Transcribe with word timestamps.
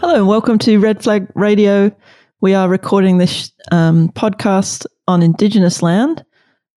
Hello 0.00 0.14
and 0.14 0.28
welcome 0.28 0.58
to 0.60 0.78
Red 0.78 1.02
Flag 1.02 1.26
Radio. 1.34 1.90
We 2.40 2.54
are 2.54 2.68
recording 2.68 3.18
this 3.18 3.50
um, 3.72 4.10
podcast 4.10 4.86
on 5.08 5.22
Indigenous 5.22 5.82
land, 5.82 6.24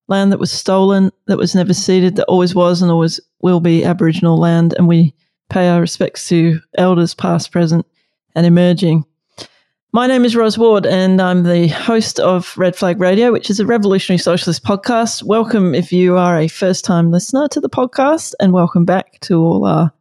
land 0.08 0.32
that 0.32 0.40
was 0.40 0.50
stolen, 0.50 1.12
that 1.28 1.38
was 1.38 1.54
never 1.54 1.72
ceded, 1.72 2.16
that 2.16 2.26
always 2.26 2.56
was 2.56 2.82
and 2.82 2.90
always 2.90 3.20
will 3.40 3.60
be 3.60 3.84
Aboriginal 3.84 4.36
land. 4.36 4.74
And 4.76 4.88
we 4.88 5.14
pay 5.54 5.68
our 5.68 5.80
respects 5.80 6.28
to 6.28 6.58
elders 6.78 7.14
past, 7.14 7.52
present, 7.52 7.86
and 8.34 8.44
emerging. 8.44 9.04
My 9.92 10.08
name 10.08 10.24
is 10.24 10.34
Ros 10.34 10.58
Ward, 10.58 10.84
and 10.84 11.22
I'm 11.22 11.44
the 11.44 11.68
host 11.68 12.18
of 12.18 12.58
Red 12.58 12.74
Flag 12.74 12.98
Radio, 12.98 13.30
which 13.30 13.48
is 13.48 13.60
a 13.60 13.64
revolutionary 13.64 14.18
socialist 14.18 14.64
podcast. 14.64 15.22
Welcome 15.22 15.72
if 15.72 15.92
you 15.92 16.16
are 16.16 16.36
a 16.40 16.48
first 16.48 16.84
time 16.84 17.12
listener 17.12 17.46
to 17.52 17.60
the 17.60 17.70
podcast, 17.70 18.34
and 18.40 18.52
welcome 18.52 18.84
back 18.84 19.20
to 19.20 19.38
all 19.38 19.64
our 19.64 19.92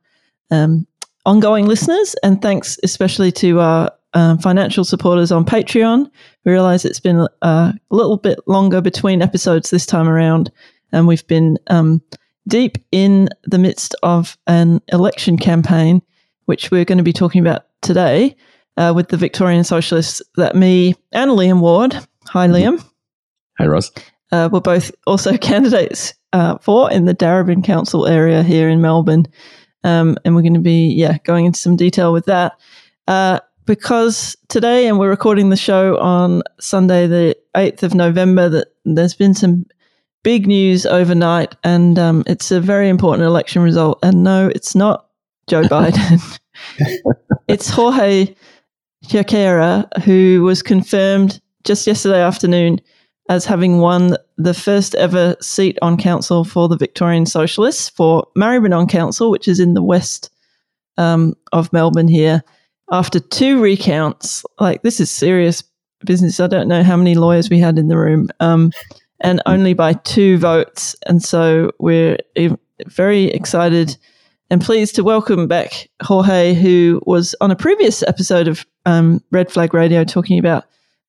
um, 0.49 0.87
ongoing 1.23 1.67
listeners, 1.67 2.15
and 2.23 2.41
thanks 2.41 2.79
especially 2.81 3.31
to 3.33 3.59
our 3.59 3.91
um, 4.15 4.39
financial 4.39 4.83
supporters 4.83 5.31
on 5.31 5.45
Patreon. 5.45 6.09
We 6.45 6.51
realize 6.51 6.83
it's 6.83 6.99
been 6.99 7.27
a 7.43 7.75
little 7.91 8.17
bit 8.17 8.39
longer 8.47 8.81
between 8.81 9.21
episodes 9.21 9.69
this 9.69 9.85
time 9.85 10.09
around, 10.09 10.51
and 10.91 11.07
we've 11.07 11.27
been 11.27 11.59
um, 11.67 12.01
deep 12.47 12.77
in 12.91 13.29
the 13.43 13.57
midst 13.57 13.95
of 14.03 14.37
an 14.47 14.81
election 14.91 15.37
campaign, 15.37 16.01
which 16.45 16.71
we're 16.71 16.85
going 16.85 16.97
to 16.97 17.03
be 17.03 17.13
talking 17.13 17.41
about 17.41 17.65
today 17.81 18.35
uh, 18.77 18.93
with 18.95 19.09
the 19.09 19.17
Victorian 19.17 19.63
Socialists 19.63 20.21
that 20.35 20.55
me 20.55 20.95
and 21.11 21.31
Liam 21.31 21.61
Ward, 21.61 21.97
hi 22.25 22.47
Liam, 22.47 22.83
Hi 23.59 23.67
Ross. 23.67 23.91
uh, 24.31 24.49
were 24.51 24.61
both 24.61 24.91
also 25.05 25.37
candidates 25.49 26.13
uh, 26.33 26.57
for 26.57 26.91
in 26.91 27.05
the 27.05 27.15
Darebin 27.15 27.63
Council 27.63 28.07
area 28.07 28.43
here 28.43 28.67
in 28.67 28.81
Melbourne. 28.81 29.27
Um, 29.83 30.17
and 30.23 30.35
we're 30.35 30.41
going 30.41 30.53
to 30.53 30.59
be, 30.59 30.87
yeah, 30.87 31.17
going 31.23 31.45
into 31.45 31.59
some 31.59 31.75
detail 31.75 32.13
with 32.13 32.25
that. 32.25 32.59
Uh, 33.07 33.39
because 33.65 34.35
today, 34.49 34.87
and 34.87 34.97
we're 34.97 35.09
recording 35.09 35.49
the 35.49 35.55
show 35.57 35.97
on 35.97 36.41
Sunday, 36.59 37.07
the 37.07 37.37
8th 37.55 37.83
of 37.83 37.93
November, 37.93 38.49
that 38.49 38.67
there's 38.85 39.13
been 39.13 39.33
some 39.33 39.65
big 40.23 40.47
news 40.47 40.85
overnight, 40.85 41.55
and 41.63 41.99
um, 41.99 42.23
it's 42.25 42.51
a 42.51 42.59
very 42.59 42.89
important 42.89 43.25
election 43.25 43.61
result. 43.61 43.99
And 44.01 44.23
no, 44.23 44.47
it's 44.47 44.75
not 44.75 45.07
Joe 45.47 45.61
Biden. 45.63 46.39
it's 47.47 47.69
Jorge 47.69 48.33
Jorquera, 49.05 49.87
who 50.03 50.43
was 50.43 50.61
confirmed 50.61 51.41
just 51.63 51.85
yesterday 51.85 52.21
afternoon 52.21 52.81
as 53.29 53.45
having 53.45 53.79
won 53.79 54.17
the 54.37 54.53
first 54.53 54.95
ever 54.95 55.35
seat 55.39 55.77
on 55.81 55.97
council 55.97 56.43
for 56.43 56.67
the 56.67 56.77
Victorian 56.77 57.25
Socialists 57.25 57.89
for 57.89 58.27
Maribyrnong 58.37 58.89
Council, 58.89 59.31
which 59.31 59.47
is 59.47 59.59
in 59.59 59.73
the 59.73 59.83
west 59.83 60.29
um, 60.97 61.33
of 61.51 61.71
Melbourne 61.71 62.07
here, 62.07 62.43
after 62.91 63.19
two 63.19 63.61
recounts. 63.61 64.43
Like, 64.59 64.81
this 64.83 64.99
is 64.99 65.09
serious 65.09 65.63
business. 66.05 66.39
I 66.39 66.47
don't 66.47 66.67
know 66.67 66.83
how 66.83 66.97
many 66.97 67.15
lawyers 67.15 67.49
we 67.49 67.59
had 67.59 67.79
in 67.79 67.87
the 67.87 67.97
room, 67.97 68.29
um, 68.39 68.71
and 69.23 69.41
only 69.45 69.73
by 69.73 69.93
two 69.93 70.37
votes. 70.37 70.95
And 71.07 71.23
so 71.23 71.71
we're 71.79 72.17
very 72.85 73.25
excited 73.25 73.97
and 74.49 74.61
pleased 74.61 74.95
to 74.95 75.03
welcome 75.03 75.47
back 75.47 75.89
Jorge, 76.03 76.53
who 76.53 77.01
was 77.05 77.33
on 77.41 77.49
a 77.49 77.55
previous 77.55 78.03
episode 78.03 78.47
of 78.47 78.65
um, 78.85 79.23
Red 79.31 79.51
Flag 79.51 79.73
Radio 79.73 80.03
talking 80.03 80.37
about 80.37 80.65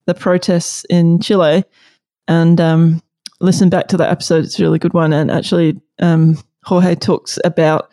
the 0.07 0.15
protests 0.15 0.85
in 0.89 1.21
Chile 1.21 1.65
and 2.29 2.61
um, 2.61 3.03
listen 3.41 3.69
back 3.69 3.89
to 3.89 3.97
that 3.97 4.11
episode. 4.11 4.45
It's 4.45 4.59
a 4.59 4.63
really 4.63 4.79
good 4.79 4.95
one. 4.95 5.13
And 5.13 5.31
actually, 5.31 5.81
um, 5.99 6.39
Jorge 6.65 6.95
talks 6.95 7.39
about 7.45 7.91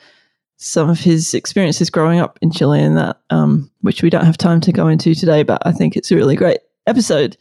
some 0.57 0.89
of 0.89 0.99
his 0.99 1.33
experiences 1.33 1.89
growing 1.89 2.19
up 2.19 2.37
in 2.41 2.51
Chile 2.51 2.81
and 2.81 2.95
that, 2.97 3.19
um, 3.31 3.71
which 3.81 4.03
we 4.03 4.09
don't 4.09 4.25
have 4.25 4.37
time 4.37 4.61
to 4.61 4.71
go 4.71 4.87
into 4.87 5.15
today, 5.15 5.41
but 5.41 5.61
I 5.65 5.71
think 5.71 5.97
it's 5.97 6.11
a 6.11 6.15
really 6.15 6.35
great 6.35 6.59
episode. 6.85 7.35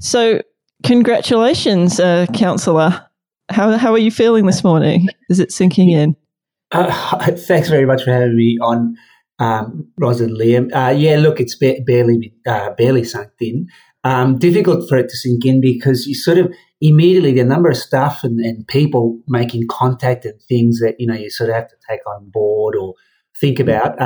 So, 0.00 0.42
congratulations, 0.84 1.98
uh, 1.98 2.26
councillor. 2.34 3.04
How, 3.50 3.76
how 3.76 3.92
are 3.92 3.98
you 3.98 4.10
feeling 4.10 4.46
this 4.46 4.62
morning? 4.62 5.08
Is 5.28 5.40
it 5.40 5.50
sinking 5.50 5.90
in? 5.90 6.16
Uh, 6.70 7.30
thanks 7.36 7.68
very 7.68 7.86
much 7.86 8.04
for 8.04 8.12
having 8.12 8.36
me 8.36 8.58
on, 8.62 8.96
um, 9.38 9.88
Ros 9.98 10.20
and 10.20 10.38
Liam. 10.38 10.70
Uh, 10.74 10.90
yeah, 10.90 11.16
look, 11.16 11.40
it's 11.40 11.56
ba- 11.56 11.80
barely 11.84 12.32
uh, 12.46 12.70
barely 12.70 13.04
sunk 13.04 13.30
in. 13.40 13.66
Um, 14.04 14.38
difficult 14.38 14.88
for 14.88 14.96
it 14.98 15.08
to 15.08 15.16
sink 15.16 15.44
in 15.46 15.60
because 15.60 16.06
you 16.06 16.14
sort 16.14 16.38
of 16.38 16.52
immediately 16.80 17.32
the 17.32 17.44
number 17.44 17.70
of 17.70 17.76
stuff 17.76 18.22
and, 18.22 18.38
and 18.40 18.66
people 18.68 19.18
making 19.26 19.66
contact 19.68 20.26
and 20.26 20.40
things 20.42 20.78
that 20.80 20.96
you 20.98 21.06
know 21.06 21.14
you 21.14 21.30
sort 21.30 21.50
of 21.50 21.56
have 21.56 21.68
to 21.68 21.76
take 21.88 22.06
on 22.06 22.30
board 22.30 22.76
or 22.76 22.94
think 23.40 23.58
about. 23.58 24.00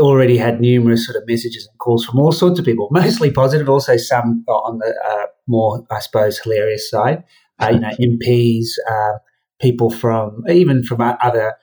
Uh, 0.00 0.04
already 0.04 0.36
had 0.36 0.60
numerous 0.60 1.06
sort 1.06 1.16
of 1.16 1.22
messages 1.26 1.66
and 1.66 1.78
calls 1.78 2.04
from 2.04 2.18
all 2.18 2.32
sorts 2.32 2.58
of 2.58 2.64
people, 2.64 2.88
mostly 2.90 3.30
positive, 3.30 3.68
also 3.68 3.96
some 3.96 4.44
on 4.48 4.78
the 4.78 4.94
uh, 5.08 5.26
more, 5.46 5.84
I 5.90 6.00
suppose, 6.00 6.38
hilarious 6.38 6.88
side. 6.88 7.24
Uh, 7.58 7.70
you 7.72 7.80
know, 7.80 7.90
MPs, 8.00 8.68
uh, 8.90 9.18
people 9.60 9.90
from 9.90 10.42
even 10.48 10.82
from 10.82 11.00
other, 11.00 11.54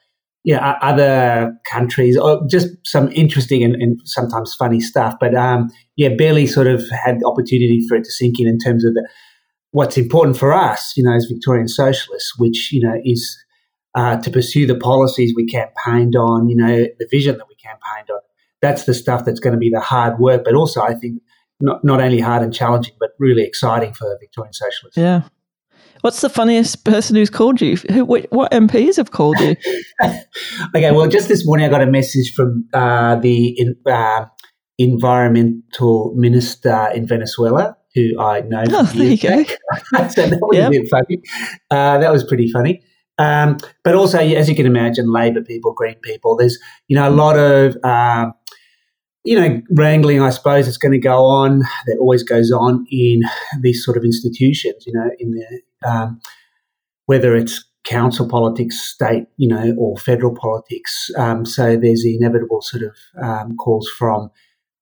you 0.43 0.53
know, 0.53 0.59
other 0.59 1.57
countries, 1.65 2.15
or 2.15 2.45
just 2.47 2.67
some 2.85 3.11
interesting 3.13 3.63
and, 3.63 3.75
and 3.75 3.99
sometimes 4.05 4.53
funny 4.53 4.79
stuff. 4.79 5.15
But 5.19 5.33
um, 5.33 5.71
yeah, 5.95 6.09
barely 6.09 6.45
sort 6.45 6.67
of 6.67 6.87
had 6.89 7.19
the 7.19 7.25
opportunity 7.25 7.83
for 7.87 7.95
it 7.95 8.03
to 8.03 8.11
sink 8.11 8.39
in 8.39 8.47
in 8.47 8.59
terms 8.59 8.85
of 8.85 8.93
the, 8.93 9.09
what's 9.71 9.97
important 9.97 10.37
for 10.37 10.53
us, 10.53 10.93
you 10.95 11.03
know, 11.03 11.13
as 11.13 11.25
Victorian 11.25 11.67
socialists, 11.67 12.37
which 12.37 12.71
you 12.71 12.81
know 12.81 13.01
is 13.03 13.37
uh, 13.97 14.17
to 14.17 14.29
pursue 14.29 14.67
the 14.67 14.77
policies 14.77 15.33
we 15.35 15.47
campaigned 15.47 16.15
on, 16.15 16.47
you 16.47 16.55
know, 16.55 16.85
the 16.99 17.07
vision 17.09 17.35
that 17.37 17.47
we 17.49 17.55
campaigned 17.67 18.09
on. 18.09 18.19
That's 18.61 18.85
the 18.85 18.94
stuff 18.94 19.25
that's 19.25 19.39
going 19.39 19.53
to 19.53 19.59
be 19.59 19.69
the 19.69 19.79
hard 19.79 20.19
work, 20.19 20.44
but 20.44 20.53
also 20.55 20.81
I 20.81 20.94
think 20.95 21.22
not 21.59 21.83
not 21.83 22.00
only 22.01 22.19
hard 22.19 22.44
and 22.44 22.53
challenging, 22.53 22.95
but 23.00 23.11
really 23.19 23.44
exciting 23.44 23.94
for 23.94 24.17
Victorian 24.19 24.53
socialists. 24.53 24.97
Yeah. 24.97 25.22
What's 26.01 26.22
the 26.22 26.29
funniest 26.29 26.85
person 26.85 27.16
who's 27.16 27.29
called 27.31 27.59
you? 27.59 27.75
Who, 27.91 28.06
wh- 28.06 28.31
what 28.31 28.51
MPs 28.51 28.97
have 28.97 29.09
called 29.11 29.39
you? 29.39 29.56
okay, 30.75 30.91
well, 30.91 31.07
just 31.07 31.27
this 31.27 31.44
morning 31.45 31.66
I 31.66 31.69
got 31.69 31.81
a 31.81 31.88
message 31.88 32.33
from 32.35 32.66
uh, 32.73 33.16
the 33.16 33.47
in, 33.59 33.75
uh, 33.91 34.25
environmental 34.77 36.13
minister 36.16 36.89
in 36.94 37.07
Venezuela, 37.07 37.75
who 37.95 38.19
I 38.19 38.41
know. 38.41 38.63
Oh, 38.69 38.83
there 38.83 39.06
you 39.11 39.17
go. 39.17 39.44
so 40.09 40.27
that 40.27 40.39
was 40.41 40.57
Yep. 40.57 40.67
a 40.67 40.72
bit 40.72 40.89
funny. 40.89 41.22
Uh, 41.72 41.97
that 42.00 42.11
was 42.11 42.23
pretty 42.23 42.51
funny. 42.51 42.81
Um, 43.17 43.57
but 43.83 43.95
also, 43.95 44.19
as 44.19 44.47
you 44.47 44.55
can 44.55 44.66
imagine, 44.66 45.11
Labor 45.11 45.41
people, 45.41 45.73
Green 45.73 45.95
people, 46.01 46.35
there's 46.35 46.59
you 46.88 46.95
know 46.95 47.07
a 47.07 47.11
lot 47.11 47.38
of 47.38 47.75
um, 47.83 48.33
you 49.23 49.39
know 49.39 49.61
wrangling. 49.72 50.22
I 50.22 50.29
suppose 50.29 50.67
it's 50.67 50.78
going 50.78 50.91
to 50.91 51.00
go 51.00 51.25
on. 51.25 51.59
That 51.85 51.97
always 52.00 52.23
goes 52.23 52.51
on 52.51 52.85
in 52.91 53.22
these 53.61 53.83
sort 53.83 53.97
of 53.97 54.03
institutions. 54.03 54.85
You 54.85 54.94
know, 54.94 55.09
in 55.19 55.31
the 55.31 55.89
um, 55.89 56.19
whether 57.07 57.35
it's 57.35 57.63
council 57.83 58.27
politics, 58.27 58.79
state, 58.79 59.27
you 59.38 59.47
know, 59.47 59.73
or 59.79 59.97
federal 59.97 60.35
politics. 60.35 61.09
Um, 61.17 61.45
so 61.45 61.77
there's 61.77 62.03
the 62.03 62.16
inevitable 62.17 62.61
sort 62.61 62.83
of 62.83 62.95
um, 63.23 63.56
calls 63.57 63.89
from. 63.97 64.29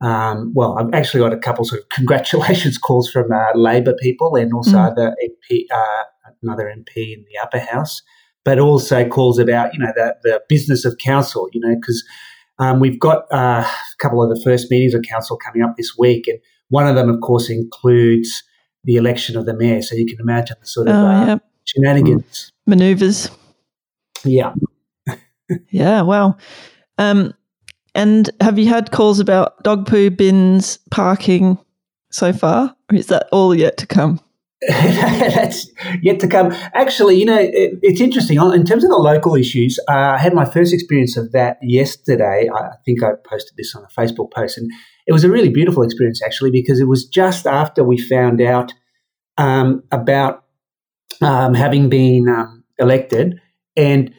Um, 0.02 0.52
well, 0.54 0.78
I've 0.78 0.94
actually 0.94 1.22
got 1.22 1.32
a 1.32 1.38
couple 1.38 1.64
sort 1.66 1.82
of 1.82 1.90
congratulations 1.90 2.78
calls 2.88 3.10
from 3.10 3.32
uh, 3.32 3.56
Labor 3.56 3.94
people 4.02 4.36
and 4.36 4.54
also 4.54 4.78
Mm. 4.78 4.92
other 4.92 5.16
MP, 5.24 5.66
uh, 5.74 6.04
another 6.42 6.66
MP 6.66 7.14
in 7.14 7.24
the 7.32 7.38
upper 7.42 7.60
house, 7.60 8.02
but 8.46 8.60
also 8.60 9.06
calls 9.10 9.38
about 9.40 9.74
you 9.74 9.80
know 9.80 9.92
the 9.96 10.16
the 10.24 10.42
business 10.48 10.86
of 10.86 10.98
council. 11.00 11.50
You 11.52 11.60
know, 11.62 11.76
because 11.76 12.04
um, 12.60 12.80
we've 12.80 13.00
got 13.00 13.26
uh, 13.34 13.64
a 13.66 13.98
couple 14.00 14.24
of 14.24 14.30
the 14.30 14.42
first 14.42 14.72
meetings 14.72 14.94
of 14.94 15.02
council 15.02 15.38
coming 15.38 15.62
up 15.62 15.76
this 15.76 15.98
week, 15.98 16.28
and 16.28 16.40
one 16.70 16.88
of 16.88 16.96
them, 16.96 17.10
of 17.10 17.20
course, 17.22 17.50
includes 17.50 18.42
the 18.86 18.96
election 18.96 19.36
of 19.36 19.46
the 19.46 19.54
mayor. 19.54 19.82
So 19.82 19.96
you 19.96 20.06
can 20.06 20.20
imagine 20.22 20.56
the 20.62 20.68
sort 20.68 20.88
of 20.88 20.96
Oh, 20.96 21.06
uh, 21.08 21.26
yeah. 21.26 21.38
shenanigans. 21.66 22.52
Maneuvers. 22.66 23.30
Yeah. 24.24 24.54
Yeah, 25.70 26.02
wow. 26.02 26.38
Um, 26.98 27.32
and 27.94 28.32
have 28.42 28.58
you 28.58 28.68
had 28.68 28.92
calls 28.92 29.20
about 29.20 29.62
dog 29.64 29.86
poo 29.88 30.10
bins 30.10 30.80
parking 30.90 31.60
so 32.12 32.34
far? 32.34 32.76
Or 32.92 32.96
is 32.98 33.08
that 33.08 33.28
all 33.32 33.54
yet 33.54 33.78
to 33.78 33.86
come? 33.86 34.20
That's 34.68 35.70
yet 36.02 36.20
to 36.22 36.28
come. 36.28 36.52
Actually, 36.74 37.18
you 37.18 37.26
know, 37.26 37.38
it, 37.38 37.78
it's 37.82 38.00
interesting. 38.00 38.38
In 38.38 38.66
terms 38.66 38.84
of 38.84 38.90
the 38.90 38.98
local 38.98 39.36
issues, 39.36 39.78
uh, 39.90 40.16
I 40.16 40.18
had 40.18 40.34
my 40.34 40.46
first 40.46 40.74
experience 40.74 41.18
of 41.18 41.34
that 41.34 41.58
yesterday. 41.62 42.50
I 42.54 42.70
think 42.86 43.04
I 43.04 43.12
posted 43.26 43.58
this 43.58 43.76
on 43.76 43.84
a 43.84 43.88
Facebook 43.88 44.32
post, 44.32 44.58
and 44.58 44.72
it 45.08 45.14
was 45.14 45.26
a 45.26 45.30
really 45.30 45.50
beautiful 45.50 45.84
experience, 45.84 46.22
actually, 46.24 46.52
because 46.52 46.80
it 46.80 46.88
was 46.88 47.06
just 47.06 47.46
after 47.46 47.84
we 47.84 47.98
found 47.98 48.42
out 48.42 48.74
um, 49.38 49.84
about 49.92 50.46
um, 51.22 51.54
having 51.54 51.90
been 51.90 52.30
um, 52.30 52.64
elected. 52.80 53.42
And 53.76 54.14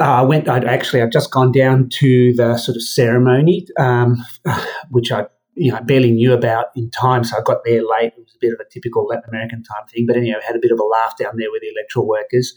I 0.00 0.22
went. 0.22 0.48
I'd 0.48 0.64
actually 0.64 1.02
I'd 1.02 1.12
just 1.12 1.30
gone 1.30 1.52
down 1.52 1.88
to 2.00 2.34
the 2.34 2.56
sort 2.56 2.76
of 2.76 2.82
ceremony, 2.82 3.66
um, 3.78 4.24
which 4.90 5.12
I 5.12 5.26
you 5.58 5.72
know 5.72 5.80
barely 5.80 6.10
knew 6.10 6.32
about 6.32 6.66
in 6.76 6.90
time, 6.90 7.24
so 7.24 7.36
I 7.36 7.40
got 7.42 7.64
there 7.64 7.82
late. 7.82 8.12
It 8.16 8.24
was 8.24 8.34
a 8.34 8.38
bit 8.40 8.52
of 8.52 8.60
a 8.60 8.68
typical 8.70 9.06
Latin 9.06 9.28
American 9.28 9.62
time 9.62 9.86
thing, 9.92 10.06
but 10.06 10.16
anyway, 10.16 10.38
I 10.40 10.46
had 10.46 10.56
a 10.56 10.60
bit 10.60 10.70
of 10.70 10.78
a 10.78 10.84
laugh 10.84 11.16
down 11.18 11.32
there 11.36 11.50
with 11.50 11.62
the 11.62 11.68
electoral 11.68 12.06
workers, 12.06 12.54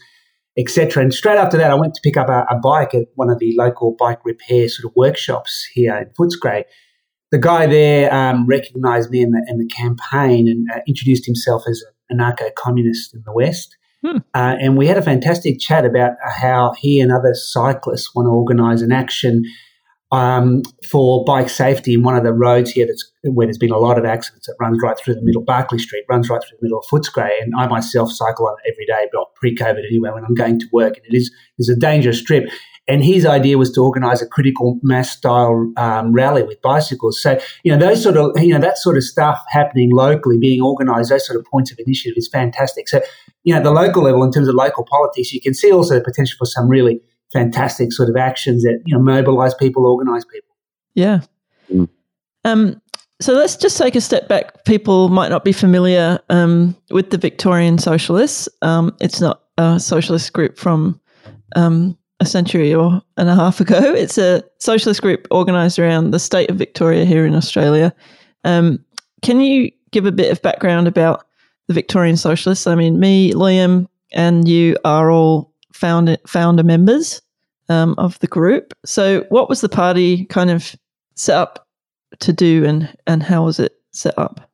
etc. 0.56 1.02
And 1.02 1.12
straight 1.12 1.38
after 1.38 1.56
that, 1.58 1.70
I 1.70 1.74
went 1.74 1.94
to 1.94 2.00
pick 2.02 2.16
up 2.16 2.28
a, 2.28 2.46
a, 2.50 2.58
bike 2.58 2.94
at 2.94 3.08
one 3.14 3.30
of 3.30 3.38
the 3.38 3.54
local 3.56 3.96
bike 3.98 4.20
repair 4.24 4.68
sort 4.68 4.90
of 4.90 4.96
workshops 4.96 5.66
here 5.72 5.96
in 5.96 6.10
Footscray. 6.10 6.64
The 7.30 7.38
guy 7.38 7.66
there 7.66 8.12
um, 8.12 8.46
recognised 8.46 9.10
me 9.10 9.22
in 9.22 9.30
the, 9.30 9.44
in 9.48 9.58
the 9.58 9.66
campaign 9.66 10.48
and 10.48 10.68
uh, 10.70 10.80
introduced 10.86 11.24
himself 11.24 11.62
as 11.66 11.82
an 12.10 12.18
anarcho-communist 12.18 13.14
in 13.14 13.22
the 13.24 13.32
West. 13.32 13.76
Hmm. 14.04 14.18
Uh, 14.34 14.56
and 14.60 14.76
we 14.76 14.86
had 14.86 14.98
a 14.98 15.02
fantastic 15.02 15.58
chat 15.58 15.86
about 15.86 16.12
how 16.28 16.74
he 16.78 17.00
and 17.00 17.10
other 17.10 17.34
cyclists 17.34 18.14
want 18.14 18.26
to 18.26 18.30
organise 18.30 18.82
an 18.82 18.92
action 18.92 19.44
um, 20.12 20.62
for 20.88 21.24
bike 21.24 21.48
safety 21.48 21.94
in 21.94 22.02
one 22.02 22.16
of 22.16 22.22
the 22.22 22.32
roads 22.32 22.70
here 22.70 22.86
that's 22.86 23.10
where 23.24 23.46
there's 23.46 23.58
been 23.58 23.70
a 23.70 23.78
lot 23.78 23.98
of 23.98 24.04
accidents. 24.04 24.46
It 24.46 24.56
runs 24.60 24.78
right 24.82 24.96
through 24.98 25.14
the 25.14 25.22
middle. 25.22 25.42
Barkly 25.42 25.78
Street 25.78 26.04
runs 26.08 26.28
right 26.28 26.40
through 26.40 26.58
the 26.60 26.66
middle 26.66 26.78
of 26.78 26.84
Footscray, 26.86 27.30
and 27.40 27.52
I 27.56 27.66
myself 27.66 28.12
cycle 28.12 28.46
on 28.46 28.54
it 28.62 28.72
every 28.72 28.84
day, 28.84 29.08
but 29.12 29.34
pre-COVID 29.36 29.86
anyway, 29.86 30.10
when 30.10 30.24
I'm 30.24 30.34
going 30.34 30.60
to 30.60 30.66
work, 30.72 30.96
and 30.96 31.06
it 31.06 31.16
is 31.16 31.32
is 31.58 31.68
a 31.68 31.76
dangerous 31.76 32.18
strip. 32.18 32.48
And 32.88 33.04
his 33.04 33.24
idea 33.24 33.58
was 33.58 33.70
to 33.72 33.80
organise 33.80 34.20
a 34.20 34.26
critical 34.26 34.80
mass 34.82 35.10
style 35.10 35.72
um, 35.76 36.12
rally 36.12 36.42
with 36.42 36.60
bicycles. 36.62 37.22
So 37.22 37.40
you 37.62 37.72
know 37.72 37.78
those 37.78 38.02
sort 38.02 38.16
of 38.16 38.32
you 38.36 38.52
know 38.52 38.60
that 38.60 38.76
sort 38.76 38.98
of 38.98 39.04
stuff 39.04 39.42
happening 39.48 39.90
locally, 39.92 40.36
being 40.38 40.60
organised, 40.60 41.08
those 41.08 41.26
sort 41.26 41.38
of 41.38 41.46
points 41.46 41.70
of 41.70 41.78
initiative 41.78 42.18
is 42.18 42.28
fantastic. 42.28 42.88
So 42.88 43.00
you 43.44 43.54
know 43.54 43.62
the 43.62 43.70
local 43.70 44.02
level 44.02 44.24
in 44.24 44.32
terms 44.32 44.48
of 44.48 44.56
local 44.56 44.84
politics, 44.84 45.32
you 45.32 45.40
can 45.40 45.54
see 45.54 45.72
also 45.72 45.94
the 45.94 46.02
potential 46.02 46.36
for 46.38 46.46
some 46.46 46.68
really 46.68 47.00
fantastic 47.32 47.92
sort 47.92 48.08
of 48.08 48.16
actions 48.16 48.62
that 48.62 48.82
you 48.84 48.96
know 48.96 49.02
mobilize 49.02 49.54
people, 49.54 49.86
organize 49.86 50.24
people. 50.24 50.54
Yeah. 50.94 51.20
Mm. 51.72 51.88
Um, 52.44 52.82
so 53.20 53.34
let's 53.34 53.56
just 53.56 53.78
take 53.78 53.94
a 53.94 54.00
step 54.00 54.28
back. 54.28 54.64
People 54.64 55.08
might 55.08 55.28
not 55.28 55.44
be 55.44 55.52
familiar 55.52 56.18
um, 56.28 56.76
with 56.90 57.10
the 57.10 57.18
Victorian 57.18 57.78
Socialists. 57.78 58.48
Um, 58.62 58.96
it's 59.00 59.20
not 59.20 59.42
a 59.58 59.78
socialist 59.78 60.32
group 60.32 60.58
from 60.58 61.00
um, 61.54 61.96
a 62.18 62.26
century 62.26 62.74
or 62.74 63.00
and 63.16 63.28
a 63.28 63.34
half 63.34 63.60
ago. 63.60 63.94
It's 63.94 64.18
a 64.18 64.42
socialist 64.58 65.02
group 65.02 65.28
organised 65.30 65.78
around 65.78 66.10
the 66.10 66.18
state 66.18 66.50
of 66.50 66.56
Victoria 66.56 67.04
here 67.04 67.24
in 67.24 67.34
Australia. 67.34 67.94
Um, 68.44 68.84
can 69.22 69.40
you 69.40 69.70
give 69.92 70.06
a 70.06 70.12
bit 70.12 70.32
of 70.32 70.42
background 70.42 70.88
about 70.88 71.24
the 71.68 71.74
Victorian 71.74 72.16
Socialists? 72.16 72.66
I 72.66 72.74
mean, 72.74 72.98
me, 72.98 73.32
Liam, 73.32 73.86
and 74.12 74.48
you 74.48 74.76
are 74.84 75.10
all 75.10 75.51
founder 75.72 76.16
founder 76.26 76.62
members 76.62 77.22
um, 77.68 77.94
of 77.98 78.18
the 78.20 78.26
group. 78.26 78.72
So, 78.84 79.24
what 79.28 79.48
was 79.48 79.60
the 79.60 79.68
party 79.68 80.24
kind 80.26 80.50
of 80.50 80.74
set 81.14 81.36
up 81.36 81.66
to 82.20 82.32
do, 82.32 82.64
and 82.64 82.94
and 83.06 83.22
how 83.22 83.44
was 83.44 83.58
it 83.58 83.72
set 83.92 84.18
up? 84.18 84.48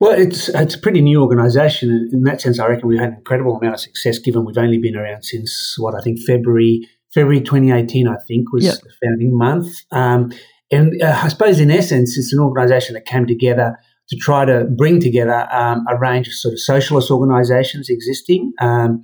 Well, 0.00 0.12
it's 0.12 0.48
it's 0.48 0.74
a 0.74 0.78
pretty 0.78 1.00
new 1.00 1.22
organisation. 1.22 2.10
In 2.12 2.24
that 2.24 2.40
sense, 2.40 2.58
I 2.58 2.66
reckon 2.66 2.88
we've 2.88 2.98
had 2.98 3.10
an 3.10 3.16
incredible 3.16 3.56
amount 3.56 3.74
of 3.74 3.80
success. 3.80 4.18
Given 4.18 4.44
we've 4.44 4.58
only 4.58 4.78
been 4.78 4.96
around 4.96 5.22
since 5.22 5.76
what 5.78 5.94
I 5.94 6.00
think 6.00 6.20
February 6.20 6.88
February 7.12 7.40
2018, 7.40 8.08
I 8.08 8.16
think 8.26 8.52
was 8.52 8.64
yep. 8.64 8.74
the 8.82 8.92
founding 9.02 9.36
month. 9.36 9.68
Um, 9.92 10.32
and 10.70 11.00
uh, 11.00 11.20
I 11.22 11.28
suppose, 11.28 11.60
in 11.60 11.70
essence, 11.70 12.18
it's 12.18 12.32
an 12.32 12.40
organisation 12.40 12.94
that 12.94 13.06
came 13.06 13.26
together 13.26 13.78
to 14.08 14.16
try 14.16 14.44
to 14.44 14.64
bring 14.76 15.00
together 15.00 15.48
um, 15.52 15.86
a 15.88 15.96
range 15.96 16.26
of 16.26 16.34
sort 16.34 16.52
of 16.52 16.60
socialist 16.60 17.10
organisations 17.10 17.88
existing. 17.88 18.52
Um, 18.60 19.02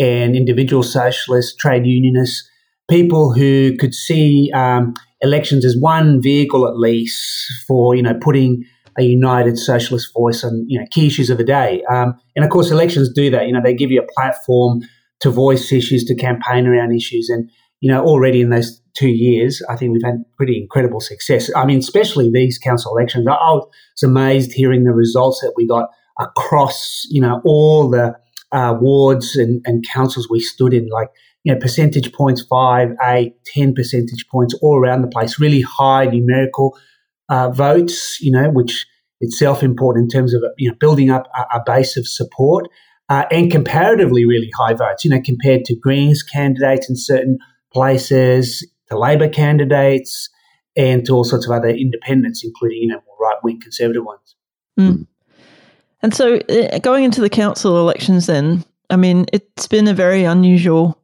and 0.00 0.34
individual 0.34 0.82
socialists, 0.82 1.54
trade 1.54 1.86
unionists, 1.86 2.48
people 2.88 3.32
who 3.32 3.76
could 3.76 3.94
see 3.94 4.50
um, 4.54 4.94
elections 5.20 5.64
as 5.64 5.76
one 5.78 6.20
vehicle 6.20 6.66
at 6.66 6.76
least 6.76 7.52
for 7.68 7.94
you 7.94 8.02
know 8.02 8.14
putting 8.20 8.64
a 8.98 9.02
united 9.02 9.58
socialist 9.58 10.12
voice 10.12 10.42
on 10.42 10.64
you 10.68 10.78
know 10.80 10.86
key 10.90 11.06
issues 11.06 11.30
of 11.30 11.38
the 11.38 11.44
day. 11.44 11.82
Um, 11.90 12.14
and 12.34 12.44
of 12.44 12.50
course, 12.50 12.70
elections 12.70 13.12
do 13.12 13.30
that. 13.30 13.46
You 13.46 13.52
know, 13.52 13.60
they 13.62 13.74
give 13.74 13.90
you 13.90 14.00
a 14.00 14.12
platform 14.14 14.80
to 15.20 15.30
voice 15.30 15.70
issues, 15.70 16.04
to 16.06 16.14
campaign 16.14 16.66
around 16.66 16.92
issues, 16.92 17.28
and 17.28 17.50
you 17.80 17.92
know 17.92 18.02
already 18.02 18.40
in 18.40 18.50
those 18.50 18.80
two 18.96 19.08
years, 19.08 19.62
I 19.68 19.76
think 19.76 19.92
we've 19.92 20.02
had 20.04 20.24
pretty 20.36 20.60
incredible 20.60 21.00
success. 21.00 21.50
I 21.54 21.64
mean, 21.64 21.78
especially 21.78 22.30
these 22.32 22.58
council 22.58 22.96
elections. 22.96 23.26
I 23.28 23.32
was 23.32 24.02
amazed 24.02 24.52
hearing 24.52 24.84
the 24.84 24.92
results 24.92 25.40
that 25.40 25.52
we 25.56 25.66
got 25.66 25.90
across 26.18 27.06
you 27.10 27.20
know 27.20 27.40
all 27.44 27.88
the 27.88 28.14
uh, 28.52 28.76
wards 28.80 29.36
and, 29.36 29.62
and 29.64 29.84
councils 29.88 30.28
we 30.28 30.40
stood 30.40 30.74
in, 30.74 30.88
like 30.88 31.08
you 31.44 31.52
know, 31.52 31.58
percentage 31.58 32.12
points, 32.12 32.42
five, 32.42 32.90
eight, 33.04 33.34
ten 33.46 33.74
percentage 33.74 34.26
points 34.28 34.54
all 34.60 34.78
around 34.78 35.02
the 35.02 35.08
place, 35.08 35.40
really 35.40 35.62
high 35.62 36.04
numerical 36.04 36.78
uh, 37.28 37.50
votes, 37.50 38.20
you 38.20 38.30
know, 38.30 38.50
which 38.50 38.86
itself 39.20 39.62
important 39.62 40.04
in 40.04 40.08
terms 40.08 40.34
of 40.34 40.42
you 40.58 40.68
know 40.68 40.76
building 40.80 41.10
up 41.10 41.28
a, 41.36 41.58
a 41.58 41.62
base 41.64 41.96
of 41.96 42.06
support 42.06 42.68
uh, 43.10 43.24
and 43.30 43.50
comparatively 43.50 44.24
really 44.24 44.50
high 44.56 44.72
votes, 44.72 45.04
you 45.04 45.10
know, 45.10 45.20
compared 45.20 45.64
to 45.64 45.74
Greens 45.74 46.22
candidates 46.22 46.88
in 46.88 46.96
certain 46.96 47.38
places, 47.72 48.66
to 48.88 48.98
Labor 48.98 49.28
candidates, 49.28 50.28
and 50.76 51.04
to 51.04 51.12
all 51.12 51.24
sorts 51.24 51.44
of 51.44 51.52
other 51.52 51.68
independents, 51.68 52.44
including 52.44 52.78
you 52.78 52.88
know 52.88 53.00
right 53.20 53.36
wing 53.42 53.60
conservative 53.60 54.04
ones. 54.04 54.36
Mm. 54.78 55.06
And 56.02 56.14
so, 56.14 56.36
uh, 56.36 56.78
going 56.78 57.04
into 57.04 57.20
the 57.20 57.30
council 57.30 57.78
elections, 57.78 58.26
then, 58.26 58.64
I 58.88 58.96
mean, 58.96 59.26
it's 59.32 59.66
been 59.66 59.88
a 59.88 59.94
very 59.94 60.24
unusual 60.24 61.00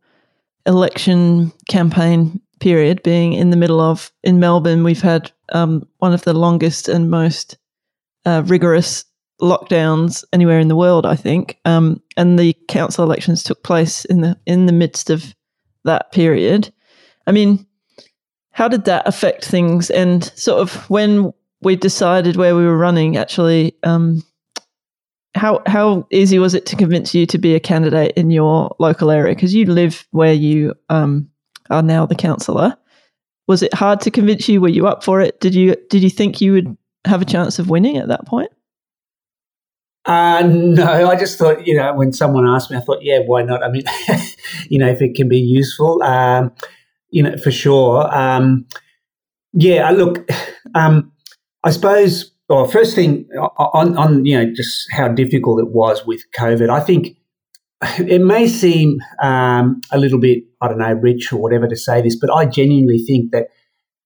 election 0.66 1.52
campaign 1.68 2.40
period, 2.60 3.02
being 3.02 3.32
in 3.32 3.50
the 3.50 3.56
middle 3.56 3.80
of, 3.80 4.10
in 4.22 4.40
Melbourne, 4.40 4.84
we've 4.84 5.02
had 5.02 5.30
um, 5.50 5.86
one 5.98 6.12
of 6.12 6.22
the 6.22 6.34
longest 6.34 6.88
and 6.88 7.10
most 7.10 7.56
uh, 8.24 8.42
rigorous 8.46 9.04
lockdowns 9.40 10.24
anywhere 10.32 10.58
in 10.58 10.68
the 10.68 10.76
world, 10.76 11.06
I 11.06 11.16
think. 11.16 11.58
Um, 11.64 12.02
and 12.16 12.38
the 12.38 12.54
council 12.68 13.04
elections 13.04 13.42
took 13.42 13.62
place 13.62 14.04
in 14.06 14.22
the 14.22 14.36
in 14.46 14.66
the 14.66 14.72
midst 14.72 15.10
of 15.10 15.34
that 15.84 16.12
period. 16.12 16.72
I 17.26 17.32
mean, 17.32 17.66
how 18.50 18.68
did 18.68 18.84
that 18.86 19.06
affect 19.06 19.44
things? 19.44 19.90
And 19.90 20.24
sort 20.36 20.60
of 20.60 20.88
when 20.88 21.32
we 21.60 21.76
decided 21.76 22.36
where 22.36 22.56
we 22.56 22.64
were 22.64 22.76
running, 22.76 23.16
actually, 23.16 23.76
um, 23.82 24.22
how 25.36 25.62
how 25.66 26.06
easy 26.10 26.38
was 26.38 26.54
it 26.54 26.66
to 26.66 26.76
convince 26.76 27.14
you 27.14 27.26
to 27.26 27.38
be 27.38 27.54
a 27.54 27.60
candidate 27.60 28.12
in 28.16 28.30
your 28.30 28.74
local 28.78 29.10
area? 29.10 29.34
Because 29.34 29.54
you 29.54 29.66
live 29.66 30.06
where 30.10 30.32
you 30.32 30.74
um, 30.88 31.28
are 31.70 31.82
now 31.82 32.06
the 32.06 32.14
councillor. 32.14 32.76
Was 33.46 33.62
it 33.62 33.72
hard 33.74 34.00
to 34.00 34.10
convince 34.10 34.48
you? 34.48 34.60
Were 34.60 34.68
you 34.68 34.86
up 34.86 35.04
for 35.04 35.20
it? 35.20 35.40
Did 35.40 35.54
you 35.54 35.76
did 35.90 36.02
you 36.02 36.10
think 36.10 36.40
you 36.40 36.52
would 36.52 36.76
have 37.04 37.22
a 37.22 37.26
chance 37.26 37.58
of 37.58 37.70
winning 37.70 37.98
at 37.98 38.08
that 38.08 38.26
point? 38.26 38.50
Uh, 40.06 40.42
no, 40.46 41.08
I 41.10 41.16
just 41.16 41.36
thought, 41.36 41.66
you 41.66 41.76
know, 41.76 41.92
when 41.94 42.12
someone 42.12 42.46
asked 42.46 42.70
me, 42.70 42.76
I 42.76 42.80
thought, 42.80 43.02
yeah, 43.02 43.18
why 43.26 43.42
not? 43.42 43.64
I 43.64 43.70
mean, 43.70 43.82
you 44.68 44.78
know, 44.78 44.86
if 44.86 45.02
it 45.02 45.14
can 45.16 45.28
be 45.28 45.38
useful, 45.38 46.00
um, 46.04 46.52
you 47.10 47.24
know, 47.24 47.36
for 47.38 47.50
sure. 47.50 48.08
Um, 48.16 48.66
yeah, 49.52 49.90
look, 49.90 50.28
um, 50.74 51.12
I 51.64 51.70
suppose 51.70 52.30
well, 52.48 52.66
first 52.66 52.94
thing 52.94 53.28
on, 53.58 53.96
on 53.96 54.24
you 54.24 54.36
know 54.36 54.52
just 54.54 54.86
how 54.90 55.08
difficult 55.08 55.60
it 55.60 55.68
was 55.68 56.06
with 56.06 56.22
COVID. 56.38 56.70
I 56.70 56.80
think 56.80 57.16
it 57.98 58.22
may 58.22 58.46
seem 58.48 58.98
um, 59.22 59.80
a 59.92 59.98
little 59.98 60.18
bit 60.18 60.44
I 60.60 60.68
don't 60.68 60.78
know 60.78 60.92
rich 60.92 61.32
or 61.32 61.40
whatever 61.40 61.66
to 61.66 61.76
say 61.76 62.02
this, 62.02 62.16
but 62.16 62.30
I 62.30 62.46
genuinely 62.46 62.98
think 62.98 63.32
that 63.32 63.48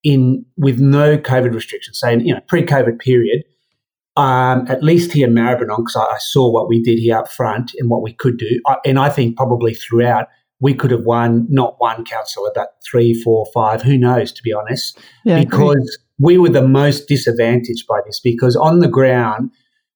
in 0.02 0.44
with 0.56 0.80
no 0.80 1.18
COVID 1.18 1.54
restrictions, 1.54 2.00
say 2.00 2.18
you 2.18 2.34
know 2.34 2.40
pre-COVID 2.48 2.98
period, 2.98 3.44
um, 4.16 4.66
at 4.68 4.82
least 4.82 5.12
here 5.12 5.28
in 5.28 5.34
Maribyrnong, 5.34 5.78
because 5.78 5.96
I, 5.96 6.04
I, 6.04 6.18
saw 6.18 6.50
what 6.50 6.68
we 6.68 6.82
did 6.82 6.98
here 6.98 7.18
up 7.18 7.30
front 7.30 7.72
and 7.78 7.90
what 7.90 8.02
we 8.02 8.14
could 8.14 8.38
do, 8.38 8.60
I, 8.66 8.76
and 8.86 8.98
I 8.98 9.10
think 9.10 9.36
probably 9.36 9.74
throughout 9.74 10.28
we 10.60 10.74
could 10.74 10.90
have 10.90 11.02
won 11.02 11.46
not 11.48 11.76
one 11.78 12.04
councillor, 12.04 12.50
but 12.54 12.74
three, 12.84 13.14
four, 13.14 13.46
five. 13.52 13.82
Who 13.82 13.96
knows? 13.98 14.32
To 14.32 14.42
be 14.42 14.52
honest, 14.52 14.98
yeah, 15.24 15.42
because 15.42 15.98
we 16.20 16.38
were 16.38 16.50
the 16.50 16.66
most 16.66 17.08
disadvantaged 17.08 17.86
by 17.86 18.00
this 18.06 18.20
because 18.20 18.54
on 18.54 18.80
the 18.80 18.88
ground, 18.88 19.50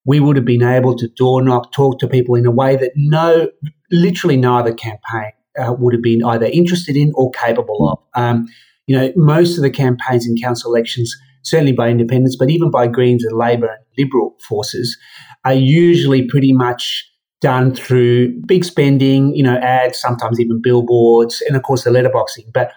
we 0.06 0.20
would 0.20 0.36
have 0.36 0.44
been 0.44 0.62
able 0.62 0.96
to 0.96 1.08
door 1.08 1.42
knock, 1.42 1.72
talk 1.72 1.98
to 1.98 2.08
people 2.08 2.34
in 2.34 2.46
a 2.46 2.50
way 2.50 2.76
that 2.76 2.92
no, 2.96 3.48
literally 3.90 4.36
neither 4.36 4.72
campaign 4.72 5.32
uh, 5.58 5.72
would 5.78 5.94
have 5.94 6.02
been 6.02 6.24
either 6.24 6.46
interested 6.46 6.96
in 6.96 7.12
or 7.14 7.30
capable 7.30 7.90
of. 7.90 8.20
Um, 8.20 8.46
you 8.86 8.96
know, 8.96 9.12
most 9.16 9.56
of 9.56 9.62
the 9.62 9.70
campaigns 9.70 10.26
in 10.26 10.36
council 10.36 10.74
elections, 10.74 11.14
certainly 11.42 11.72
by 11.72 11.88
independents, 11.88 12.36
but 12.36 12.50
even 12.50 12.70
by 12.70 12.86
Greens 12.86 13.24
and 13.24 13.36
Labor 13.36 13.66
and 13.66 13.84
Liberal 13.96 14.34
forces, 14.46 14.96
are 15.44 15.54
usually 15.54 16.26
pretty 16.26 16.52
much 16.52 17.10
done 17.40 17.74
through 17.74 18.40
big 18.46 18.64
spending, 18.64 19.34
you 19.34 19.42
know, 19.42 19.56
ads, 19.56 19.98
sometimes 19.98 20.40
even 20.40 20.60
billboards, 20.62 21.42
and 21.42 21.56
of 21.56 21.62
course 21.62 21.84
the 21.84 21.90
letterboxing. 21.90 22.50
But 22.52 22.72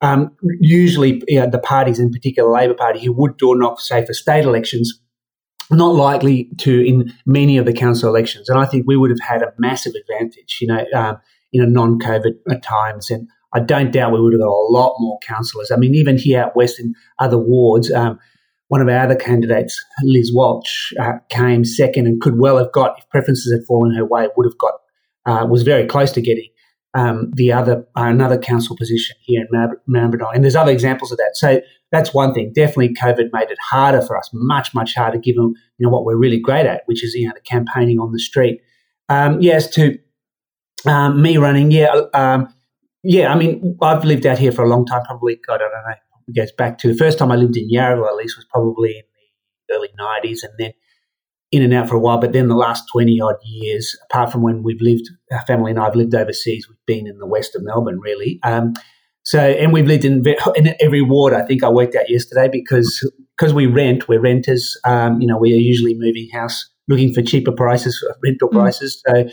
um, 0.00 0.36
usually 0.60 1.22
you 1.26 1.40
know, 1.40 1.48
the 1.48 1.58
parties, 1.58 1.98
in 1.98 2.10
particular 2.10 2.50
Labor 2.50 2.74
Party, 2.74 3.04
who 3.04 3.12
would 3.12 3.36
door 3.38 3.56
knock, 3.56 3.80
say, 3.80 4.04
for 4.04 4.12
state 4.12 4.44
elections, 4.44 5.00
not 5.70 5.94
likely 5.94 6.50
to 6.58 6.86
in 6.86 7.12
many 7.24 7.58
of 7.58 7.66
the 7.66 7.72
council 7.72 8.08
elections. 8.08 8.48
And 8.48 8.58
I 8.58 8.66
think 8.66 8.84
we 8.86 8.96
would 8.96 9.10
have 9.10 9.20
had 9.20 9.42
a 9.42 9.52
massive 9.58 9.94
advantage, 9.94 10.58
you 10.60 10.68
know, 10.68 10.84
um, 10.94 11.18
in 11.52 11.62
a 11.62 11.66
non-COVID 11.66 12.62
times. 12.62 13.10
And 13.10 13.28
I 13.52 13.60
don't 13.60 13.90
doubt 13.90 14.12
we 14.12 14.20
would 14.20 14.32
have 14.32 14.40
got 14.40 14.48
a 14.48 14.68
lot 14.70 14.96
more 14.98 15.18
councillors. 15.26 15.70
I 15.70 15.76
mean, 15.76 15.94
even 15.94 16.18
here 16.18 16.42
at 16.42 16.54
West 16.54 16.78
in 16.78 16.94
other 17.18 17.38
wards, 17.38 17.90
um, 17.90 18.18
one 18.68 18.80
of 18.80 18.88
our 18.88 18.98
other 18.98 19.16
candidates, 19.16 19.82
Liz 20.02 20.32
Walsh, 20.34 20.92
uh, 21.00 21.14
came 21.30 21.64
second 21.64 22.06
and 22.06 22.20
could 22.20 22.38
well 22.38 22.58
have 22.58 22.72
got, 22.72 22.98
if 22.98 23.08
preferences 23.08 23.52
had 23.52 23.66
fallen 23.66 23.94
her 23.94 24.04
way, 24.04 24.28
would 24.36 24.46
have 24.46 24.58
got, 24.58 24.74
uh, 25.24 25.46
was 25.46 25.62
very 25.62 25.86
close 25.86 26.12
to 26.12 26.20
getting 26.20 26.48
um, 26.94 27.30
the 27.34 27.52
other 27.52 27.86
uh, 27.96 28.04
another 28.04 28.38
council 28.38 28.76
position 28.76 29.16
here 29.20 29.42
in 29.42 29.68
Maribyrnong. 29.88 30.34
And 30.34 30.42
there's 30.42 30.56
other 30.56 30.72
examples 30.72 31.12
of 31.12 31.18
that. 31.18 31.32
So 31.34 31.60
that's 31.92 32.12
one 32.12 32.34
thing. 32.34 32.52
Definitely, 32.54 32.94
COVID 32.94 33.30
made 33.32 33.50
it 33.50 33.58
harder 33.70 34.02
for 34.02 34.16
us, 34.16 34.30
much 34.32 34.74
much 34.74 34.94
harder, 34.94 35.18
given 35.18 35.54
you 35.78 35.86
know 35.86 35.90
what 35.90 36.04
we're 36.04 36.16
really 36.16 36.40
great 36.40 36.66
at, 36.66 36.82
which 36.86 37.04
is 37.04 37.14
you 37.14 37.26
know 37.26 37.34
the 37.34 37.40
campaigning 37.40 37.98
on 37.98 38.12
the 38.12 38.18
street. 38.18 38.60
Um, 39.08 39.40
yes, 39.40 39.68
to 39.74 39.98
um, 40.86 41.22
me 41.22 41.36
running, 41.36 41.70
yeah, 41.70 41.92
um, 42.14 42.52
yeah. 43.02 43.32
I 43.32 43.36
mean, 43.36 43.78
I've 43.80 44.04
lived 44.04 44.26
out 44.26 44.38
here 44.38 44.52
for 44.52 44.64
a 44.64 44.68
long 44.68 44.84
time. 44.84 45.04
Probably, 45.04 45.38
God, 45.46 45.56
I 45.56 45.58
don't 45.58 45.70
know. 45.70 45.94
It 46.28 46.34
goes 46.34 46.52
back 46.52 46.78
to 46.78 46.88
the 46.88 46.96
first 46.96 47.18
time 47.18 47.30
I 47.30 47.36
lived 47.36 47.56
in 47.56 47.70
Yarraville. 47.70 48.08
At 48.08 48.16
least 48.16 48.36
was 48.36 48.46
probably 48.46 48.98
in 48.98 49.02
the 49.68 49.74
early 49.74 49.88
'90s, 49.98 50.42
and 50.42 50.52
then 50.58 50.72
in 51.52 51.62
and 51.62 51.72
out 51.72 51.88
for 51.88 51.94
a 51.94 52.00
while, 52.00 52.18
but 52.18 52.32
then 52.32 52.48
the 52.48 52.56
last 52.56 52.84
20 52.92 53.20
odd 53.20 53.36
years, 53.44 53.96
apart 54.10 54.32
from 54.32 54.42
when 54.42 54.62
we've 54.62 54.80
lived, 54.80 55.08
our 55.30 55.44
family 55.46 55.70
and 55.70 55.78
I 55.78 55.84
have 55.84 55.94
lived 55.94 56.14
overseas, 56.14 56.68
we've 56.68 56.76
been 56.86 57.06
in 57.06 57.18
the 57.18 57.26
west 57.26 57.54
of 57.54 57.62
Melbourne, 57.62 58.00
really. 58.00 58.40
Um, 58.42 58.74
so, 59.22 59.40
and 59.40 59.72
we've 59.72 59.86
lived 59.86 60.04
in, 60.04 60.24
in 60.54 60.74
every 60.80 61.02
ward, 61.02 61.32
I 61.32 61.42
think 61.42 61.62
I 61.62 61.68
worked 61.68 61.94
out 61.94 62.08
yesterday, 62.08 62.48
because 62.50 63.08
because 63.36 63.52
we 63.52 63.66
rent, 63.66 64.08
we're 64.08 64.20
renters, 64.20 64.78
um, 64.84 65.20
you 65.20 65.26
know, 65.26 65.36
we 65.36 65.52
are 65.52 65.60
usually 65.60 65.94
moving 65.94 66.28
house 66.30 66.68
looking 66.88 67.12
for 67.12 67.20
cheaper 67.20 67.52
prices, 67.52 68.02
rental 68.22 68.48
mm. 68.48 68.52
prices. 68.52 69.02
So, 69.06 69.28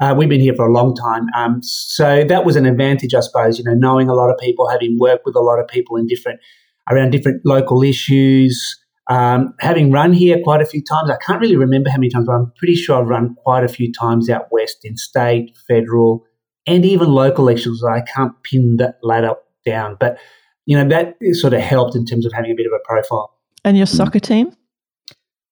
uh, 0.00 0.14
we've 0.16 0.28
been 0.28 0.40
here 0.40 0.54
for 0.54 0.66
a 0.66 0.72
long 0.72 0.94
time. 0.94 1.26
Um, 1.34 1.60
so 1.62 2.24
that 2.24 2.44
was 2.44 2.56
an 2.56 2.66
advantage, 2.66 3.14
I 3.14 3.20
suppose, 3.20 3.58
you 3.58 3.64
know, 3.64 3.74
knowing 3.74 4.08
a 4.08 4.14
lot 4.14 4.30
of 4.30 4.38
people, 4.38 4.68
having 4.68 4.96
worked 4.98 5.24
with 5.24 5.34
a 5.34 5.40
lot 5.40 5.58
of 5.58 5.66
people 5.66 5.96
in 5.96 6.06
different, 6.06 6.40
around 6.88 7.10
different 7.10 7.42
local 7.44 7.82
issues, 7.82 8.78
um, 9.08 9.54
having 9.58 9.90
run 9.90 10.12
here 10.12 10.38
quite 10.42 10.60
a 10.60 10.66
few 10.66 10.82
times, 10.82 11.10
I 11.10 11.16
can't 11.16 11.40
really 11.40 11.56
remember 11.56 11.88
how 11.90 11.96
many 11.96 12.10
times, 12.10 12.26
but 12.26 12.32
I'm 12.32 12.52
pretty 12.56 12.74
sure 12.74 13.00
I've 13.00 13.08
run 13.08 13.34
quite 13.36 13.64
a 13.64 13.68
few 13.68 13.90
times 13.92 14.28
out 14.28 14.48
west 14.50 14.84
in 14.84 14.96
state, 14.96 15.56
federal, 15.66 16.26
and 16.66 16.84
even 16.84 17.08
local 17.08 17.48
elections. 17.48 17.82
I 17.82 18.02
can't 18.02 18.32
pin 18.42 18.76
that 18.76 18.98
ladder 19.02 19.34
down, 19.64 19.96
but 19.98 20.18
you 20.66 20.76
know 20.76 20.86
that 20.88 21.14
sort 21.32 21.54
of 21.54 21.60
helped 21.60 21.96
in 21.96 22.04
terms 22.04 22.26
of 22.26 22.32
having 22.34 22.50
a 22.50 22.54
bit 22.54 22.66
of 22.66 22.72
a 22.72 22.80
profile. 22.84 23.32
And 23.64 23.76
your 23.76 23.86
soccer 23.86 24.20
team? 24.20 24.52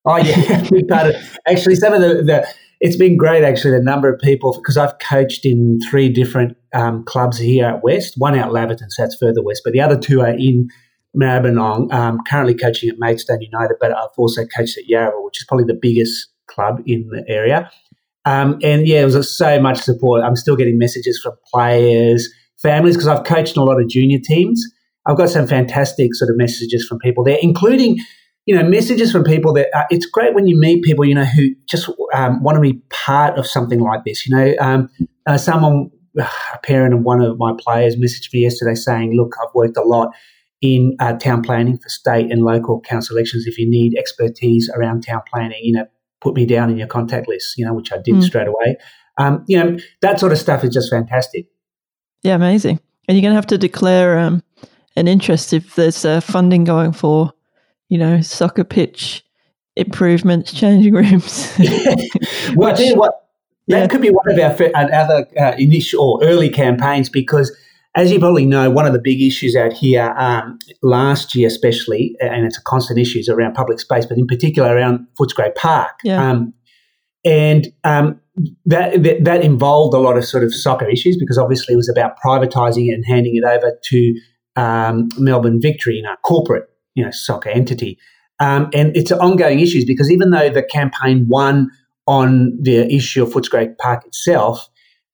Oh 0.04 0.18
yeah, 0.18 0.62
big 0.70 0.88
part 0.88 1.14
of 1.14 1.38
actually 1.48 1.76
some 1.76 1.94
of 1.94 2.02
the, 2.02 2.22
the 2.22 2.46
it's 2.80 2.96
been 2.96 3.16
great 3.16 3.42
actually 3.42 3.70
the 3.70 3.82
number 3.82 4.12
of 4.12 4.20
people 4.20 4.52
because 4.52 4.76
I've 4.76 4.98
coached 4.98 5.46
in 5.46 5.80
three 5.88 6.10
different 6.10 6.58
um, 6.74 7.04
clubs 7.04 7.38
here 7.38 7.64
at 7.64 7.82
West, 7.82 8.14
one 8.18 8.38
out 8.38 8.52
Laverton, 8.52 8.90
so 8.90 9.02
that's 9.02 9.16
further 9.16 9.42
west, 9.42 9.62
but 9.64 9.72
the 9.72 9.80
other 9.80 9.98
two 9.98 10.20
are 10.20 10.36
in 10.36 10.68
Maribyrnong, 11.20 11.92
um, 11.92 12.18
currently 12.28 12.54
coaching 12.54 12.90
at 12.90 12.96
Maidstone 12.98 13.40
United, 13.40 13.76
but 13.80 13.96
I've 13.96 14.08
also 14.16 14.44
coached 14.46 14.76
at 14.76 14.84
Yarraville, 14.84 15.24
which 15.24 15.40
is 15.40 15.46
probably 15.48 15.64
the 15.64 15.78
biggest 15.80 16.28
club 16.46 16.80
in 16.86 17.08
the 17.08 17.24
area. 17.28 17.70
Um, 18.24 18.58
and 18.62 18.86
yeah, 18.86 19.02
it 19.02 19.04
was 19.04 19.34
so 19.34 19.60
much 19.60 19.78
support. 19.78 20.22
I'm 20.22 20.36
still 20.36 20.56
getting 20.56 20.78
messages 20.78 21.20
from 21.22 21.34
players, 21.52 22.28
families, 22.60 22.96
because 22.96 23.08
I've 23.08 23.24
coached 23.24 23.56
a 23.56 23.62
lot 23.62 23.80
of 23.80 23.88
junior 23.88 24.18
teams. 24.18 24.64
I've 25.06 25.16
got 25.16 25.30
some 25.30 25.46
fantastic 25.46 26.14
sort 26.14 26.30
of 26.30 26.36
messages 26.36 26.86
from 26.86 26.98
people 26.98 27.22
there, 27.22 27.38
including, 27.40 27.98
you 28.44 28.54
know, 28.54 28.64
messages 28.68 29.12
from 29.12 29.22
people 29.22 29.52
that 29.54 29.68
uh, 29.74 29.84
it's 29.90 30.06
great 30.06 30.34
when 30.34 30.48
you 30.48 30.58
meet 30.58 30.82
people, 30.82 31.04
you 31.04 31.14
know, 31.14 31.24
who 31.24 31.50
just 31.66 31.88
um, 32.12 32.42
want 32.42 32.56
to 32.56 32.60
be 32.60 32.80
part 32.90 33.38
of 33.38 33.46
something 33.46 33.80
like 33.80 34.04
this. 34.04 34.26
You 34.26 34.36
know, 34.36 34.54
um, 34.60 34.88
uh, 35.26 35.38
someone, 35.38 35.90
a 36.18 36.58
parent 36.64 36.94
of 36.94 37.02
one 37.02 37.22
of 37.22 37.38
my 37.38 37.52
players 37.58 37.94
messaged 37.94 38.32
me 38.32 38.40
yesterday 38.40 38.74
saying, 38.74 39.16
look, 39.16 39.34
I've 39.40 39.54
worked 39.54 39.76
a 39.76 39.82
lot 39.82 40.08
in 40.62 40.96
uh, 41.00 41.14
town 41.14 41.42
planning 41.42 41.78
for 41.78 41.88
state 41.88 42.30
and 42.30 42.42
local 42.42 42.80
council 42.80 43.16
elections. 43.16 43.46
If 43.46 43.58
you 43.58 43.68
need 43.68 43.96
expertise 43.96 44.70
around 44.74 45.02
town 45.02 45.22
planning, 45.30 45.60
you 45.62 45.72
know, 45.72 45.86
put 46.20 46.34
me 46.34 46.46
down 46.46 46.70
in 46.70 46.78
your 46.78 46.86
contact 46.86 47.28
list, 47.28 47.58
you 47.58 47.64
know, 47.64 47.74
which 47.74 47.92
I 47.92 47.98
did 47.98 48.16
mm. 48.16 48.22
straight 48.22 48.48
away. 48.48 48.76
Um, 49.18 49.44
you 49.46 49.58
know, 49.58 49.78
that 50.02 50.20
sort 50.20 50.32
of 50.32 50.38
stuff 50.38 50.64
is 50.64 50.70
just 50.70 50.90
fantastic. 50.90 51.46
Yeah, 52.22 52.34
amazing. 52.34 52.80
And 53.08 53.16
you're 53.16 53.22
going 53.22 53.32
to 53.32 53.36
have 53.36 53.46
to 53.46 53.58
declare 53.58 54.18
um, 54.18 54.42
an 54.96 55.08
interest 55.08 55.52
if 55.52 55.74
there's 55.74 56.04
uh, 56.04 56.20
funding 56.20 56.64
going 56.64 56.92
for, 56.92 57.32
you 57.88 57.98
know, 57.98 58.20
soccer 58.20 58.64
pitch 58.64 59.24
improvements, 59.76 60.52
changing 60.52 60.94
rooms. 60.94 61.54
well, 62.56 62.70
I 62.70 62.74
tell 62.74 62.86
you 62.86 62.96
what, 62.96 63.26
that 63.68 63.80
yeah. 63.80 63.86
could 63.86 64.00
be 64.00 64.10
one 64.10 64.30
of 64.30 64.38
our 64.38 64.92
other 64.92 65.26
uh, 65.38 65.54
initial 65.58 66.02
or 66.02 66.24
early 66.24 66.48
campaigns 66.48 67.08
because 67.08 67.56
as 67.96 68.12
you 68.12 68.18
probably 68.18 68.44
know, 68.44 68.70
one 68.70 68.86
of 68.86 68.92
the 68.92 69.00
big 69.00 69.22
issues 69.22 69.56
out 69.56 69.72
here 69.72 70.14
um, 70.18 70.58
last 70.82 71.34
year, 71.34 71.46
especially, 71.48 72.14
and 72.20 72.44
it's 72.44 72.58
a 72.58 72.62
constant 72.62 72.98
issue, 72.98 73.18
is 73.18 73.28
around 73.28 73.54
public 73.54 73.80
space, 73.80 74.04
but 74.04 74.18
in 74.18 74.26
particular 74.26 74.74
around 74.74 75.06
Footscray 75.18 75.54
Park. 75.54 75.98
Yeah. 76.04 76.30
Um, 76.30 76.52
and 77.24 77.68
um, 77.84 78.20
that, 78.66 79.02
that, 79.02 79.24
that 79.24 79.42
involved 79.42 79.94
a 79.94 79.98
lot 79.98 80.18
of 80.18 80.26
sort 80.26 80.44
of 80.44 80.54
soccer 80.54 80.88
issues 80.88 81.16
because 81.16 81.38
obviously 81.38 81.72
it 81.72 81.76
was 81.76 81.88
about 81.88 82.18
privatising 82.24 82.88
it 82.88 82.92
and 82.92 83.04
handing 83.06 83.34
it 83.34 83.44
over 83.44 83.76
to 83.84 84.14
um, 84.56 85.08
Melbourne 85.16 85.60
Victory, 85.60 85.96
you 85.96 86.02
know, 86.02 86.16
corporate, 86.22 86.68
you 86.94 87.02
know, 87.02 87.10
soccer 87.10 87.48
entity. 87.48 87.98
Um, 88.40 88.68
and 88.74 88.94
it's 88.94 89.10
ongoing 89.10 89.60
issues 89.60 89.86
because 89.86 90.10
even 90.10 90.30
though 90.30 90.50
the 90.50 90.62
campaign 90.62 91.26
won 91.28 91.70
on 92.06 92.56
the 92.60 92.92
issue 92.94 93.22
of 93.22 93.30
Footscray 93.30 93.76
Park 93.78 94.04
itself, 94.04 94.68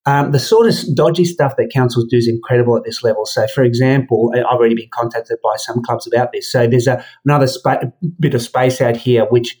um, 0.05 0.31
the 0.31 0.39
sort 0.39 0.67
of 0.67 0.75
dodgy 0.95 1.25
stuff 1.25 1.55
that 1.57 1.71
councils 1.73 2.05
do 2.09 2.17
is 2.17 2.27
incredible 2.27 2.75
at 2.75 2.83
this 2.83 3.03
level. 3.03 3.25
So, 3.25 3.47
for 3.47 3.63
example, 3.63 4.31
I've 4.35 4.43
already 4.43 4.75
been 4.75 4.89
contacted 4.93 5.37
by 5.41 5.55
some 5.57 5.81
clubs 5.81 6.05
about 6.07 6.31
this. 6.33 6.51
So, 6.51 6.67
there's 6.67 6.87
a, 6.87 7.03
another 7.25 7.47
spa- 7.47 7.79
bit 8.19 8.33
of 8.33 8.41
space 8.41 8.81
out 8.81 8.97
here 8.97 9.25
which 9.25 9.57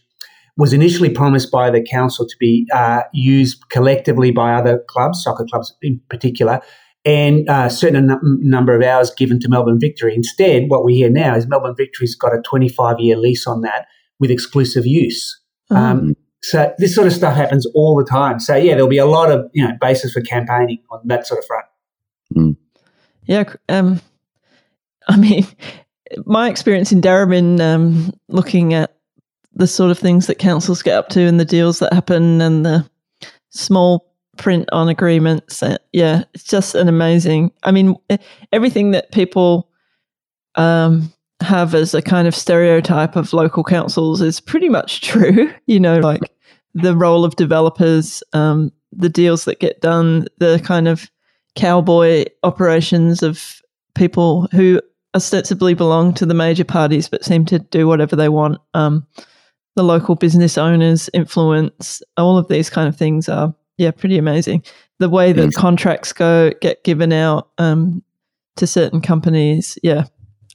was 0.57 0.73
initially 0.73 1.09
promised 1.09 1.49
by 1.49 1.71
the 1.71 1.81
council 1.81 2.27
to 2.27 2.35
be 2.39 2.67
uh, 2.73 3.01
used 3.13 3.67
collectively 3.69 4.31
by 4.31 4.53
other 4.53 4.83
clubs, 4.87 5.23
soccer 5.23 5.45
clubs 5.45 5.73
in 5.81 5.99
particular, 6.09 6.61
and 7.05 7.47
a 7.49 7.53
uh, 7.53 7.69
certain 7.69 8.17
number 8.21 8.75
of 8.75 8.83
hours 8.83 9.11
given 9.17 9.39
to 9.39 9.49
Melbourne 9.49 9.79
Victory. 9.79 10.15
Instead, 10.15 10.69
what 10.69 10.85
we 10.85 10.95
hear 10.95 11.09
now 11.09 11.35
is 11.35 11.47
Melbourne 11.47 11.75
Victory's 11.75 12.15
got 12.15 12.35
a 12.35 12.41
25 12.41 12.99
year 12.99 13.17
lease 13.17 13.47
on 13.47 13.61
that 13.61 13.87
with 14.19 14.29
exclusive 14.29 14.85
use. 14.85 15.39
Mm. 15.71 15.77
Um, 15.77 16.15
so 16.43 16.73
this 16.77 16.93
sort 16.93 17.07
of 17.07 17.13
stuff 17.13 17.35
happens 17.35 17.65
all 17.67 17.95
the 17.95 18.03
time. 18.03 18.39
So 18.39 18.55
yeah, 18.55 18.73
there'll 18.73 18.89
be 18.89 18.97
a 18.97 19.05
lot 19.05 19.31
of 19.31 19.49
you 19.53 19.65
know 19.65 19.73
basis 19.79 20.13
for 20.13 20.21
campaigning 20.21 20.81
on 20.91 20.99
that 21.05 21.25
sort 21.25 21.39
of 21.39 21.45
front. 21.45 21.65
Mm. 22.35 22.57
Yeah, 23.25 23.53
um, 23.69 24.01
I 25.07 25.17
mean, 25.17 25.47
my 26.25 26.49
experience 26.49 26.91
in 26.91 27.01
Darebin, 27.01 27.59
um, 27.61 28.13
looking 28.27 28.73
at 28.73 28.97
the 29.55 29.67
sort 29.67 29.91
of 29.91 29.99
things 29.99 30.27
that 30.27 30.39
councils 30.39 30.81
get 30.81 30.95
up 30.95 31.09
to 31.09 31.21
and 31.21 31.39
the 31.39 31.45
deals 31.45 31.79
that 31.79 31.93
happen 31.93 32.41
and 32.41 32.65
the 32.65 32.89
small 33.51 34.11
print 34.37 34.67
on 34.71 34.89
agreements. 34.89 35.61
Uh, 35.61 35.77
yeah, 35.91 36.23
it's 36.33 36.43
just 36.43 36.75
an 36.75 36.89
amazing. 36.89 37.51
I 37.63 37.71
mean, 37.71 37.95
everything 38.51 38.91
that 38.91 39.11
people 39.11 39.69
um, 40.55 41.13
have 41.41 41.75
as 41.75 41.93
a 41.93 42.01
kind 42.01 42.27
of 42.27 42.35
stereotype 42.35 43.15
of 43.15 43.31
local 43.31 43.63
councils 43.63 44.21
is 44.21 44.39
pretty 44.39 44.69
much 44.69 45.01
true. 45.07 45.53
You 45.67 45.79
know, 45.79 45.99
like 45.99 46.21
the 46.73 46.95
role 46.95 47.25
of 47.25 47.35
developers, 47.35 48.23
um, 48.33 48.71
the 48.91 49.09
deals 49.09 49.45
that 49.45 49.59
get 49.59 49.81
done, 49.81 50.27
the 50.37 50.61
kind 50.63 50.87
of 50.87 51.09
cowboy 51.55 52.25
operations 52.43 53.21
of 53.21 53.61
people 53.95 54.47
who 54.51 54.81
ostensibly 55.15 55.73
belong 55.73 56.13
to 56.15 56.25
the 56.25 56.33
major 56.33 56.63
parties 56.63 57.07
but 57.07 57.23
seem 57.23 57.45
to 57.45 57.59
do 57.59 57.87
whatever 57.87 58.15
they 58.15 58.29
want. 58.29 58.59
Um, 58.73 59.05
the 59.75 59.83
local 59.83 60.15
business 60.15 60.57
owners 60.57 61.09
influence, 61.13 62.01
all 62.17 62.37
of 62.37 62.47
these 62.47 62.69
kind 62.69 62.87
of 62.87 62.95
things 62.95 63.29
are, 63.29 63.53
yeah, 63.77 63.91
pretty 63.91 64.17
amazing. 64.17 64.63
The 64.99 65.09
way 65.09 65.31
that 65.33 65.53
contracts 65.55 66.13
go 66.13 66.51
get 66.61 66.83
given 66.83 67.11
out 67.11 67.49
um, 67.57 68.03
to 68.57 68.67
certain 68.67 69.01
companies, 69.01 69.77
yeah. 69.81 70.05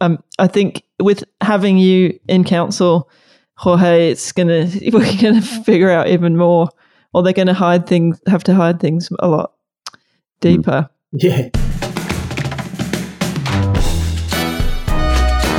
Um, 0.01 0.23
I 0.39 0.47
think 0.47 0.85
with 1.01 1.25
having 1.41 1.79
you 1.79 2.19
in 2.29 2.45
council, 2.45 3.11
Jorge, 3.59 4.13
it's 4.13 4.31
gonna 4.31 4.71
we're 4.93 5.21
gonna 5.21 5.43
figure 5.43 5.91
out 5.91 6.09
even 6.09 6.37
more, 6.37 6.69
or 7.13 7.23
they're 7.25 7.33
gonna 7.33 7.55
hide 7.55 7.89
things, 7.89 8.21
have 8.29 8.45
to 8.45 8.55
hide 8.55 8.79
things 8.79 9.11
a 9.19 9.27
lot 9.29 9.53
deeper. 10.41 10.89
Hmm. 11.11 11.17
Yeah. 11.19 11.49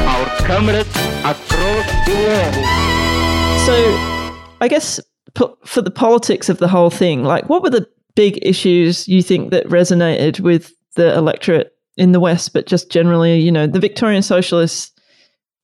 Our 0.08 0.26
comrades 0.46 0.88
across 1.26 2.06
the 2.06 2.16
world. 2.16 2.56
So, 3.66 3.76
I 4.62 4.68
guess 4.70 5.02
for 5.66 5.82
the 5.82 5.92
politics 5.92 6.48
of 6.48 6.60
the 6.60 6.68
whole 6.70 6.90
thing, 6.90 7.24
like 7.24 7.50
what 7.50 7.62
were 7.62 7.70
the 7.70 7.88
big 8.16 8.40
issues 8.42 9.08
you 9.10 9.22
think 9.22 9.52
that 9.52 9.68
resonated 9.68 10.40
with 10.40 10.74
the 10.96 11.14
electorate 11.18 11.74
in 11.98 12.14
the 12.14 12.20
West, 12.22 12.54
but 12.54 12.66
just 12.66 12.90
generally, 12.90 13.40
you 13.40 13.52
know, 13.52 13.68
the 13.68 13.80
Victorian 13.80 14.22
Socialists. 14.22 14.92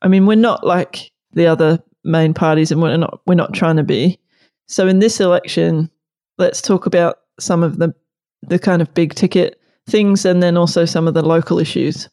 I 0.01 0.10
mean, 0.10 0.25
we're 0.25 0.36
not 0.36 0.65
like 0.65 1.12
the 1.32 1.48
other 1.48 1.82
main 2.06 2.34
parties 2.34 2.72
and 2.72 2.82
we're 2.82 2.96
not 2.96 3.22
we're 3.28 3.36
not 3.36 3.54
trying 3.54 3.76
to 3.76 3.84
be. 3.84 4.20
So 4.68 4.88
in 4.88 5.00
this 5.00 5.20
election, 5.20 5.90
let's 6.38 6.62
talk 6.62 6.86
about 6.86 7.18
some 7.40 7.64
of 7.64 7.78
the 7.78 7.94
the 8.42 8.60
kind 8.60 8.82
of 8.82 8.94
big 8.94 9.14
ticket 9.14 9.60
things 9.88 10.26
and 10.26 10.42
then 10.42 10.58
also 10.58 10.86
some 10.86 11.08
of 11.08 11.14
the 11.14 11.22
local 11.22 11.60
issues? 11.60 12.10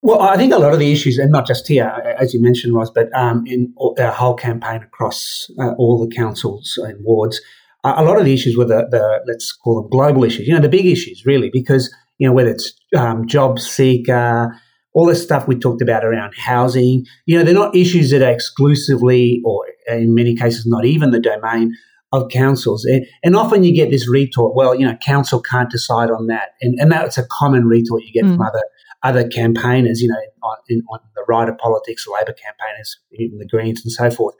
Well, 0.00 0.22
I 0.22 0.36
think 0.36 0.52
a 0.52 0.58
lot 0.58 0.72
of 0.72 0.78
the 0.78 0.92
issues, 0.92 1.18
and 1.18 1.32
not 1.32 1.46
just 1.46 1.66
here, 1.66 1.88
as 2.18 2.32
you 2.32 2.40
mentioned, 2.40 2.72
Roz, 2.74 2.90
but 2.90 3.12
um, 3.14 3.44
in 3.46 3.74
our 3.98 4.12
whole 4.12 4.34
campaign 4.34 4.82
across 4.82 5.50
uh, 5.58 5.72
all 5.72 5.98
the 5.98 6.14
councils 6.14 6.78
and 6.82 7.04
wards, 7.04 7.40
uh, 7.82 7.94
a 7.96 8.04
lot 8.04 8.18
of 8.18 8.24
the 8.24 8.32
issues 8.32 8.56
were 8.56 8.64
the, 8.64 8.86
the, 8.90 9.20
let's 9.26 9.52
call 9.52 9.82
them 9.82 9.90
global 9.90 10.22
issues, 10.22 10.46
you 10.46 10.54
know, 10.54 10.60
the 10.60 10.68
big 10.68 10.86
issues, 10.86 11.26
really, 11.26 11.50
because, 11.52 11.92
you 12.18 12.28
know, 12.28 12.32
whether 12.32 12.50
it's 12.50 12.72
um, 12.96 13.26
job 13.26 13.58
seeker, 13.58 14.54
all 14.98 15.06
the 15.06 15.14
stuff 15.14 15.46
we 15.46 15.54
talked 15.54 15.80
about 15.80 16.04
around 16.04 16.34
housing, 16.34 17.06
you 17.24 17.38
know, 17.38 17.44
they're 17.44 17.54
not 17.54 17.74
issues 17.76 18.10
that 18.10 18.20
are 18.20 18.32
exclusively, 18.32 19.40
or 19.44 19.64
in 19.86 20.12
many 20.12 20.34
cases, 20.34 20.66
not 20.66 20.84
even 20.84 21.12
the 21.12 21.20
domain 21.20 21.72
of 22.10 22.28
councils. 22.32 22.84
And, 22.84 23.06
and, 23.22 23.36
often 23.36 23.62
you 23.62 23.72
get 23.72 23.92
this 23.92 24.08
retort, 24.08 24.56
well, 24.56 24.74
you 24.74 24.84
know, 24.84 24.96
council 24.96 25.40
can't 25.40 25.70
decide 25.70 26.10
on 26.10 26.26
that. 26.26 26.54
And, 26.60 26.76
and 26.80 26.90
that's 26.90 27.16
a 27.16 27.24
common 27.30 27.66
retort 27.66 28.02
you 28.02 28.12
get 28.12 28.24
mm. 28.24 28.32
from 28.32 28.42
other 28.42 28.62
other 29.04 29.28
campaigners, 29.28 30.02
you 30.02 30.08
know, 30.08 30.18
on, 30.42 30.56
in, 30.68 30.82
on 30.90 30.98
the 31.14 31.24
right 31.28 31.48
of 31.48 31.56
politics, 31.58 32.04
Labor 32.08 32.32
campaigners, 32.32 32.98
even 33.12 33.38
the 33.38 33.46
Greens 33.46 33.84
and 33.84 33.92
so 33.92 34.10
forth. 34.10 34.34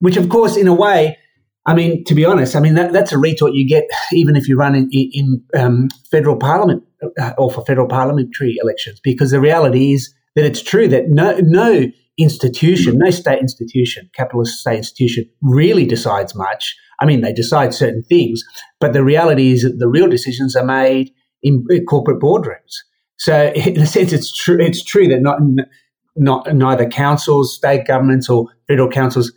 Which, 0.00 0.18
of 0.18 0.28
course, 0.28 0.58
in 0.58 0.68
a 0.68 0.74
way, 0.74 1.16
I 1.64 1.72
mean, 1.72 2.04
to 2.04 2.14
be 2.14 2.26
honest, 2.26 2.54
I 2.54 2.60
mean 2.60 2.74
that, 2.74 2.92
that's 2.92 3.12
a 3.12 3.18
retort 3.18 3.54
you 3.54 3.66
get 3.66 3.84
even 4.12 4.36
if 4.36 4.46
you 4.46 4.58
run 4.58 4.74
in, 4.74 4.90
in 4.92 5.42
um, 5.56 5.88
federal 6.10 6.36
parliament 6.36 6.84
or 7.38 7.50
for 7.50 7.64
federal 7.64 7.88
parliamentary 7.88 8.56
elections, 8.62 9.00
because 9.02 9.30
the 9.30 9.40
reality 9.40 9.92
is 9.92 10.14
that 10.36 10.44
it's 10.44 10.62
true 10.62 10.88
that 10.88 11.08
no 11.08 11.38
no 11.38 11.86
institution, 12.18 12.98
no 12.98 13.10
state 13.10 13.40
institution, 13.40 14.10
capitalist 14.14 14.60
state 14.60 14.78
institution, 14.78 15.28
really 15.40 15.86
decides 15.86 16.34
much. 16.34 16.76
I 17.00 17.06
mean, 17.06 17.20
they 17.20 17.32
decide 17.32 17.74
certain 17.74 18.02
things, 18.02 18.42
but 18.80 18.92
the 18.92 19.02
reality 19.02 19.52
is 19.52 19.62
that 19.62 19.78
the 19.78 19.88
real 19.88 20.08
decisions 20.08 20.54
are 20.54 20.64
made 20.64 21.10
in 21.42 21.66
corporate 21.88 22.20
boardrooms. 22.20 22.74
So, 23.18 23.52
in 23.54 23.80
a 23.80 23.86
sense, 23.86 24.12
it's 24.12 24.32
true. 24.32 24.58
It's 24.60 24.84
true 24.84 25.08
that 25.08 25.20
not, 25.20 25.40
not 26.16 26.54
neither 26.54 26.88
councils, 26.88 27.54
state 27.54 27.86
governments, 27.86 28.28
or 28.28 28.46
federal 28.68 28.88
councils 28.88 29.32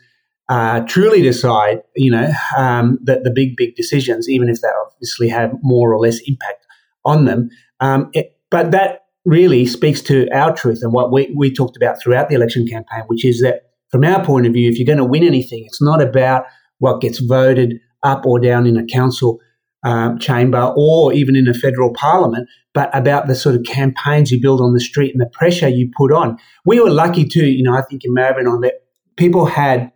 uh, 0.50 0.82
truly 0.82 1.22
decide. 1.22 1.82
You 1.96 2.12
know, 2.12 2.32
um, 2.58 3.00
that 3.04 3.24
the 3.24 3.32
big, 3.32 3.56
big 3.56 3.76
decisions, 3.76 4.30
even 4.30 4.50
if 4.50 4.62
they 4.62 4.70
obviously 4.86 5.30
have 5.30 5.54
more 5.62 5.94
or 5.94 6.00
less 6.00 6.20
impact 6.28 6.65
on 7.06 7.26
them. 7.26 7.50
Um, 7.80 8.10
it, 8.14 8.38
but 8.52 8.72
that 8.72 9.06
really 9.26 9.66
speaks 9.66 10.02
to 10.02 10.30
our 10.32 10.56
truth 10.56 10.80
and 10.82 10.94
what 10.94 11.12
we, 11.12 11.34
we 11.36 11.54
talked 11.54 11.76
about 11.76 12.02
throughout 12.02 12.30
the 12.30 12.36
election 12.36 12.68
campaign, 12.68 13.04
which 13.08 13.26
is 13.26 13.42
that 13.42 13.72
from 13.90 14.04
our 14.04 14.24
point 14.24 14.46
of 14.46 14.54
view, 14.54 14.70
if 14.70 14.78
you're 14.78 14.86
going 14.86 14.98
to 14.98 15.06
win 15.06 15.24
anything, 15.24 15.64
it's 15.66 15.82
not 15.82 16.02
about 16.02 16.46
what 16.80 17.02
gets 17.02 17.20
voted 17.20 17.76
up 18.04 18.26
or 18.26 18.40
down 18.40 18.68
in 18.68 18.78
a 18.78 18.86
council 18.86 19.40
um, 19.84 20.20
chamber 20.20 20.74
or 20.76 21.14
even 21.14 21.36
in 21.36 21.48
a 21.48 21.54
federal 21.54 21.94
parliament, 21.94 22.48
but 22.74 22.96
about 22.96 23.28
the 23.28 23.36
sort 23.36 23.56
of 23.56 23.64
campaigns 23.64 24.32
you 24.32 24.42
build 24.42 24.62
on 24.62 24.74
the 24.74 24.80
street 24.80 25.12
and 25.12 25.22
the 25.22 25.30
pressure 25.30 25.70
you 25.70 25.90
put 25.96 26.12
on. 26.12 26.38
We 26.66 26.80
were 26.80 26.90
lucky 26.90 27.26
too, 27.26 27.46
you 27.46 27.64
know, 27.64 27.76
I 27.76 27.82
think 27.84 28.04
in 28.04 28.14
Maribyrnong 28.14 28.62
that 28.64 28.84
people 29.16 29.46
had 29.46 29.92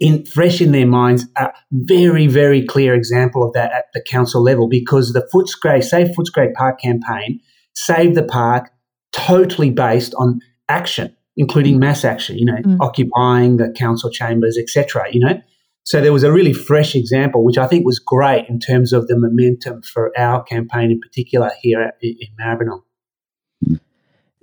in 0.00 0.24
fresh 0.26 0.60
in 0.60 0.72
their 0.72 0.86
minds 0.86 1.26
a 1.36 1.48
very, 1.72 2.26
very 2.26 2.64
clear 2.64 2.94
example 2.94 3.42
of 3.42 3.52
that 3.54 3.72
at 3.72 3.86
the 3.94 4.02
council 4.02 4.42
level 4.42 4.68
because 4.68 5.12
the 5.12 5.28
Footscray, 5.32 5.82
Save 5.82 6.08
Footscray 6.08 6.52
Park 6.54 6.80
campaign 6.80 7.40
saved 7.74 8.14
the 8.14 8.22
park 8.22 8.70
totally 9.12 9.70
based 9.70 10.14
on 10.18 10.40
action, 10.68 11.14
including 11.36 11.78
mass 11.78 12.04
action, 12.04 12.36
you 12.38 12.44
know, 12.44 12.56
mm. 12.56 12.76
occupying 12.80 13.56
the 13.56 13.70
council 13.70 14.10
chambers, 14.10 14.58
etc. 14.58 15.06
You 15.10 15.20
know, 15.20 15.42
so 15.84 16.00
there 16.00 16.12
was 16.12 16.22
a 16.22 16.30
really 16.32 16.52
fresh 16.52 16.94
example, 16.94 17.42
which 17.44 17.56
I 17.56 17.66
think 17.66 17.86
was 17.86 17.98
great 17.98 18.46
in 18.48 18.60
terms 18.60 18.92
of 18.92 19.08
the 19.08 19.18
momentum 19.18 19.82
for 19.82 20.12
our 20.18 20.42
campaign 20.42 20.90
in 20.90 21.00
particular 21.00 21.50
here 21.62 21.92
in, 22.02 22.16
in 22.20 22.28
Maribyrnong. 22.38 23.80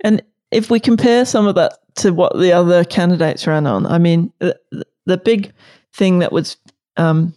And 0.00 0.22
if 0.50 0.70
we 0.70 0.80
compare 0.80 1.24
some 1.24 1.46
of 1.46 1.54
that 1.54 1.78
to 1.96 2.10
what 2.10 2.36
the 2.38 2.52
other 2.52 2.84
candidates 2.84 3.46
ran 3.46 3.66
on, 3.66 3.86
I 3.86 3.98
mean, 3.98 4.32
the, 4.40 4.58
the 5.06 5.16
big 5.16 5.52
thing 5.92 6.18
that 6.18 6.32
was 6.32 6.56
um, 6.96 7.34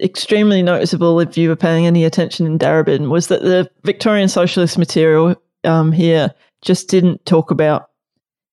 extremely 0.00 0.62
noticeable 0.62 1.20
if 1.20 1.36
you 1.36 1.48
were 1.48 1.56
paying 1.56 1.86
any 1.86 2.04
attention 2.04 2.46
in 2.46 2.58
Darebin 2.58 3.08
was 3.08 3.28
that 3.28 3.42
the 3.42 3.70
Victorian 3.84 4.28
Socialist 4.28 4.78
material 4.78 5.34
um, 5.64 5.92
here 5.92 6.32
just 6.62 6.88
didn't 6.88 7.24
talk 7.26 7.50
about 7.50 7.90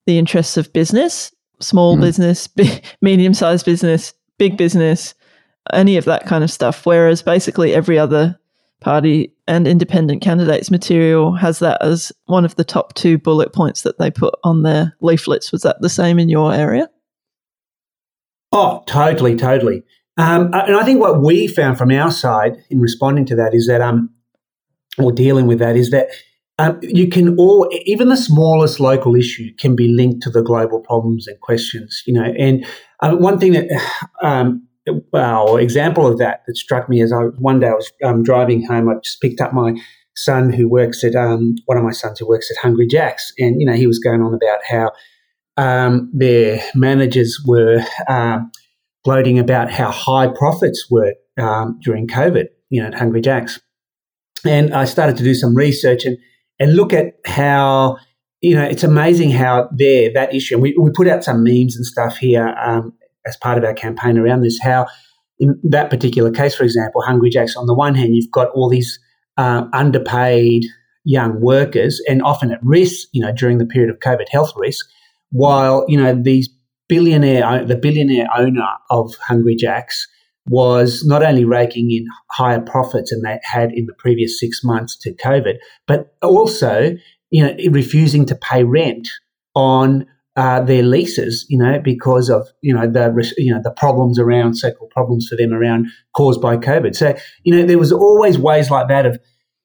the 0.05 0.17
interests 0.17 0.57
of 0.57 0.71
business, 0.73 1.33
small 1.59 1.97
mm. 1.97 2.01
business, 2.01 2.49
medium 3.01 3.33
sized 3.33 3.65
business, 3.65 4.13
big 4.37 4.57
business, 4.57 5.13
any 5.73 5.97
of 5.97 6.05
that 6.05 6.25
kind 6.25 6.43
of 6.43 6.51
stuff. 6.51 6.85
Whereas 6.85 7.21
basically 7.21 7.73
every 7.73 7.99
other 7.99 8.39
party 8.79 9.33
and 9.47 9.67
independent 9.67 10.21
candidates 10.21 10.69
material 10.69 11.33
has 11.33 11.59
that 11.59 11.81
as 11.81 12.11
one 12.25 12.45
of 12.45 12.55
the 12.55 12.63
top 12.63 12.93
two 12.93 13.17
bullet 13.17 13.53
points 13.53 13.81
that 13.81 13.97
they 13.97 14.11
put 14.11 14.33
on 14.43 14.63
their 14.63 14.95
leaflets. 15.01 15.51
Was 15.51 15.63
that 15.63 15.81
the 15.81 15.89
same 15.89 16.19
in 16.19 16.29
your 16.29 16.53
area? 16.53 16.89
Oh, 18.59 18.83
totally, 18.87 19.35
totally. 19.35 19.83
Um, 20.17 20.45
and 20.51 20.75
I 20.75 20.83
think 20.83 20.99
what 20.99 21.21
we 21.21 21.45
found 21.47 21.77
from 21.77 21.91
our 21.91 22.09
side 22.09 22.57
in 22.71 22.79
responding 22.79 23.23
to 23.27 23.35
that 23.35 23.53
is 23.53 23.67
that, 23.67 23.81
um, 23.81 24.09
or 24.97 25.11
dealing 25.11 25.45
with 25.45 25.59
that, 25.59 25.75
is 25.75 25.91
that 25.91 26.07
um, 26.57 26.79
you 26.81 27.07
can 27.07 27.37
all, 27.37 27.69
even 27.85 28.09
the 28.09 28.17
smallest 28.17 28.79
local 28.79 29.15
issue 29.15 29.53
can 29.59 29.75
be 29.75 29.89
linked 29.89 30.23
to 30.23 30.31
the 30.31 30.41
global 30.41 30.79
problems 30.79 31.27
and 31.27 31.39
questions, 31.41 32.01
you 32.07 32.13
know. 32.15 32.33
And 32.35 32.65
uh, 33.01 33.15
one 33.15 33.37
thing 33.37 33.53
that, 33.53 33.69
um, 34.23 34.67
well, 35.13 35.57
example 35.57 36.07
of 36.07 36.17
that 36.17 36.41
that 36.47 36.57
struck 36.57 36.89
me 36.89 36.99
as 37.03 37.13
I 37.13 37.25
one 37.37 37.59
day 37.59 37.67
I 37.67 37.73
was 37.73 37.91
um, 38.03 38.23
driving 38.23 38.65
home, 38.65 38.89
I 38.89 38.95
just 39.03 39.21
picked 39.21 39.39
up 39.39 39.53
my 39.53 39.75
son 40.15 40.51
who 40.51 40.67
works 40.67 41.03
at 41.03 41.13
um, 41.13 41.57
one 41.65 41.77
of 41.77 41.83
my 41.83 41.91
sons 41.91 42.17
who 42.17 42.27
works 42.27 42.49
at 42.49 42.57
Hungry 42.57 42.87
Jack's, 42.87 43.31
and 43.37 43.61
you 43.61 43.67
know 43.67 43.73
he 43.73 43.85
was 43.85 43.99
going 43.99 44.23
on 44.23 44.33
about 44.33 44.61
how 44.67 44.89
um, 45.57 46.11
their 46.13 46.61
managers 46.75 47.39
were 47.45 47.81
um, 48.07 48.51
gloating 49.03 49.39
about 49.39 49.71
how 49.71 49.91
high 49.91 50.27
profits 50.27 50.87
were 50.89 51.13
um, 51.37 51.79
during 51.83 52.07
COVID, 52.07 52.45
you 52.69 52.81
know, 52.81 52.87
at 52.87 52.95
Hungry 52.95 53.21
Jack's, 53.21 53.59
and 54.45 54.73
I 54.73 54.85
started 54.85 55.17
to 55.17 55.23
do 55.23 55.33
some 55.33 55.55
research 55.55 56.05
and 56.05 56.17
and 56.59 56.75
look 56.75 56.93
at 56.93 57.13
how 57.25 57.97
you 58.41 58.55
know 58.55 58.63
it's 58.63 58.83
amazing 58.83 59.31
how 59.31 59.69
there 59.75 60.11
that 60.13 60.33
issue. 60.33 60.55
And 60.55 60.61
we 60.61 60.75
we 60.79 60.91
put 60.91 61.07
out 61.07 61.23
some 61.23 61.43
memes 61.43 61.75
and 61.75 61.85
stuff 61.85 62.17
here 62.17 62.55
um, 62.63 62.93
as 63.25 63.35
part 63.37 63.57
of 63.57 63.63
our 63.63 63.73
campaign 63.73 64.17
around 64.17 64.41
this. 64.41 64.59
How 64.61 64.87
in 65.39 65.59
that 65.63 65.89
particular 65.89 66.31
case, 66.31 66.55
for 66.55 66.63
example, 66.63 67.01
Hungry 67.01 67.29
Jack's. 67.29 67.55
On 67.55 67.67
the 67.67 67.73
one 67.73 67.95
hand, 67.95 68.15
you've 68.15 68.31
got 68.31 68.49
all 68.51 68.69
these 68.69 68.99
uh, 69.37 69.65
underpaid 69.73 70.63
young 71.03 71.39
workers 71.39 72.01
and 72.09 72.21
often 72.21 72.51
at 72.51 72.59
risk, 72.63 73.07
you 73.13 73.21
know, 73.21 73.31
during 73.31 73.59
the 73.59 73.65
period 73.65 73.89
of 73.89 73.99
COVID 73.99 74.27
health 74.29 74.51
risk, 74.57 74.85
while 75.31 75.85
you 75.87 75.97
know 75.97 76.15
these 76.15 76.49
billionaire 76.87 77.65
the 77.65 77.75
billionaire 77.75 78.27
owner 78.35 78.67
of 78.89 79.13
Hungry 79.27 79.55
Jack's 79.55 80.07
was 80.49 81.03
not 81.05 81.23
only 81.23 81.43
raking 81.43 81.91
in 81.91 82.05
higher 82.31 82.61
profits 82.61 83.11
than 83.11 83.21
they 83.21 83.39
had 83.43 83.71
in 83.73 83.85
the 83.85 83.93
previous 83.93 84.39
six 84.39 84.63
months 84.63 84.95
to 84.97 85.13
COVID, 85.15 85.55
but 85.87 86.15
also, 86.21 86.95
you 87.29 87.43
know, 87.43 87.55
refusing 87.71 88.25
to 88.25 88.35
pay 88.35 88.63
rent 88.63 89.07
on 89.55 90.05
uh, 90.37 90.61
their 90.61 90.83
leases, 90.83 91.45
you 91.49 91.57
know, 91.57 91.79
because 91.83 92.29
of 92.29 92.47
you 92.61 92.73
know 92.73 92.89
the 92.89 93.33
you 93.37 93.53
know 93.53 93.59
the 93.61 93.71
problems 93.71 94.19
around 94.19 94.53
so-called 94.53 94.91
problems 94.91 95.27
for 95.27 95.35
them 95.35 95.51
around 95.51 95.87
caused 96.15 96.41
by 96.41 96.55
COVID. 96.55 96.95
So 96.95 97.17
you 97.43 97.55
know 97.55 97.65
there 97.65 97.79
was 97.79 97.91
always 97.91 98.37
ways 98.37 98.69
like 98.69 98.87
that 98.87 99.05
of 99.05 99.19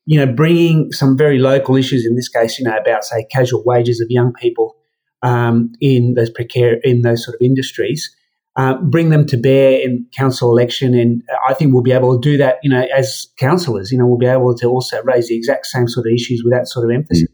you 0.07 0.19
know 0.19 0.33
bringing 0.33 0.91
some 0.91 1.17
very 1.17 1.39
local 1.39 1.77
issues. 1.77 2.07
In 2.07 2.17
this 2.17 2.29
case, 2.29 2.59
you 2.59 2.65
know 2.65 2.77
about 2.77 3.05
say 3.05 3.27
casual 3.31 3.63
wages 3.65 4.01
of 4.01 4.07
young 4.11 4.33
people 4.33 4.77
um, 5.23 5.73
in 5.81 6.15
those 6.15 6.31
precarious 6.31 6.81
in 6.85 7.03
those 7.03 7.25
sort 7.25 7.35
of 7.35 7.41
industries 7.41 8.15
uh, 8.57 8.77
bring 8.83 9.11
them 9.11 9.27
to 9.27 9.37
bear 9.37 9.81
in 9.81 10.07
council 10.17 10.51
election. 10.51 10.95
And 10.95 11.23
I 11.49 11.55
think 11.55 11.73
we'll 11.73 11.83
be 11.83 11.93
able 11.93 12.21
to 12.21 12.21
do 12.21 12.37
that, 12.37 12.59
you 12.63 12.71
know, 12.71 12.87
as 12.95 13.29
councillors, 13.39 13.91
you 13.91 13.99
know, 13.99 14.07
we'll 14.07 14.19
be 14.19 14.27
able 14.27 14.55
to 14.57 14.67
also 14.67 15.03
raise 15.05 15.29
the 15.29 15.37
exact 15.37 15.67
same 15.67 15.89
sort 15.89 16.07
of 16.07 16.13
issues 16.13 16.43
with 16.45 16.53
that 16.53 16.69
sort 16.69 16.85
of 16.85 16.95
emphasis. 16.95 17.29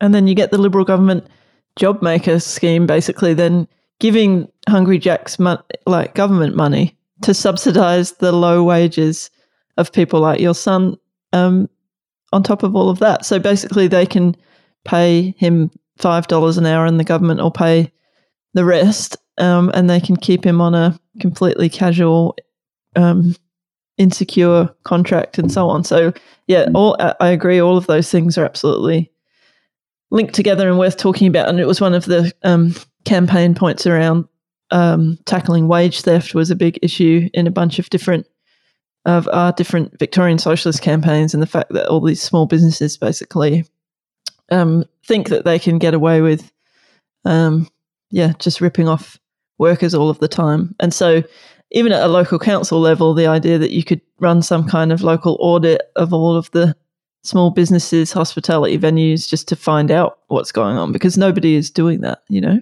And 0.00 0.14
then 0.14 0.28
you 0.28 0.34
get 0.34 0.50
the 0.52 0.58
Liberal 0.58 0.84
government 0.84 1.26
job 1.76 2.02
maker 2.02 2.38
scheme, 2.38 2.86
basically 2.86 3.34
then 3.34 3.66
giving 3.98 4.48
Hungry 4.68 4.98
Jack's 4.98 5.38
like 5.86 6.14
government 6.14 6.54
money 6.54 6.96
to 7.22 7.34
subsidise 7.34 8.12
the 8.12 8.30
low 8.30 8.62
wages 8.62 9.30
of 9.76 9.92
people 9.92 10.20
like 10.20 10.40
your 10.40 10.54
son 10.54 10.96
um, 11.32 11.68
on 12.32 12.44
top 12.44 12.62
of 12.62 12.76
all 12.76 12.90
of 12.90 13.00
that. 13.00 13.24
So 13.24 13.40
basically 13.40 13.88
they 13.88 14.06
can 14.06 14.36
pay 14.84 15.34
him 15.36 15.72
$5 15.98 16.58
an 16.58 16.66
hour 16.66 16.86
and 16.86 16.98
the 16.98 17.04
government 17.04 17.40
will 17.40 17.50
pay 17.50 17.92
the 18.54 18.64
rest 18.64 19.16
um, 19.38 19.70
and 19.74 19.88
they 19.88 20.00
can 20.00 20.16
keep 20.16 20.44
him 20.44 20.60
on 20.60 20.74
a 20.74 20.98
completely 21.20 21.68
casual, 21.68 22.36
um, 22.96 23.34
insecure 23.98 24.68
contract 24.84 25.38
and 25.38 25.52
so 25.52 25.68
on. 25.68 25.84
So 25.84 26.12
yeah, 26.46 26.66
mm. 26.66 26.72
all 26.74 26.96
I 27.20 27.28
agree. 27.28 27.60
All 27.60 27.76
of 27.76 27.86
those 27.86 28.10
things 28.10 28.38
are 28.38 28.44
absolutely 28.44 29.10
linked 30.10 30.34
together 30.34 30.68
and 30.68 30.78
worth 30.78 30.96
talking 30.96 31.28
about. 31.28 31.48
And 31.48 31.60
it 31.60 31.66
was 31.66 31.80
one 31.80 31.94
of 31.94 32.06
the 32.06 32.32
um, 32.42 32.74
campaign 33.04 33.54
points 33.54 33.86
around 33.86 34.26
um, 34.70 35.18
tackling 35.24 35.68
wage 35.68 36.02
theft 36.02 36.34
was 36.34 36.50
a 36.50 36.56
big 36.56 36.78
issue 36.82 37.28
in 37.34 37.46
a 37.46 37.52
bunch 37.52 37.78
of 37.78 37.90
different 37.90 38.26
of 39.04 39.28
our 39.28 39.52
different 39.52 39.98
Victorian 39.98 40.38
socialist 40.38 40.82
campaigns 40.82 41.32
and 41.32 41.42
the 41.42 41.46
fact 41.46 41.72
that 41.72 41.88
all 41.88 42.00
these 42.00 42.20
small 42.20 42.46
businesses 42.46 42.98
basically 42.98 43.64
um, 44.50 44.84
think 45.04 45.28
that 45.28 45.44
they 45.44 45.58
can 45.58 45.78
get 45.78 45.94
away 45.94 46.20
with, 46.20 46.52
um, 47.24 47.68
yeah, 48.10 48.32
just 48.38 48.60
ripping 48.60 48.88
off 48.88 49.18
workers 49.58 49.94
all 49.94 50.10
of 50.10 50.18
the 50.18 50.28
time. 50.28 50.74
And 50.80 50.92
so, 50.92 51.22
even 51.70 51.92
at 51.92 52.02
a 52.02 52.08
local 52.08 52.38
council 52.38 52.80
level, 52.80 53.12
the 53.12 53.26
idea 53.26 53.58
that 53.58 53.72
you 53.72 53.84
could 53.84 54.00
run 54.20 54.40
some 54.40 54.66
kind 54.66 54.90
of 54.90 55.02
local 55.02 55.36
audit 55.38 55.82
of 55.96 56.14
all 56.14 56.34
of 56.34 56.50
the 56.52 56.74
small 57.22 57.50
businesses, 57.50 58.12
hospitality 58.12 58.78
venues, 58.78 59.28
just 59.28 59.48
to 59.48 59.56
find 59.56 59.90
out 59.90 60.20
what's 60.28 60.52
going 60.52 60.76
on 60.76 60.92
because 60.92 61.18
nobody 61.18 61.56
is 61.56 61.70
doing 61.70 62.00
that, 62.00 62.22
you 62.28 62.40
know? 62.40 62.60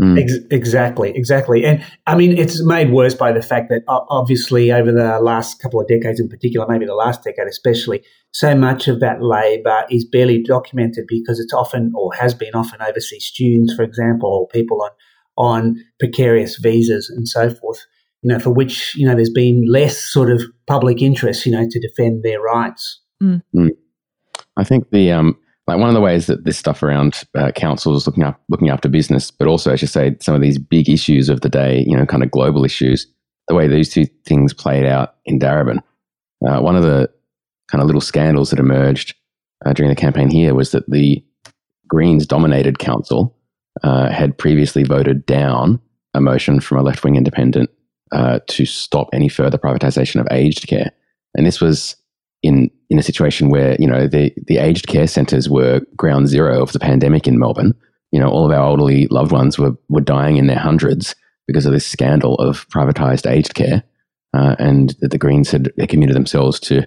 Mm. 0.00 0.20
Ex- 0.20 0.44
exactly, 0.50 1.10
exactly. 1.14 1.64
And 1.64 1.82
I 2.06 2.16
mean, 2.16 2.36
it's 2.36 2.62
made 2.62 2.92
worse 2.92 3.14
by 3.14 3.32
the 3.32 3.40
fact 3.40 3.70
that 3.70 3.82
obviously 3.88 4.70
over 4.70 4.92
the 4.92 5.18
last 5.20 5.58
couple 5.62 5.80
of 5.80 5.88
decades 5.88 6.20
in 6.20 6.28
particular, 6.28 6.66
maybe 6.68 6.84
the 6.84 6.94
last 6.94 7.24
decade 7.24 7.46
especially, 7.48 8.02
so 8.32 8.54
much 8.54 8.88
of 8.88 9.00
that 9.00 9.22
labour 9.22 9.86
is 9.90 10.04
barely 10.04 10.42
documented 10.42 11.06
because 11.08 11.40
it's 11.40 11.54
often 11.54 11.92
or 11.96 12.12
has 12.12 12.34
been 12.34 12.54
often 12.54 12.82
overseas 12.82 13.24
students, 13.24 13.72
for 13.74 13.82
example, 13.84 14.28
or 14.28 14.48
people 14.48 14.82
on, 14.82 14.90
on 15.38 15.84
precarious 15.98 16.56
visas 16.56 17.08
and 17.08 17.26
so 17.26 17.48
forth, 17.48 17.86
you 18.20 18.30
know, 18.30 18.38
for 18.38 18.50
which, 18.50 18.94
you 18.96 19.06
know, 19.06 19.14
there's 19.14 19.30
been 19.30 19.64
less 19.66 19.96
sort 19.96 20.30
of 20.30 20.42
public 20.66 21.00
interest, 21.00 21.46
you 21.46 21.52
know, 21.52 21.66
to 21.70 21.80
defend 21.80 22.22
their 22.22 22.42
rights. 22.42 23.00
Mm. 23.22 23.40
Mm. 23.54 23.70
I 24.58 24.64
think 24.64 24.90
the, 24.90 25.12
um, 25.12 25.38
like 25.66 25.78
one 25.78 25.88
of 25.88 25.94
the 25.94 26.00
ways 26.00 26.26
that 26.26 26.44
this 26.44 26.56
stuff 26.56 26.82
around 26.82 27.24
uh, 27.36 27.50
councils 27.52 28.06
looking 28.06 28.22
up 28.22 28.40
looking 28.48 28.70
after 28.70 28.88
business, 28.88 29.30
but 29.30 29.48
also, 29.48 29.72
as 29.72 29.82
you 29.82 29.88
say, 29.88 30.16
some 30.20 30.34
of 30.34 30.40
these 30.40 30.58
big 30.58 30.88
issues 30.88 31.28
of 31.28 31.40
the 31.40 31.48
day, 31.48 31.84
you 31.86 31.96
know, 31.96 32.06
kind 32.06 32.22
of 32.22 32.30
global 32.30 32.64
issues, 32.64 33.06
the 33.48 33.54
way 33.54 33.66
these 33.66 33.92
two 33.92 34.06
things 34.24 34.54
played 34.54 34.84
out 34.84 35.16
in 35.24 35.38
Darebin. 35.38 35.78
Uh, 36.46 36.60
one 36.60 36.76
of 36.76 36.82
the 36.82 37.10
kind 37.68 37.82
of 37.82 37.86
little 37.86 38.00
scandals 38.00 38.50
that 38.50 38.60
emerged 38.60 39.14
uh, 39.64 39.72
during 39.72 39.90
the 39.90 40.00
campaign 40.00 40.30
here 40.30 40.54
was 40.54 40.70
that 40.70 40.88
the 40.88 41.24
Greens 41.88 42.26
dominated 42.26 42.78
council 42.78 43.36
uh, 43.82 44.10
had 44.10 44.38
previously 44.38 44.84
voted 44.84 45.26
down 45.26 45.80
a 46.14 46.20
motion 46.20 46.60
from 46.60 46.78
a 46.78 46.82
left 46.82 47.02
wing 47.02 47.16
independent 47.16 47.70
uh, 48.12 48.38
to 48.46 48.64
stop 48.64 49.08
any 49.12 49.28
further 49.28 49.58
privatisation 49.58 50.20
of 50.20 50.28
aged 50.30 50.68
care, 50.68 50.92
and 51.36 51.44
this 51.44 51.60
was 51.60 51.96
in 52.42 52.70
in 52.90 52.98
a 52.98 53.02
situation 53.02 53.50
where 53.50 53.76
you 53.78 53.86
know 53.86 54.06
the 54.06 54.32
the 54.46 54.58
aged 54.58 54.86
care 54.86 55.06
centres 55.06 55.48
were 55.48 55.80
ground 55.96 56.28
zero 56.28 56.62
of 56.62 56.72
the 56.72 56.78
pandemic 56.78 57.26
in 57.26 57.38
Melbourne. 57.38 57.74
You 58.12 58.20
know, 58.20 58.28
all 58.28 58.46
of 58.46 58.52
our 58.52 58.64
elderly 58.64 59.06
loved 59.08 59.32
ones 59.32 59.58
were 59.58 59.76
were 59.88 60.00
dying 60.00 60.36
in 60.36 60.46
their 60.46 60.58
hundreds 60.58 61.14
because 61.46 61.66
of 61.66 61.72
this 61.72 61.86
scandal 61.86 62.34
of 62.36 62.68
privatised 62.68 63.30
aged 63.30 63.54
care, 63.54 63.82
uh, 64.34 64.56
and 64.58 64.94
that 65.00 65.10
the 65.10 65.18
Greens 65.18 65.50
had 65.50 65.72
committed 65.88 66.14
themselves 66.14 66.60
to 66.60 66.86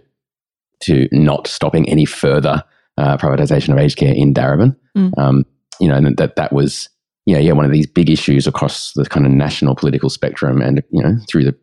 to 0.82 1.08
not 1.12 1.48
stopping 1.48 1.90
any 1.90 2.06
further 2.06 2.64
uh, 2.98 3.18
privatisation 3.18 3.74
of 3.74 3.80
aged 3.80 3.98
care 3.98 4.14
in 4.14 4.34
Darebin. 4.34 4.76
Mm. 4.98 5.18
Um, 5.18 5.46
you 5.80 5.88
know, 5.88 5.96
and 5.96 6.18
that 6.18 6.36
that 6.36 6.54
was 6.54 6.90
yeah 7.26 7.40
yeah 7.40 7.54
one 7.54 7.66
of 7.66 7.72
these 7.72 7.88
big 7.88 8.10
issues 8.10 8.48
across 8.48 8.94
the 8.94 9.06
kind 9.06 9.26
of 9.26 9.32
national 9.32 9.76
political 9.76 10.10
spectrum, 10.10 10.62
and 10.62 10.84
you 10.92 11.04
know 11.04 11.18
through 11.28 11.44
the 11.44 11.56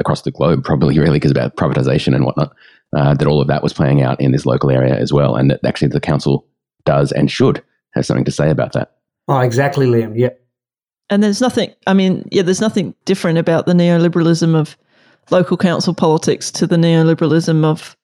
across 0.00 0.22
the 0.22 0.32
globe, 0.32 0.64
probably 0.64 0.98
really 0.98 1.20
because 1.20 1.30
about 1.30 1.56
privatisation 1.56 2.16
and 2.16 2.24
whatnot 2.24 2.52
uh, 2.94 3.14
that 3.14 3.26
all 3.26 3.40
of 3.40 3.48
that 3.48 3.62
was 3.62 3.72
playing 3.72 4.02
out 4.02 4.20
in 4.20 4.32
this 4.32 4.46
local 4.46 4.70
area 4.70 4.96
as 4.96 5.12
well, 5.12 5.36
and 5.36 5.50
that 5.50 5.64
actually 5.64 5.88
the 5.88 6.00
council 6.00 6.46
does 6.84 7.12
and 7.12 7.30
should 7.30 7.62
have 7.92 8.06
something 8.06 8.24
to 8.24 8.30
say 8.30 8.50
about 8.50 8.72
that. 8.72 8.96
Oh, 9.28 9.40
exactly, 9.40 9.86
Liam. 9.86 10.12
Yeah. 10.16 10.30
And 11.10 11.22
there's 11.22 11.40
nothing. 11.40 11.72
I 11.86 11.94
mean, 11.94 12.28
yeah, 12.30 12.42
there's 12.42 12.60
nothing 12.60 12.94
different 13.04 13.38
about 13.38 13.66
the 13.66 13.72
neoliberalism 13.72 14.54
of 14.54 14.76
local 15.30 15.56
council 15.56 15.94
politics 15.94 16.50
to 16.52 16.66
the 16.66 16.76
neoliberalism 16.76 17.64
of 17.64 17.96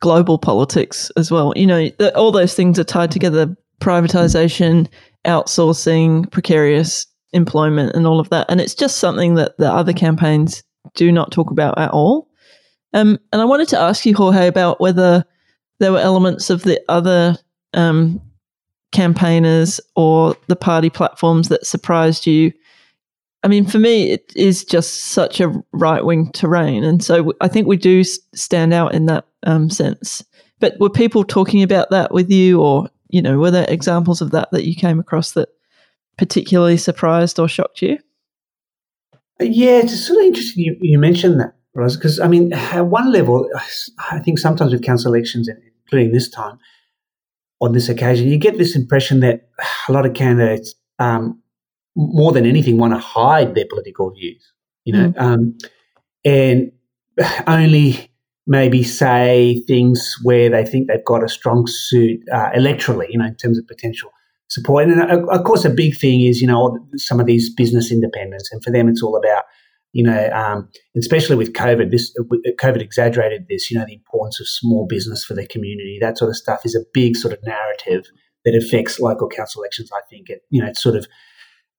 global 0.00 0.38
politics 0.38 1.10
as 1.16 1.30
well. 1.30 1.52
You 1.56 1.66
know, 1.66 1.88
the, 1.98 2.16
all 2.16 2.32
those 2.32 2.54
things 2.54 2.78
are 2.78 2.84
tied 2.84 3.10
together: 3.10 3.56
privatization, 3.80 4.88
outsourcing, 5.24 6.30
precarious 6.30 7.06
employment, 7.32 7.94
and 7.94 8.06
all 8.06 8.20
of 8.20 8.30
that. 8.30 8.46
And 8.48 8.60
it's 8.60 8.74
just 8.74 8.98
something 8.98 9.34
that 9.34 9.56
the 9.58 9.70
other 9.72 9.92
campaigns 9.92 10.62
do 10.94 11.10
not 11.10 11.32
talk 11.32 11.50
about 11.50 11.78
at 11.78 11.90
all. 11.90 12.28
Um, 12.94 13.18
and 13.32 13.42
I 13.42 13.44
wanted 13.44 13.68
to 13.68 13.78
ask 13.78 14.06
you, 14.06 14.14
Jorge, 14.14 14.46
about 14.46 14.80
whether 14.80 15.24
there 15.80 15.92
were 15.92 15.98
elements 15.98 16.48
of 16.48 16.62
the 16.62 16.80
other 16.88 17.36
um, 17.74 18.22
campaigners 18.92 19.80
or 19.96 20.36
the 20.46 20.56
party 20.56 20.88
platforms 20.88 21.48
that 21.48 21.66
surprised 21.66 22.26
you. 22.26 22.52
I 23.42 23.48
mean, 23.48 23.66
for 23.66 23.78
me, 23.78 24.12
it 24.12 24.32
is 24.34 24.64
just 24.64 25.06
such 25.06 25.40
a 25.40 25.52
right 25.72 26.04
wing 26.04 26.30
terrain. 26.32 26.84
And 26.84 27.04
so 27.04 27.34
I 27.42 27.48
think 27.48 27.66
we 27.66 27.76
do 27.76 28.02
stand 28.04 28.72
out 28.72 28.94
in 28.94 29.06
that 29.06 29.26
um, 29.42 29.68
sense. 29.68 30.24
But 30.60 30.78
were 30.78 30.88
people 30.88 31.24
talking 31.24 31.62
about 31.62 31.90
that 31.90 32.14
with 32.14 32.30
you, 32.30 32.62
or, 32.62 32.88
you 33.08 33.20
know, 33.20 33.38
were 33.38 33.50
there 33.50 33.66
examples 33.68 34.22
of 34.22 34.30
that 34.30 34.50
that 34.52 34.64
you 34.64 34.74
came 34.74 35.00
across 35.00 35.32
that 35.32 35.48
particularly 36.16 36.76
surprised 36.76 37.38
or 37.40 37.48
shocked 37.48 37.82
you? 37.82 37.98
Yeah, 39.40 39.80
it's 39.80 40.06
sort 40.06 40.20
of 40.20 40.26
interesting 40.26 40.64
you, 40.64 40.76
you 40.80 40.98
mentioned 40.98 41.40
that 41.40 41.53
because 41.74 42.20
I 42.20 42.28
mean, 42.28 42.52
at 42.52 42.86
one 42.86 43.12
level, 43.12 43.48
I 44.10 44.20
think 44.20 44.38
sometimes 44.38 44.72
with 44.72 44.82
council 44.82 45.12
elections, 45.12 45.48
including 45.84 46.12
this 46.12 46.28
time, 46.28 46.58
on 47.60 47.72
this 47.72 47.88
occasion, 47.88 48.28
you 48.28 48.38
get 48.38 48.58
this 48.58 48.76
impression 48.76 49.20
that 49.20 49.48
a 49.88 49.92
lot 49.92 50.06
of 50.06 50.14
candidates, 50.14 50.74
um, 50.98 51.40
more 51.96 52.32
than 52.32 52.46
anything, 52.46 52.78
want 52.78 52.92
to 52.92 52.98
hide 52.98 53.54
their 53.54 53.66
political 53.68 54.10
views, 54.10 54.52
you 54.84 54.92
know, 54.92 55.10
mm. 55.10 55.20
um, 55.20 55.58
and 56.24 56.72
only 57.46 58.10
maybe 58.46 58.82
say 58.82 59.62
things 59.66 60.16
where 60.22 60.50
they 60.50 60.64
think 60.64 60.88
they've 60.88 61.04
got 61.04 61.24
a 61.24 61.28
strong 61.28 61.66
suit 61.66 62.20
uh, 62.32 62.50
electorally, 62.50 63.06
you 63.08 63.18
know, 63.18 63.24
in 63.24 63.34
terms 63.36 63.58
of 63.58 63.66
potential 63.66 64.10
support. 64.48 64.88
And 64.88 65.00
uh, 65.00 65.26
of 65.26 65.44
course, 65.44 65.64
a 65.64 65.70
big 65.70 65.96
thing 65.96 66.20
is, 66.20 66.40
you 66.40 66.46
know, 66.46 66.78
some 66.96 67.20
of 67.20 67.26
these 67.26 67.52
business 67.52 67.90
independents, 67.90 68.52
and 68.52 68.62
for 68.62 68.70
them, 68.70 68.88
it's 68.88 69.02
all 69.02 69.16
about 69.16 69.44
you 69.94 70.02
know, 70.02 70.28
um, 70.30 70.68
especially 70.96 71.36
with 71.36 71.52
COVID, 71.52 71.92
this 71.92 72.12
COVID 72.60 72.82
exaggerated 72.82 73.46
this. 73.48 73.70
You 73.70 73.78
know, 73.78 73.86
the 73.86 73.94
importance 73.94 74.40
of 74.40 74.48
small 74.48 74.86
business 74.86 75.24
for 75.24 75.34
the 75.34 75.46
community, 75.46 75.98
that 76.00 76.18
sort 76.18 76.30
of 76.30 76.36
stuff, 76.36 76.66
is 76.66 76.74
a 76.74 76.84
big 76.92 77.16
sort 77.16 77.32
of 77.32 77.38
narrative 77.44 78.04
that 78.44 78.56
affects 78.56 78.98
local 78.98 79.28
council 79.28 79.62
elections. 79.62 79.90
I 79.94 80.00
think 80.10 80.28
it, 80.30 80.42
you 80.50 80.60
know, 80.60 80.68
it's 80.68 80.82
sort 80.82 80.96
of 80.96 81.06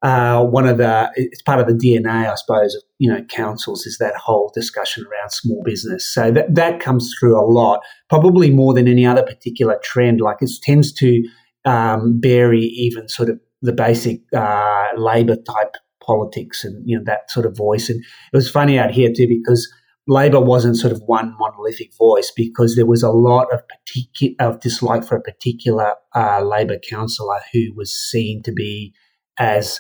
uh, 0.02 0.46
one 0.46 0.66
of 0.66 0.78
the 0.78 1.12
it's 1.16 1.42
part 1.42 1.60
of 1.60 1.68
the 1.68 1.74
DNA, 1.74 2.32
I 2.32 2.36
suppose, 2.36 2.74
of 2.74 2.84
you 3.00 3.12
know 3.12 3.22
councils 3.26 3.86
is 3.86 3.98
that 3.98 4.16
whole 4.16 4.50
discussion 4.56 5.04
around 5.12 5.32
small 5.32 5.62
business. 5.66 6.06
So 6.06 6.32
that 6.32 6.56
that 6.56 6.80
comes 6.80 7.14
through 7.20 7.38
a 7.38 7.44
lot, 7.44 7.82
probably 8.10 8.50
more 8.50 8.74
than 8.74 8.88
any 8.88 9.06
other 9.06 9.24
particular 9.24 9.78
trend. 9.84 10.22
Like 10.22 10.38
it 10.40 10.52
tends 10.64 10.94
to 10.94 11.22
um, 11.66 12.18
bury 12.22 12.62
even 12.62 13.10
sort 13.10 13.28
of 13.28 13.42
the 13.62 13.74
basic 13.74 14.22
uh, 14.34 14.88
labour 14.96 15.36
type 15.36 15.76
politics 16.06 16.64
and 16.64 16.82
you 16.88 16.98
know 16.98 17.04
that 17.06 17.32
sort 17.32 17.46
of 17.46 17.58
voice. 17.58 17.90
And 17.90 18.00
it 18.00 18.36
was 18.36 18.50
funny 18.50 18.78
out 18.78 18.92
here 18.92 19.12
too 19.16 19.28
because 19.28 19.72
Labor 20.08 20.40
wasn't 20.40 20.78
sort 20.78 20.94
of 20.94 21.02
one 21.08 21.36
monolithic 21.40 21.96
voice 21.98 22.32
because 22.36 22.76
there 22.76 22.86
was 22.86 23.02
a 23.02 23.10
lot 23.10 23.52
of 23.52 23.62
particular 23.68 24.36
of 24.40 24.60
dislike 24.60 25.04
for 25.04 25.16
a 25.16 25.22
particular 25.22 25.96
uh, 26.14 26.42
Labor 26.42 26.78
councillor 26.78 27.40
who 27.52 27.74
was 27.76 27.96
seen 27.96 28.44
to 28.44 28.52
be 28.52 28.94
as 29.40 29.80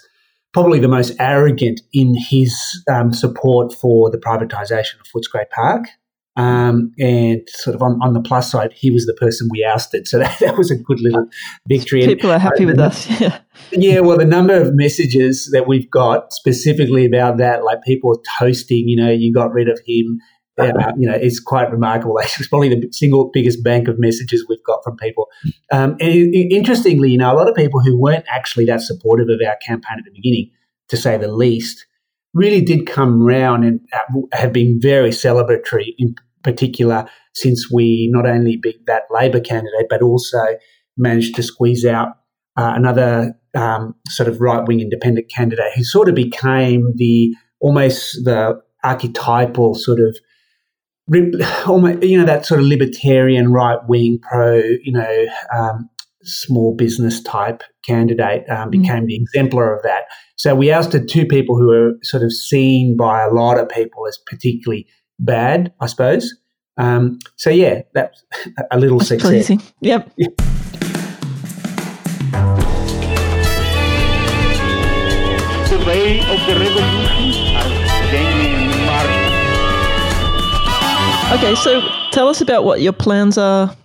probably 0.53 0.79
the 0.79 0.87
most 0.87 1.13
arrogant 1.19 1.81
in 1.93 2.15
his 2.15 2.81
um, 2.89 3.13
support 3.13 3.73
for 3.73 4.09
the 4.09 4.17
privatisation 4.17 4.99
of 4.99 5.07
Footscray 5.13 5.49
Park. 5.49 5.85
Um, 6.37 6.91
and 6.99 7.41
sort 7.47 7.75
of 7.75 7.81
on, 7.81 7.97
on 8.01 8.13
the 8.13 8.21
plus 8.21 8.51
side, 8.51 8.73
he 8.73 8.91
was 8.91 9.05
the 9.05 9.13
person 9.13 9.47
we 9.49 9.63
ousted. 9.63 10.07
So 10.07 10.19
that, 10.19 10.37
that 10.39 10.57
was 10.57 10.69
a 10.71 10.75
good 10.75 10.99
little 10.99 11.27
victory. 11.67 12.05
People 12.05 12.31
are 12.31 12.39
happy 12.39 12.63
uh, 12.63 12.67
with 12.67 12.79
us. 12.79 13.07
Yeah. 13.19 13.39
Yeah. 13.71 13.99
Well, 14.01 14.17
the 14.17 14.25
number 14.25 14.53
of 14.53 14.75
messages 14.75 15.49
that 15.53 15.67
we've 15.67 15.89
got 15.89 16.33
specifically 16.33 17.05
about 17.05 17.37
that, 17.37 17.63
like 17.63 17.81
people 17.83 18.21
toasting, 18.37 18.87
you 18.89 18.97
know, 18.97 19.09
you 19.09 19.33
got 19.33 19.53
rid 19.53 19.69
of 19.69 19.79
him. 19.87 20.19
Uh, 20.57 20.71
you 20.97 21.09
know, 21.09 21.15
it's 21.15 21.39
quite 21.39 21.71
remarkable. 21.71 22.17
It's 22.23 22.47
probably 22.47 22.69
the 22.69 22.87
single 22.91 23.29
biggest 23.33 23.63
bank 23.63 23.87
of 23.87 23.97
messages 23.97 24.45
we've 24.47 24.63
got 24.65 24.83
from 24.83 24.97
people. 24.97 25.27
Um, 25.71 25.91
and 25.99 26.09
it, 26.11 26.53
interestingly, 26.53 27.11
you 27.11 27.17
know, 27.17 27.33
a 27.33 27.35
lot 27.35 27.49
of 27.49 27.55
people 27.55 27.81
who 27.81 27.99
weren't 27.99 28.25
actually 28.29 28.65
that 28.65 28.81
supportive 28.81 29.29
of 29.29 29.39
our 29.45 29.55
campaign 29.65 29.97
at 29.99 30.05
the 30.05 30.11
beginning, 30.11 30.51
to 30.89 30.97
say 30.97 31.17
the 31.17 31.29
least, 31.31 31.85
really 32.35 32.61
did 32.61 32.85
come 32.85 33.23
round 33.23 33.63
and 33.65 33.79
uh, 33.93 34.21
have 34.33 34.53
been 34.53 34.79
very 34.79 35.09
celebratory 35.09 35.95
in 35.97 36.13
particular 36.43 37.09
since 37.33 37.71
we 37.71 38.09
not 38.11 38.27
only 38.27 38.57
beat 38.57 38.85
that 38.85 39.03
Labor 39.09 39.39
candidate, 39.39 39.87
but 39.89 40.03
also 40.03 40.43
managed 40.97 41.35
to 41.35 41.43
squeeze 41.43 41.85
out 41.85 42.09
uh, 42.57 42.73
another 42.75 43.33
um, 43.55 43.95
sort 44.09 44.29
of 44.29 44.39
right 44.39 44.65
wing 44.67 44.81
independent 44.81 45.29
candidate 45.29 45.71
who 45.75 45.83
sort 45.83 46.09
of 46.09 46.15
became 46.15 46.93
the 46.95 47.33
almost 47.59 48.23
the 48.25 48.61
archetypal 48.83 49.73
sort 49.75 49.99
of 49.99 50.17
almost 51.67 52.03
you 52.03 52.17
know 52.17 52.25
that 52.25 52.45
sort 52.45 52.59
of 52.59 52.65
libertarian 52.65 53.51
right 53.51 53.79
wing 53.87 54.19
pro 54.19 54.55
you 54.83 54.91
know 54.91 55.25
um, 55.53 55.89
small 56.25 56.75
business 56.75 57.21
type 57.21 57.63
candidate 57.85 58.49
um, 58.49 58.69
mm. 58.69 58.71
became 58.71 59.03
mm. 59.03 59.07
the 59.07 59.15
exemplar 59.15 59.75
of 59.75 59.83
that. 59.83 60.03
So 60.35 60.53
we 60.55 60.71
ousted 60.71 61.07
two 61.07 61.25
people 61.25 61.57
who 61.57 61.67
were 61.67 61.93
sort 62.03 62.23
of 62.23 62.33
seen 62.33 62.97
by 62.97 63.23
a 63.23 63.29
lot 63.29 63.57
of 63.59 63.69
people 63.69 64.07
as 64.07 64.17
particularly 64.25 64.87
bad, 65.19 65.71
I 65.79 65.85
suppose. 65.87 66.33
Um, 66.77 67.19
so 67.37 67.49
yeah, 67.49 67.81
that's 67.93 68.23
a 68.71 68.79
little 68.79 68.97
That's 68.97 69.09
success. 69.09 69.29
pleasing. 69.29 69.61
Yep. 69.81 70.11
The 75.69 75.83
way 75.87 76.19
of 76.19 76.39
the 76.47 76.55
revolution 76.59 77.55
are 77.55 78.11
gaining 78.11 78.85
march. 78.85 79.25
Okay, 81.37 81.55
so 81.55 81.81
tell 82.11 82.27
us 82.27 82.41
about 82.41 82.65
what 82.65 82.81
your 82.81 82.93
plans 82.93 83.37
are 83.37 83.75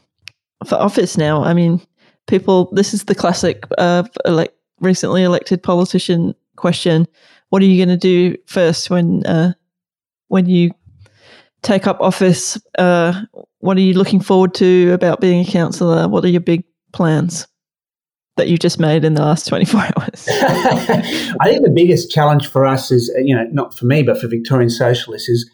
for 0.66 0.74
office 0.76 1.16
now. 1.16 1.42
I 1.42 1.55
mean, 1.55 1.81
people, 2.26 2.70
this 2.72 2.94
is 2.94 3.04
the 3.04 3.14
classic 3.14 3.64
uh, 3.78 4.04
elect, 4.24 4.54
recently 4.80 5.22
elected 5.22 5.62
politician 5.62 6.35
question. 6.56 7.06
What 7.50 7.62
are 7.62 7.66
you 7.66 7.85
going 7.85 7.98
to 7.98 8.00
do 8.00 8.37
first 8.46 8.90
when 8.90 9.24
uh, 9.26 9.52
when 10.28 10.46
you 10.46 10.70
take 11.62 11.87
up 11.87 12.00
office? 12.00 12.59
Uh, 12.78 13.22
what 13.59 13.76
are 13.76 13.80
you 13.80 13.94
looking 13.94 14.20
forward 14.20 14.54
to 14.54 14.92
about 14.92 15.20
being 15.20 15.46
a 15.46 15.50
councillor? 15.50 16.09
What 16.09 16.24
are 16.24 16.28
your 16.28 16.40
big 16.40 16.64
plans 16.92 17.46
that 18.37 18.48
you 18.48 18.56
just 18.56 18.80
made 18.80 19.04
in 19.04 19.14
the 19.14 19.22
last 19.22 19.46
24 19.48 19.80
hours? 19.98 20.28
I 20.28 21.44
think 21.44 21.62
the 21.62 21.72
biggest 21.74 22.11
challenge 22.11 22.46
for 22.46 22.64
us 22.64 22.90
is, 22.90 23.12
you 23.22 23.35
know, 23.35 23.44
not 23.52 23.76
for 23.76 23.87
me, 23.87 24.02
but 24.02 24.20
for 24.20 24.28
Victorian 24.28 24.70
socialists, 24.70 25.28
is 25.28 25.50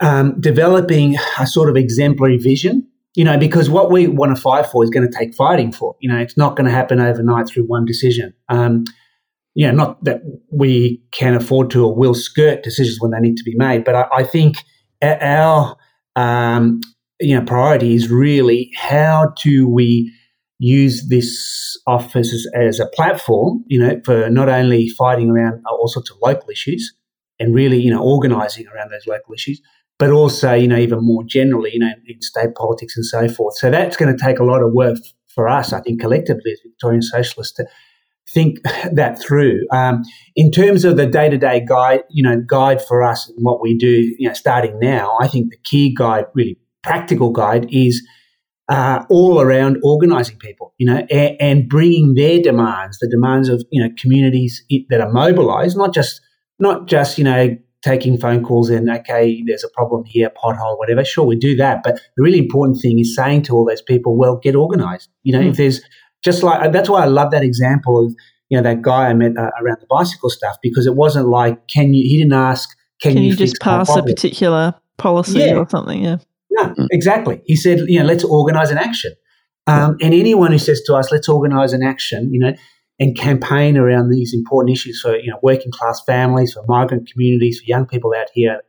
um, 0.00 0.40
developing 0.40 1.16
a 1.38 1.46
sort 1.46 1.68
of 1.68 1.76
exemplary 1.76 2.38
vision. 2.38 2.86
You 3.18 3.24
know, 3.24 3.36
because 3.36 3.68
what 3.68 3.90
we 3.90 4.06
want 4.06 4.36
to 4.36 4.40
fight 4.40 4.66
for 4.66 4.84
is 4.84 4.90
going 4.90 5.10
to 5.10 5.18
take 5.18 5.34
fighting 5.34 5.72
for. 5.72 5.96
You 5.98 6.08
know, 6.08 6.18
it's 6.18 6.36
not 6.36 6.54
going 6.54 6.66
to 6.66 6.70
happen 6.70 7.00
overnight 7.00 7.48
through 7.48 7.64
one 7.64 7.84
decision. 7.84 8.32
Um, 8.48 8.84
you 9.54 9.66
know, 9.66 9.72
not 9.72 10.04
that 10.04 10.20
we 10.52 11.02
can 11.10 11.34
afford 11.34 11.68
to 11.70 11.84
or 11.84 11.96
will 11.96 12.14
skirt 12.14 12.62
decisions 12.62 13.00
when 13.00 13.10
they 13.10 13.18
need 13.18 13.36
to 13.36 13.42
be 13.42 13.56
made, 13.56 13.82
but 13.82 13.96
I, 13.96 14.06
I 14.18 14.22
think 14.22 14.58
our 15.02 15.76
um, 16.14 16.80
you 17.18 17.34
know 17.34 17.44
priority 17.44 17.96
is 17.96 18.08
really 18.08 18.70
how 18.76 19.32
do 19.42 19.68
we 19.68 20.12
use 20.60 21.08
this 21.08 21.76
office 21.88 22.32
as, 22.32 22.46
as 22.54 22.78
a 22.78 22.86
platform, 22.86 23.64
you 23.66 23.80
know, 23.80 24.00
for 24.04 24.30
not 24.30 24.48
only 24.48 24.90
fighting 24.90 25.28
around 25.28 25.60
all 25.68 25.88
sorts 25.88 26.08
of 26.08 26.18
local 26.22 26.50
issues 26.50 26.94
and 27.40 27.52
really, 27.52 27.80
you 27.80 27.90
know, 27.90 28.00
organising 28.00 28.68
around 28.68 28.92
those 28.92 29.08
local 29.08 29.34
issues, 29.34 29.60
but 29.98 30.10
also, 30.10 30.54
you 30.54 30.68
know, 30.68 30.78
even 30.78 31.00
more 31.04 31.24
generally, 31.24 31.70
you 31.72 31.80
know, 31.80 31.92
in 32.06 32.22
state 32.22 32.54
politics 32.54 32.96
and 32.96 33.04
so 33.04 33.28
forth. 33.28 33.56
So 33.56 33.70
that's 33.70 33.96
going 33.96 34.14
to 34.14 34.24
take 34.24 34.38
a 34.38 34.44
lot 34.44 34.62
of 34.62 34.72
work 34.72 34.96
for 35.34 35.48
us, 35.48 35.72
I 35.72 35.80
think, 35.80 36.00
collectively 36.00 36.52
as 36.52 36.60
Victorian 36.64 37.02
Socialists 37.02 37.56
to 37.56 37.66
think 38.32 38.58
that 38.92 39.20
through. 39.20 39.66
Um, 39.72 40.02
in 40.36 40.50
terms 40.50 40.84
of 40.84 40.96
the 40.96 41.06
day 41.06 41.28
to 41.28 41.36
day 41.36 41.64
guide, 41.66 42.02
you 42.10 42.22
know, 42.22 42.40
guide 42.46 42.80
for 42.82 43.02
us 43.02 43.28
and 43.28 43.38
what 43.40 43.60
we 43.60 43.76
do, 43.76 44.14
you 44.18 44.28
know, 44.28 44.34
starting 44.34 44.78
now, 44.78 45.16
I 45.20 45.28
think 45.28 45.50
the 45.50 45.58
key 45.64 45.94
guide, 45.94 46.26
really 46.34 46.58
practical 46.82 47.30
guide, 47.30 47.66
is 47.70 48.06
uh, 48.68 49.04
all 49.08 49.40
around 49.40 49.78
organising 49.82 50.38
people, 50.38 50.74
you 50.76 50.86
know, 50.86 51.06
and, 51.10 51.36
and, 51.40 51.68
bringing 51.68 52.14
their 52.14 52.40
demands, 52.40 52.98
the 52.98 53.08
demands 53.08 53.48
of 53.48 53.64
you 53.70 53.82
know 53.82 53.88
communities 53.98 54.62
that 54.90 55.00
are 55.00 55.10
mobilised, 55.10 55.76
not 55.76 55.94
just 55.94 56.20
not 56.58 56.86
just 56.86 57.16
you 57.16 57.24
know 57.24 57.56
taking 57.82 58.18
phone 58.18 58.44
calls 58.44 58.70
and 58.70 58.90
okay, 58.90 59.42
there's 59.46 59.64
a 59.64 59.68
problem 59.68 60.04
here, 60.04 60.30
pothole, 60.30 60.78
whatever. 60.78 61.04
Sure, 61.04 61.24
we 61.24 61.36
do 61.36 61.54
that, 61.56 61.82
but 61.82 62.00
the 62.16 62.22
really 62.22 62.38
important 62.38 62.80
thing 62.80 62.98
is 62.98 63.14
saying 63.14 63.42
to 63.42 63.54
all 63.54 63.64
those 63.64 63.82
people, 63.82 64.16
well, 64.16 64.36
get 64.36 64.56
organised. 64.56 65.08
You 65.22 65.32
know, 65.32 65.40
mm. 65.40 65.50
if 65.50 65.56
there's 65.56 65.80
just 66.22 66.42
like 66.42 66.72
that's 66.72 66.88
why 66.88 67.02
I 67.02 67.06
love 67.06 67.30
that 67.30 67.42
example 67.42 68.04
of 68.04 68.14
you 68.48 68.56
know 68.56 68.62
that 68.62 68.82
guy 68.82 69.06
I 69.06 69.14
met 69.14 69.36
uh, 69.36 69.50
around 69.60 69.78
the 69.80 69.86
bicycle 69.88 70.30
stuff 70.30 70.56
because 70.62 70.86
it 70.86 70.94
wasn't 70.94 71.28
like 71.28 71.68
can 71.68 71.94
you 71.94 72.02
he 72.02 72.18
didn't 72.18 72.32
ask 72.32 72.76
can, 73.00 73.14
can 73.14 73.22
you, 73.22 73.30
you 73.30 73.36
just 73.36 73.60
pass 73.60 73.94
a 73.94 74.02
particular 74.02 74.74
policy 74.96 75.38
yeah. 75.38 75.54
or 75.54 75.68
something 75.68 76.02
yeah 76.02 76.16
no 76.50 76.74
exactly 76.90 77.40
he 77.46 77.56
said 77.56 77.80
you 77.86 77.98
know 78.00 78.04
let's 78.04 78.24
organize 78.24 78.70
an 78.70 78.78
action 78.78 79.12
um, 79.66 79.98
and 80.00 80.14
anyone 80.14 80.50
who 80.50 80.58
says 80.58 80.80
to 80.82 80.94
us 80.94 81.12
let's 81.12 81.28
organize 81.28 81.72
an 81.72 81.82
action 81.82 82.32
you 82.32 82.40
know 82.40 82.54
and 83.00 83.16
campaign 83.16 83.76
around 83.76 84.10
these 84.10 84.34
important 84.34 84.76
issues 84.76 85.00
for 85.00 85.16
you 85.16 85.30
know 85.30 85.38
working 85.42 85.70
class 85.70 86.02
families 86.04 86.52
for 86.52 86.64
migrant 86.66 87.10
communities 87.10 87.60
for 87.60 87.64
young 87.66 87.86
people 87.86 88.12
out 88.16 88.28
here 88.34 88.60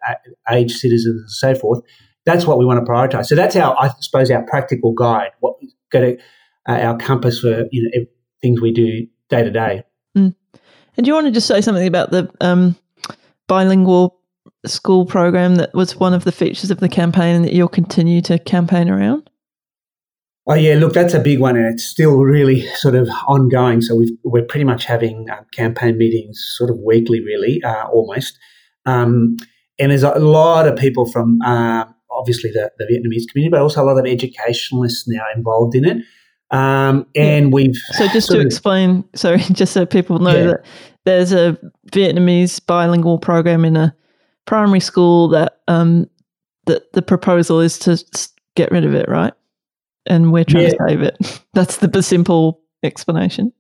aged 0.52 0.78
citizens 0.78 1.22
and 1.22 1.32
so 1.32 1.56
forth 1.56 1.82
that's 2.26 2.46
what 2.46 2.60
we 2.60 2.65
want 2.65 2.84
to 2.84 2.92
prioritize 2.92 3.26
so 3.26 3.36
that's 3.36 3.56
our 3.56 3.76
i 3.80 3.89
suppose 4.00 4.30
our 4.30 4.44
practical 4.44 4.94
guide 4.94 5.32
what 5.39 5.56
go 5.92 6.00
to 6.00 6.18
uh, 6.68 6.74
our 6.74 6.98
compass 6.98 7.39
for 7.39 7.65
you 7.72 7.84
know 7.84 8.06
things 8.42 8.62
we 8.62 8.72
do 8.72 9.08
day 9.30 9.44
to 9.44 9.52
day. 9.52 9.84
And 10.15 11.06
do 11.06 11.08
you 11.08 11.13
want 11.13 11.28
to 11.28 11.32
just 11.32 11.48
say 11.48 11.62
something 11.62 11.88
about 11.88 12.12
the 12.12 12.30
um, 12.42 12.76
bilingual 13.48 14.20
school 14.65 15.06
program 15.06 15.56
that 15.56 15.74
was 15.74 15.96
one 15.96 16.13
of 16.13 16.24
the 16.24 16.32
features 16.32 16.72
of 16.72 16.80
the 16.80 16.89
campaign 16.89 17.36
and 17.36 17.46
that 17.46 17.54
you'll 17.54 17.68
continue 17.68 18.22
to 18.22 18.38
campaign 18.39 18.89
around? 18.89 19.29
Oh 20.50 20.56
yeah, 20.56 20.74
look, 20.74 20.94
that's 20.94 21.14
a 21.14 21.20
big 21.20 21.40
one, 21.40 21.56
and 21.56 21.72
it's 21.72 21.84
still 21.84 22.18
really 22.18 22.66
sort 22.76 22.96
of 22.96 23.08
ongoing. 23.28 23.82
So 23.82 23.96
we 23.96 24.42
are 24.42 24.44
pretty 24.44 24.64
much 24.64 24.84
having 24.84 25.30
uh, 25.30 25.44
campaign 25.54 25.96
meetings 26.00 26.44
sort 26.58 26.72
of 26.72 26.80
weekly, 26.80 27.24
really, 27.24 27.62
uh, 27.64 27.86
almost. 27.90 28.36
Um, 28.88 29.38
and 29.78 29.92
there's 29.92 30.02
a 30.02 30.18
lot 30.18 30.68
of 30.68 30.76
people 30.76 31.06
from 31.06 31.40
uh, 31.44 31.86
obviously 32.10 32.50
the, 32.50 32.72
the 32.80 32.86
Vietnamese 32.86 33.32
community, 33.32 33.52
but 33.52 33.62
also 33.62 33.84
a 33.84 33.86
lot 33.86 34.00
of 34.00 34.06
educationalists 34.06 35.08
now 35.08 35.24
involved 35.36 35.76
in 35.76 35.86
it. 35.86 35.98
Um, 36.50 37.06
and 37.16 37.46
yeah. 37.46 37.52
we've 37.52 37.76
so 37.92 38.08
just 38.08 38.32
to 38.32 38.40
explain, 38.40 39.04
sorry, 39.14 39.38
just 39.52 39.72
so 39.72 39.86
people 39.86 40.18
know 40.18 40.36
yeah. 40.36 40.46
that 40.46 40.66
there's 41.06 41.32
a 41.32 41.60
Vietnamese 41.92 42.66
bilingual 42.66 43.20
program 43.20 43.66
in 43.66 43.78
a 43.78 43.96
primary 44.48 44.80
school 44.80 45.28
that 45.28 45.60
um, 45.68 46.10
that 46.66 46.92
the 46.94 47.04
proposal 47.04 47.60
is 47.60 47.78
to 47.80 48.04
get 48.56 48.72
rid 48.72 48.84
of 48.84 48.96
it, 48.96 49.08
right? 49.08 49.34
And 50.10 50.34
we're 50.34 50.43
trying 50.43 50.63
yeah. 50.63 50.69
to 50.72 50.86
save 50.88 51.02
it. 51.02 51.41
That's 51.54 51.78
the 51.78 52.04
simple 52.04 52.62
explanation. 52.84 53.54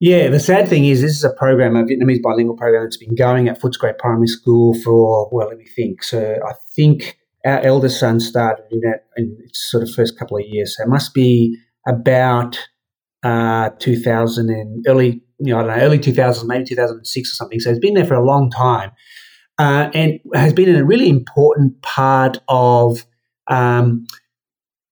Yeah, 0.00 0.28
the 0.28 0.40
sad 0.40 0.68
thing 0.68 0.84
is, 0.84 1.00
this 1.00 1.12
is 1.12 1.24
a 1.24 1.32
program, 1.32 1.74
a 1.74 1.82
Vietnamese 1.82 2.20
bilingual 2.20 2.56
program 2.56 2.84
that's 2.84 2.98
been 2.98 3.14
going 3.14 3.48
at 3.48 3.60
Footscray 3.60 3.96
Primary 3.98 4.26
School 4.26 4.74
for, 4.82 5.28
well, 5.32 5.48
let 5.48 5.56
me 5.56 5.64
think. 5.64 6.02
So 6.02 6.36
I 6.46 6.52
think 6.74 7.18
our 7.46 7.60
eldest 7.60 7.98
son 8.00 8.20
started 8.20 8.64
in 8.70 8.80
that 8.80 9.06
in 9.16 9.38
its 9.44 9.70
sort 9.70 9.82
of 9.82 9.90
first 9.90 10.18
couple 10.18 10.36
of 10.36 10.44
years. 10.46 10.76
So 10.76 10.82
it 10.82 10.88
must 10.88 11.14
be 11.14 11.56
about 11.88 12.58
uh, 13.22 13.70
2000 13.78 14.50
and 14.50 14.84
early, 14.86 15.22
you 15.38 15.52
know, 15.52 15.60
I 15.60 15.62
don't 15.62 15.78
know, 15.78 15.82
early 15.82 15.98
2000s, 15.98 16.44
maybe 16.44 16.64
2006 16.66 17.32
or 17.32 17.34
something. 17.34 17.60
So 17.60 17.70
it's 17.70 17.78
been 17.78 17.94
there 17.94 18.04
for 18.04 18.14
a 18.14 18.24
long 18.24 18.50
time, 18.50 18.90
uh, 19.58 19.90
and 19.94 20.20
has 20.34 20.52
been 20.52 20.74
a 20.74 20.84
really 20.84 21.08
important 21.08 21.80
part 21.82 22.38
of. 22.48 23.06
Um, 23.48 24.06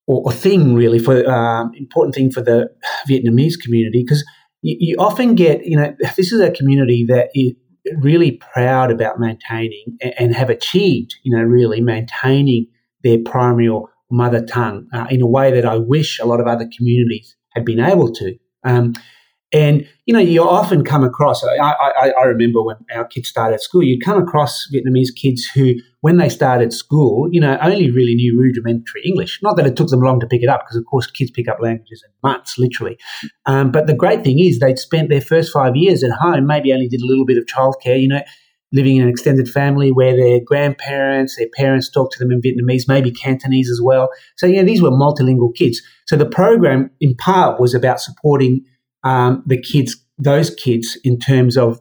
or, 0.06 0.22
or, 0.26 0.32
thing 0.32 0.74
really 0.74 0.98
for 0.98 1.28
um, 1.30 1.72
important 1.74 2.14
thing 2.14 2.30
for 2.30 2.42
the 2.42 2.68
Vietnamese 3.08 3.54
community 3.60 4.02
because 4.04 4.24
you, 4.62 4.76
you, 4.78 4.96
often 4.98 5.34
get 5.34 5.64
you 5.64 5.76
know 5.76 5.94
this 6.16 6.32
is 6.32 6.40
a 6.40 6.50
community 6.50 7.04
that 7.08 7.28
is 7.34 7.52
really 7.98 8.32
proud 8.32 8.90
about 8.90 9.18
maintaining 9.18 9.96
and, 10.02 10.14
and 10.18 10.34
have 10.34 10.50
achieved 10.50 11.14
you 11.22 11.34
know 11.34 11.42
really 11.42 11.80
maintaining 11.80 12.66
their 13.02 13.18
primary 13.24 13.68
or 13.68 13.88
mother 14.10 14.44
tongue 14.44 14.86
uh, 14.92 15.06
in 15.10 15.22
a 15.22 15.26
way 15.26 15.52
that 15.52 15.66
I 15.66 15.76
wish 15.76 16.18
a 16.18 16.26
lot 16.26 16.40
of 16.40 16.46
other 16.46 16.68
communities 16.76 17.36
had 17.50 17.64
been 17.64 17.80
able 17.80 18.12
to. 18.12 18.36
Um, 18.64 18.94
and 19.54 19.86
you 20.04 20.12
know, 20.12 20.20
you 20.20 20.42
often 20.42 20.84
come 20.84 21.04
across. 21.04 21.42
I, 21.42 21.56
I, 21.56 22.10
I, 22.10 22.24
remember 22.24 22.62
when 22.62 22.76
our 22.94 23.06
kids 23.06 23.28
started 23.28 23.62
school, 23.62 23.82
you'd 23.82 24.04
come 24.04 24.20
across 24.20 24.68
Vietnamese 24.70 25.14
kids 25.14 25.46
who, 25.46 25.76
when 26.02 26.18
they 26.18 26.28
started 26.28 26.74
school, 26.74 27.28
you 27.32 27.40
know, 27.40 27.56
only 27.62 27.90
really 27.90 28.14
knew 28.14 28.38
rudimentary 28.38 29.02
English. 29.02 29.38
Not 29.42 29.56
that 29.56 29.66
it 29.66 29.76
took 29.76 29.88
them 29.88 30.00
long 30.00 30.20
to 30.20 30.26
pick 30.26 30.42
it 30.42 30.48
up, 30.48 30.62
because 30.62 30.76
of 30.76 30.84
course 30.84 31.06
kids 31.06 31.30
pick 31.30 31.48
up 31.48 31.58
languages 31.62 32.04
in 32.04 32.12
months, 32.28 32.58
literally. 32.58 32.98
Um, 33.46 33.70
but 33.70 33.86
the 33.86 33.94
great 33.94 34.24
thing 34.24 34.40
is, 34.40 34.58
they'd 34.58 34.78
spent 34.78 35.08
their 35.08 35.22
first 35.22 35.52
five 35.52 35.74
years 35.76 36.02
at 36.04 36.10
home, 36.10 36.46
maybe 36.46 36.72
only 36.72 36.88
did 36.88 37.00
a 37.00 37.06
little 37.06 37.24
bit 37.24 37.38
of 37.38 37.46
childcare. 37.46 37.98
You 37.98 38.08
know, 38.08 38.22
living 38.72 38.96
in 38.96 39.04
an 39.04 39.08
extended 39.08 39.48
family 39.48 39.92
where 39.92 40.16
their 40.16 40.40
grandparents, 40.44 41.36
their 41.36 41.48
parents 41.56 41.88
talked 41.88 42.12
to 42.12 42.18
them 42.18 42.32
in 42.32 42.42
Vietnamese, 42.42 42.88
maybe 42.88 43.12
Cantonese 43.12 43.70
as 43.70 43.80
well. 43.80 44.10
So, 44.36 44.46
yeah, 44.46 44.64
these 44.64 44.82
were 44.82 44.90
multilingual 44.90 45.54
kids. 45.54 45.80
So 46.06 46.16
the 46.16 46.26
program, 46.26 46.90
in 47.00 47.14
part, 47.14 47.60
was 47.60 47.72
about 47.72 48.00
supporting 48.00 48.64
um, 49.04 49.42
the 49.46 49.60
kids, 49.60 49.96
those 50.18 50.54
kids, 50.54 50.98
in 51.04 51.18
terms 51.18 51.56
of 51.56 51.80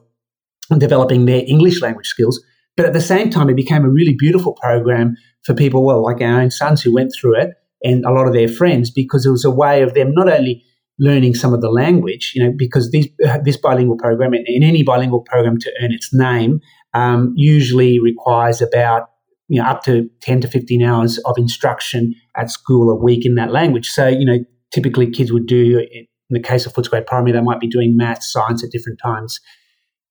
developing 0.78 1.26
their 1.26 1.42
English 1.46 1.80
language 1.82 2.06
skills. 2.06 2.42
But 2.76 2.86
at 2.86 2.92
the 2.92 3.00
same 3.00 3.30
time, 3.30 3.48
it 3.48 3.56
became 3.56 3.84
a 3.84 3.88
really 3.88 4.14
beautiful 4.14 4.52
program 4.54 5.16
for 5.44 5.54
people, 5.54 5.84
well, 5.84 6.02
like 6.02 6.20
our 6.20 6.40
own 6.40 6.50
sons 6.50 6.82
who 6.82 6.92
went 6.92 7.12
through 7.14 7.40
it 7.40 7.50
and 7.82 8.04
a 8.04 8.10
lot 8.10 8.26
of 8.26 8.32
their 8.32 8.48
friends, 8.48 8.90
because 8.90 9.26
it 9.26 9.30
was 9.30 9.44
a 9.44 9.50
way 9.50 9.82
of 9.82 9.94
them 9.94 10.12
not 10.14 10.28
only 10.28 10.64
learning 10.98 11.34
some 11.34 11.52
of 11.52 11.60
the 11.60 11.70
language, 11.70 12.32
you 12.34 12.42
know, 12.42 12.52
because 12.56 12.90
these, 12.90 13.08
this 13.44 13.56
bilingual 13.56 13.96
program, 13.96 14.32
in 14.34 14.62
any 14.62 14.82
bilingual 14.82 15.20
program 15.20 15.58
to 15.58 15.72
earn 15.82 15.92
its 15.92 16.14
name, 16.14 16.60
um, 16.94 17.32
usually 17.36 17.98
requires 17.98 18.62
about 18.62 19.10
you 19.48 19.60
know 19.60 19.68
up 19.68 19.82
to 19.84 20.08
10 20.22 20.40
to 20.40 20.48
15 20.48 20.82
hours 20.82 21.18
of 21.26 21.36
instruction 21.36 22.14
at 22.36 22.50
school 22.50 22.90
a 22.90 22.94
week 22.94 23.26
in 23.26 23.34
that 23.34 23.52
language 23.52 23.90
so 23.90 24.08
you 24.08 24.24
know 24.24 24.38
typically 24.72 25.10
kids 25.10 25.32
would 25.32 25.46
do 25.46 25.86
in 26.34 26.42
the 26.42 26.48
case 26.48 26.66
of 26.66 26.72
footscray 26.72 27.04
primary 27.06 27.32
they 27.32 27.40
might 27.40 27.60
be 27.60 27.68
doing 27.68 27.96
math 27.96 28.22
science 28.22 28.64
at 28.64 28.70
different 28.70 28.98
times 29.02 29.40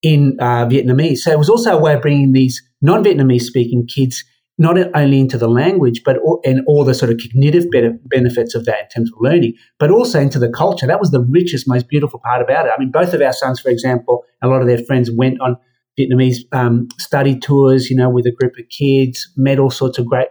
in 0.01 0.37
uh, 0.39 0.65
vietnamese 0.65 1.17
so 1.17 1.31
it 1.31 1.37
was 1.37 1.49
also 1.49 1.77
a 1.77 1.81
way 1.81 1.93
of 1.93 2.01
bringing 2.01 2.31
these 2.33 2.61
non-vietnamese 2.81 3.41
speaking 3.41 3.85
kids 3.85 4.23
not 4.57 4.77
only 4.95 5.19
into 5.19 5.37
the 5.37 5.47
language, 5.47 6.03
but 6.05 6.17
all, 6.17 6.39
and 6.45 6.61
all 6.67 6.83
the 6.83 6.93
sort 6.93 7.11
of 7.11 7.17
cognitive 7.17 7.65
benefits 8.05 8.53
of 8.53 8.65
that 8.65 8.81
in 8.83 8.89
terms 8.89 9.11
of 9.11 9.19
learning, 9.19 9.53
but 9.79 9.89
also 9.89 10.19
into 10.19 10.37
the 10.37 10.49
culture. 10.49 10.85
That 10.85 10.99
was 10.99 11.11
the 11.11 11.21
richest, 11.21 11.67
most 11.67 11.87
beautiful 11.87 12.19
part 12.19 12.41
about 12.41 12.67
it. 12.67 12.71
I 12.75 12.79
mean, 12.79 12.91
both 12.91 13.13
of 13.13 13.21
our 13.21 13.33
sons, 13.33 13.59
for 13.59 13.69
example, 13.69 14.23
a 14.41 14.47
lot 14.47 14.61
of 14.61 14.67
their 14.67 14.77
friends 14.77 15.09
went 15.09 15.41
on 15.41 15.57
Vietnamese 15.99 16.37
um, 16.51 16.87
study 16.99 17.37
tours, 17.37 17.89
you 17.89 17.95
know, 17.95 18.09
with 18.09 18.25
a 18.27 18.31
group 18.31 18.53
of 18.59 18.69
kids, 18.69 19.27
met 19.35 19.59
all 19.59 19.71
sorts 19.71 19.97
of 19.97 20.05
great 20.05 20.27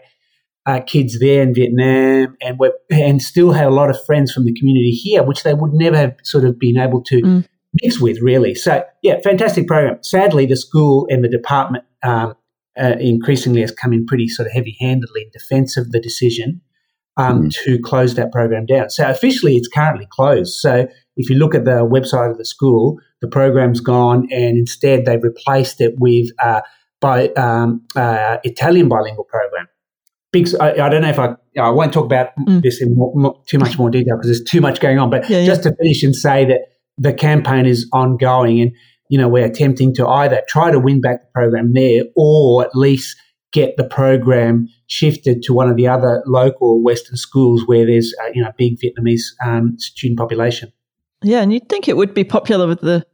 uh, 0.66 0.80
kids 0.80 1.18
there 1.18 1.42
in 1.42 1.54
Vietnam, 1.54 2.36
and 2.40 2.58
we 2.58 2.70
and 2.90 3.20
still 3.20 3.52
had 3.52 3.66
a 3.66 3.70
lot 3.70 3.90
of 3.90 4.04
friends 4.04 4.32
from 4.32 4.44
the 4.44 4.54
community 4.54 4.90
here, 4.90 5.22
which 5.22 5.42
they 5.42 5.54
would 5.54 5.72
never 5.72 5.96
have 5.96 6.16
sort 6.22 6.44
of 6.44 6.58
been 6.58 6.78
able 6.78 7.02
to 7.02 7.20
mm. 7.20 7.48
mix 7.82 8.00
with, 8.00 8.18
really. 8.22 8.54
So, 8.54 8.84
yeah, 9.02 9.20
fantastic 9.24 9.66
program. 9.66 10.02
Sadly, 10.02 10.46
the 10.46 10.56
school 10.56 11.06
and 11.10 11.24
the 11.24 11.28
department 11.28 11.84
um, 12.02 12.34
uh, 12.80 12.94
increasingly 13.00 13.60
has 13.60 13.72
come 13.72 13.92
in 13.92 14.06
pretty 14.06 14.28
sort 14.28 14.46
of 14.46 14.52
heavy 14.52 14.76
handedly 14.80 15.22
in 15.22 15.30
defense 15.32 15.76
of 15.76 15.90
the 15.90 16.00
decision 16.00 16.60
um, 17.16 17.44
mm. 17.44 17.54
to 17.64 17.78
close 17.80 18.14
that 18.14 18.30
program 18.30 18.66
down. 18.66 18.90
So 18.90 19.08
officially, 19.08 19.56
it's 19.56 19.68
currently 19.68 20.06
closed. 20.10 20.54
So 20.54 20.86
if 21.16 21.28
you 21.28 21.36
look 21.36 21.54
at 21.54 21.64
the 21.64 21.84
website 21.84 22.30
of 22.30 22.38
the 22.38 22.44
school, 22.44 22.98
the 23.20 23.28
program's 23.28 23.80
gone, 23.80 24.28
and 24.30 24.56
instead 24.56 25.04
they've 25.04 25.22
replaced 25.22 25.80
it 25.80 25.94
with 25.98 26.30
uh, 26.42 26.60
by 27.00 27.28
um, 27.30 27.84
uh, 27.96 28.38
Italian 28.44 28.88
bilingual 28.88 29.24
program. 29.24 29.66
Big, 30.32 30.48
I, 30.60 30.72
I, 30.72 30.88
don't 30.88 31.02
know 31.02 31.10
if 31.10 31.18
I 31.18 31.34
I 31.60 31.68
won't 31.68 31.92
talk 31.92 32.06
about 32.06 32.30
mm. 32.48 32.62
this 32.62 32.80
in 32.80 32.96
more, 32.96 33.12
more, 33.14 33.40
too 33.46 33.58
much 33.58 33.78
more 33.78 33.90
detail 33.90 34.16
because 34.16 34.28
there's 34.28 34.42
too 34.42 34.62
much 34.62 34.80
going 34.80 34.98
on. 34.98 35.10
But 35.10 35.28
yeah, 35.28 35.44
just 35.44 35.64
yeah. 35.64 35.72
to 35.72 35.76
finish 35.76 36.02
and 36.02 36.16
say 36.16 36.46
that 36.46 36.60
the 36.96 37.12
campaign 37.12 37.66
is 37.66 37.86
ongoing, 37.92 38.60
and 38.60 38.72
you 39.10 39.18
know, 39.18 39.28
we're 39.28 39.44
attempting 39.44 39.94
to 39.96 40.06
either 40.06 40.42
try 40.48 40.70
to 40.70 40.78
win 40.78 41.02
back 41.02 41.20
the 41.20 41.28
program 41.34 41.74
there 41.74 42.04
or 42.16 42.64
at 42.64 42.74
least 42.74 43.16
get 43.52 43.76
the 43.76 43.84
program 43.84 44.68
shifted 44.86 45.42
to 45.42 45.52
one 45.52 45.68
of 45.68 45.76
the 45.76 45.86
other 45.86 46.22
local 46.26 46.82
Western 46.82 47.16
schools 47.16 47.66
where 47.66 47.84
there's 47.84 48.14
a, 48.26 48.34
you 48.34 48.42
know 48.42 48.50
big 48.56 48.78
Vietnamese 48.78 49.24
um, 49.44 49.78
student 49.78 50.18
population. 50.18 50.72
Yeah, 51.22 51.42
and 51.42 51.52
you'd 51.52 51.68
think 51.68 51.88
it 51.88 51.96
would 51.96 52.14
be 52.14 52.24
popular 52.24 52.66
with 52.66 52.80
the 52.80 53.06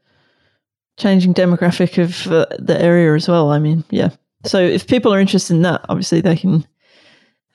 changing 0.97 1.35
demographic 1.35 2.03
of 2.03 2.33
uh, 2.33 2.47
the 2.59 2.81
area 2.81 3.15
as 3.15 3.29
well. 3.29 3.51
I 3.51 3.59
mean, 3.59 3.85
yeah. 3.91 4.11
So 4.45 4.61
if 4.61 4.87
people 4.87 5.13
are 5.13 5.21
interested 5.21 5.55
in 5.55 5.63
that, 5.63 5.85
obviously 5.89 6.21
they 6.21 6.37
can 6.37 6.67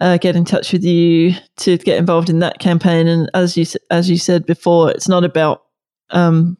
uh, 0.03 0.17
get 0.17 0.35
in 0.35 0.43
touch 0.43 0.73
with 0.73 0.83
you 0.83 1.33
to 1.55 1.77
get 1.77 1.97
involved 1.97 2.29
in 2.29 2.39
that 2.39 2.59
campaign. 2.59 3.07
And 3.07 3.31
as 3.33 3.55
you 3.55 3.65
as 3.89 4.09
you 4.09 4.17
said 4.17 4.45
before, 4.45 4.91
it's 4.91 5.07
not 5.07 5.23
about 5.23 5.63
um, 6.09 6.57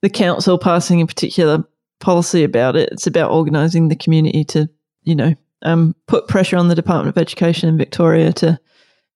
the 0.00 0.08
council 0.08 0.58
passing 0.58 1.02
a 1.02 1.06
particular 1.06 1.62
policy 2.00 2.42
about 2.42 2.76
it. 2.76 2.88
It's 2.90 3.06
about 3.06 3.32
organising 3.32 3.88
the 3.88 3.96
community 3.96 4.44
to, 4.44 4.66
you 5.02 5.14
know, 5.14 5.34
um, 5.60 5.94
put 6.06 6.26
pressure 6.26 6.56
on 6.56 6.68
the 6.68 6.74
Department 6.74 7.14
of 7.14 7.20
Education 7.20 7.68
in 7.68 7.76
Victoria 7.76 8.32
to 8.32 8.58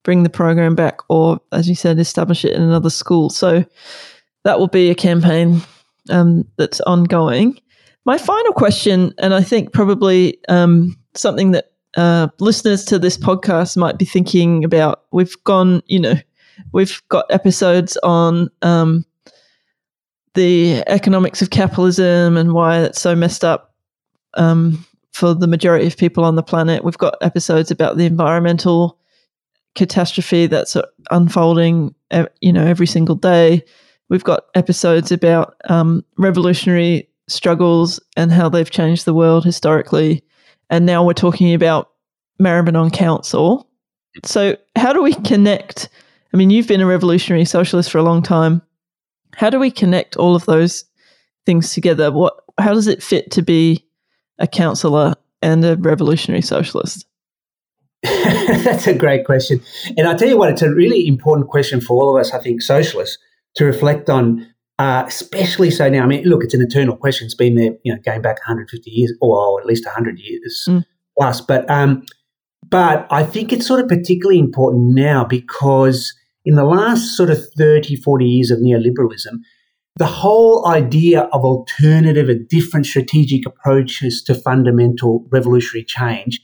bring 0.02 0.24
the 0.24 0.30
program 0.30 0.74
back, 0.74 0.98
or 1.08 1.40
as 1.50 1.66
you 1.66 1.74
said, 1.74 1.98
establish 1.98 2.44
it 2.44 2.52
in 2.52 2.60
another 2.60 2.90
school. 2.90 3.30
So 3.30 3.64
that 4.44 4.58
will 4.58 4.68
be 4.68 4.90
a 4.90 4.94
campaign 4.94 5.62
um, 6.10 6.46
that's 6.58 6.82
ongoing. 6.82 7.58
My 8.04 8.18
final 8.18 8.52
question, 8.52 9.14
and 9.16 9.32
I 9.32 9.42
think 9.42 9.72
probably 9.72 10.38
um, 10.50 10.94
something 11.14 11.52
that 11.52 11.70
uh, 11.96 12.28
listeners 12.40 12.84
to 12.86 12.98
this 12.98 13.16
podcast 13.16 13.76
might 13.76 13.98
be 13.98 14.04
thinking 14.04 14.64
about. 14.64 15.04
We've 15.12 15.36
gone, 15.44 15.82
you 15.86 16.00
know, 16.00 16.14
we've 16.72 17.02
got 17.08 17.26
episodes 17.30 17.96
on 18.02 18.48
um, 18.62 19.04
the 20.34 20.82
economics 20.86 21.42
of 21.42 21.50
capitalism 21.50 22.36
and 22.36 22.52
why 22.52 22.80
it's 22.80 23.00
so 23.00 23.14
messed 23.14 23.44
up 23.44 23.74
um, 24.34 24.84
for 25.12 25.34
the 25.34 25.46
majority 25.46 25.86
of 25.86 25.96
people 25.96 26.24
on 26.24 26.34
the 26.34 26.42
planet. 26.42 26.84
We've 26.84 26.98
got 26.98 27.16
episodes 27.20 27.70
about 27.70 27.96
the 27.96 28.06
environmental 28.06 28.98
catastrophe 29.74 30.46
that's 30.46 30.76
unfolding, 31.10 31.94
you 32.40 32.52
know, 32.52 32.64
every 32.64 32.86
single 32.86 33.16
day. 33.16 33.62
We've 34.08 34.24
got 34.24 34.44
episodes 34.54 35.10
about 35.12 35.54
um, 35.68 36.04
revolutionary 36.18 37.08
struggles 37.28 38.00
and 38.16 38.30
how 38.30 38.48
they've 38.48 38.70
changed 38.70 39.04
the 39.04 39.14
world 39.14 39.44
historically. 39.44 40.22
And 40.74 40.86
now 40.86 41.04
we're 41.04 41.12
talking 41.12 41.54
about 41.54 41.92
Maribyrnong 42.42 42.92
Council. 42.92 43.70
So, 44.24 44.56
how 44.74 44.92
do 44.92 45.04
we 45.04 45.14
connect? 45.14 45.88
I 46.32 46.36
mean, 46.36 46.50
you've 46.50 46.66
been 46.66 46.80
a 46.80 46.86
revolutionary 46.86 47.44
socialist 47.44 47.92
for 47.92 47.98
a 47.98 48.02
long 48.02 48.24
time. 48.24 48.60
How 49.36 49.50
do 49.50 49.60
we 49.60 49.70
connect 49.70 50.16
all 50.16 50.34
of 50.34 50.46
those 50.46 50.84
things 51.46 51.72
together? 51.72 52.10
What, 52.10 52.34
how 52.58 52.74
does 52.74 52.88
it 52.88 53.04
fit 53.04 53.30
to 53.30 53.42
be 53.42 53.86
a 54.40 54.48
councillor 54.48 55.14
and 55.42 55.64
a 55.64 55.76
revolutionary 55.76 56.42
socialist? 56.42 57.06
That's 58.02 58.88
a 58.88 58.94
great 58.94 59.24
question. 59.26 59.60
And 59.96 60.08
I 60.08 60.16
tell 60.16 60.28
you 60.28 60.36
what, 60.36 60.50
it's 60.50 60.62
a 60.62 60.74
really 60.74 61.06
important 61.06 61.46
question 61.46 61.80
for 61.80 62.02
all 62.02 62.16
of 62.16 62.20
us, 62.20 62.34
I 62.34 62.40
think, 62.40 62.62
socialists, 62.62 63.16
to 63.54 63.64
reflect 63.64 64.10
on, 64.10 64.52
uh, 64.78 65.04
especially 65.06 65.70
so 65.70 65.88
now. 65.88 66.02
I 66.02 66.06
mean, 66.06 66.24
look, 66.24 66.42
it's 66.44 66.54
an 66.54 66.62
eternal 66.62 66.96
question. 66.96 67.26
It's 67.26 67.34
been 67.34 67.54
there, 67.54 67.72
you 67.84 67.94
know, 67.94 68.00
going 68.04 68.22
back 68.22 68.38
150 68.38 68.90
years 68.90 69.12
or 69.20 69.60
at 69.60 69.66
least 69.66 69.84
100 69.84 70.18
years 70.18 70.64
mm. 70.68 70.84
plus. 71.18 71.40
But, 71.40 71.68
um, 71.70 72.04
but 72.68 73.06
I 73.10 73.22
think 73.22 73.52
it's 73.52 73.66
sort 73.66 73.80
of 73.80 73.88
particularly 73.88 74.38
important 74.38 74.94
now 74.94 75.24
because 75.24 76.14
in 76.44 76.56
the 76.56 76.64
last 76.64 77.16
sort 77.16 77.30
of 77.30 77.38
30, 77.56 77.96
40 77.96 78.24
years 78.24 78.50
of 78.50 78.58
neoliberalism, 78.58 79.38
the 79.96 80.06
whole 80.06 80.66
idea 80.66 81.22
of 81.32 81.44
alternative 81.44 82.28
and 82.28 82.48
different 82.48 82.86
strategic 82.86 83.46
approaches 83.46 84.22
to 84.24 84.34
fundamental 84.34 85.24
revolutionary 85.30 85.84
change, 85.84 86.40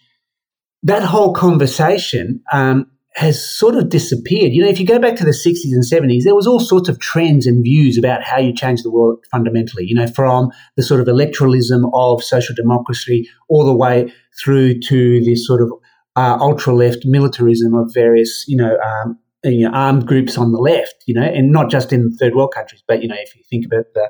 that 0.85 1.03
whole 1.03 1.35
conversation 1.35 2.40
um, 2.53 2.87
has 3.14 3.44
sort 3.44 3.75
of 3.75 3.88
disappeared. 3.88 4.53
You 4.53 4.62
know, 4.62 4.68
if 4.68 4.79
you 4.79 4.87
go 4.87 4.99
back 4.99 5.16
to 5.16 5.25
the 5.25 5.31
60s 5.31 5.73
and 5.73 5.85
70s, 5.85 6.23
there 6.23 6.35
was 6.35 6.46
all 6.46 6.61
sorts 6.61 6.88
of 6.88 7.01
trends 7.01 7.46
and 7.46 7.62
views 7.62 7.99
about 7.99 8.23
how 8.23 8.38
you 8.38 8.55
change 8.55 8.83
the 8.83 8.90
world 8.90 9.18
fundamentally, 9.31 9.85
you 9.85 9.94
know, 9.94 10.07
from 10.07 10.51
the 10.77 10.83
sort 10.83 11.01
of 11.01 11.07
electoralism 11.07 11.90
of 11.92 12.23
social 12.23 12.55
democracy 12.55 13.29
all 13.49 13.64
the 13.64 13.75
way 13.75 14.12
through 14.42 14.79
to 14.81 15.23
this 15.25 15.46
sort 15.46 15.61
of 15.61 15.73
uh, 16.16 16.38
ultra 16.40 16.73
left 16.73 17.05
militarism 17.05 17.75
of 17.75 17.90
various, 17.92 18.44
you 18.46 18.57
know, 18.57 18.79
um, 18.79 19.18
you 19.42 19.68
know, 19.68 19.75
armed 19.75 20.07
groups 20.07 20.38
on 20.38 20.53
the 20.53 20.59
left, 20.59 20.94
you 21.07 21.14
know, 21.14 21.23
and 21.23 21.51
not 21.51 21.70
just 21.70 21.92
in 21.92 22.14
third 22.16 22.35
world 22.35 22.53
countries, 22.55 22.83
but 22.87 23.03
you 23.03 23.09
know, 23.09 23.16
if 23.18 23.35
you 23.35 23.42
think 23.51 23.66
about 23.66 23.87
the 23.94 24.09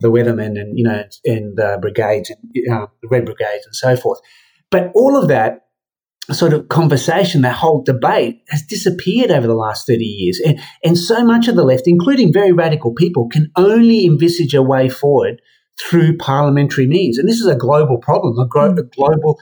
the 0.00 0.10
Weathermen 0.10 0.60
and 0.60 0.78
you 0.78 0.84
know 0.84 1.04
and 1.24 1.56
the 1.56 1.78
brigades 1.80 2.30
and 2.30 2.38
uh, 2.70 2.86
the 3.00 3.08
Red 3.08 3.24
Brigades 3.24 3.64
and 3.64 3.74
so 3.74 3.96
forth, 3.96 4.20
but 4.70 4.90
all 4.94 5.16
of 5.16 5.28
that 5.28 5.65
sort 6.34 6.52
of 6.52 6.68
conversation, 6.68 7.42
that 7.42 7.54
whole 7.54 7.82
debate 7.82 8.42
has 8.48 8.62
disappeared 8.62 9.30
over 9.30 9.46
the 9.46 9.54
last 9.54 9.86
30 9.86 10.04
years. 10.04 10.40
And, 10.40 10.60
and 10.84 10.98
so 10.98 11.24
much 11.24 11.48
of 11.48 11.56
the 11.56 11.64
left, 11.64 11.86
including 11.86 12.32
very 12.32 12.52
radical 12.52 12.92
people, 12.92 13.28
can 13.28 13.50
only 13.56 14.06
envisage 14.06 14.54
a 14.54 14.62
way 14.62 14.88
forward 14.88 15.40
through 15.78 16.16
parliamentary 16.16 16.86
means. 16.86 17.18
And 17.18 17.28
this 17.28 17.40
is 17.40 17.46
a 17.46 17.54
global 17.54 17.98
problem, 17.98 18.38
a, 18.38 18.46
gro- 18.46 18.72
mm. 18.72 18.78
a 18.78 18.82
global 18.82 19.38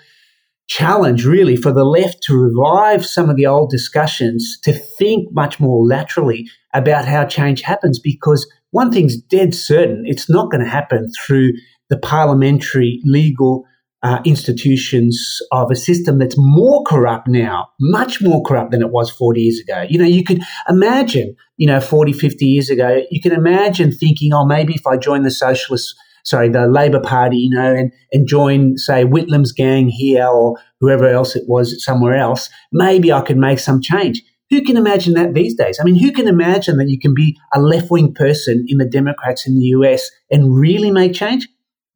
challenge 0.66 1.24
really 1.24 1.56
for 1.56 1.72
the 1.72 1.84
left 1.84 2.22
to 2.22 2.34
revive 2.34 3.04
some 3.04 3.28
of 3.28 3.36
the 3.36 3.46
old 3.46 3.70
discussions 3.70 4.58
to 4.62 4.72
think 4.72 5.28
much 5.32 5.60
more 5.60 5.84
laterally 5.84 6.48
about 6.72 7.04
how 7.04 7.24
change 7.24 7.60
happens 7.60 7.98
because 7.98 8.50
one 8.70 8.90
thing's 8.90 9.20
dead 9.20 9.54
certain 9.54 10.04
it's 10.06 10.30
not 10.30 10.50
going 10.50 10.64
to 10.64 10.70
happen 10.70 11.10
through 11.20 11.52
the 11.90 11.98
parliamentary 11.98 12.98
legal 13.04 13.66
uh, 14.04 14.20
institutions 14.26 15.40
of 15.50 15.70
a 15.70 15.76
system 15.76 16.18
that's 16.18 16.36
more 16.36 16.84
corrupt 16.84 17.26
now, 17.26 17.68
much 17.80 18.20
more 18.20 18.42
corrupt 18.42 18.70
than 18.70 18.82
it 18.82 18.90
was 18.90 19.10
40 19.10 19.40
years 19.40 19.58
ago. 19.58 19.86
You 19.88 19.98
know, 19.98 20.04
you 20.04 20.22
could 20.22 20.42
imagine, 20.68 21.34
you 21.56 21.66
know, 21.66 21.80
40, 21.80 22.12
50 22.12 22.44
years 22.44 22.68
ago, 22.68 23.02
you 23.10 23.20
can 23.20 23.32
imagine 23.32 23.90
thinking, 23.90 24.34
oh, 24.34 24.44
maybe 24.44 24.74
if 24.74 24.86
I 24.86 24.98
join 24.98 25.22
the 25.22 25.30
socialist 25.30 25.96
sorry, 26.26 26.48
the 26.48 26.66
Labor 26.66 27.00
Party, 27.00 27.36
you 27.36 27.50
know, 27.50 27.74
and, 27.74 27.92
and 28.12 28.26
join, 28.26 28.78
say, 28.78 29.04
Whitlam's 29.04 29.52
gang 29.52 29.88
here 29.88 30.26
or 30.26 30.56
whoever 30.80 31.06
else 31.06 31.36
it 31.36 31.44
was 31.46 31.84
somewhere 31.84 32.14
else, 32.14 32.48
maybe 32.72 33.12
I 33.12 33.20
could 33.20 33.36
make 33.36 33.58
some 33.58 33.80
change. 33.80 34.22
Who 34.48 34.62
can 34.62 34.78
imagine 34.78 35.14
that 35.14 35.34
these 35.34 35.54
days? 35.54 35.78
I 35.78 35.84
mean, 35.84 35.96
who 35.96 36.12
can 36.12 36.26
imagine 36.26 36.78
that 36.78 36.88
you 36.88 36.98
can 36.98 37.12
be 37.12 37.36
a 37.54 37.60
left 37.60 37.90
wing 37.90 38.14
person 38.14 38.64
in 38.68 38.78
the 38.78 38.86
Democrats 38.86 39.46
in 39.46 39.58
the 39.58 39.66
US 39.66 40.10
and 40.30 40.58
really 40.58 40.90
make 40.90 41.12
change? 41.12 41.46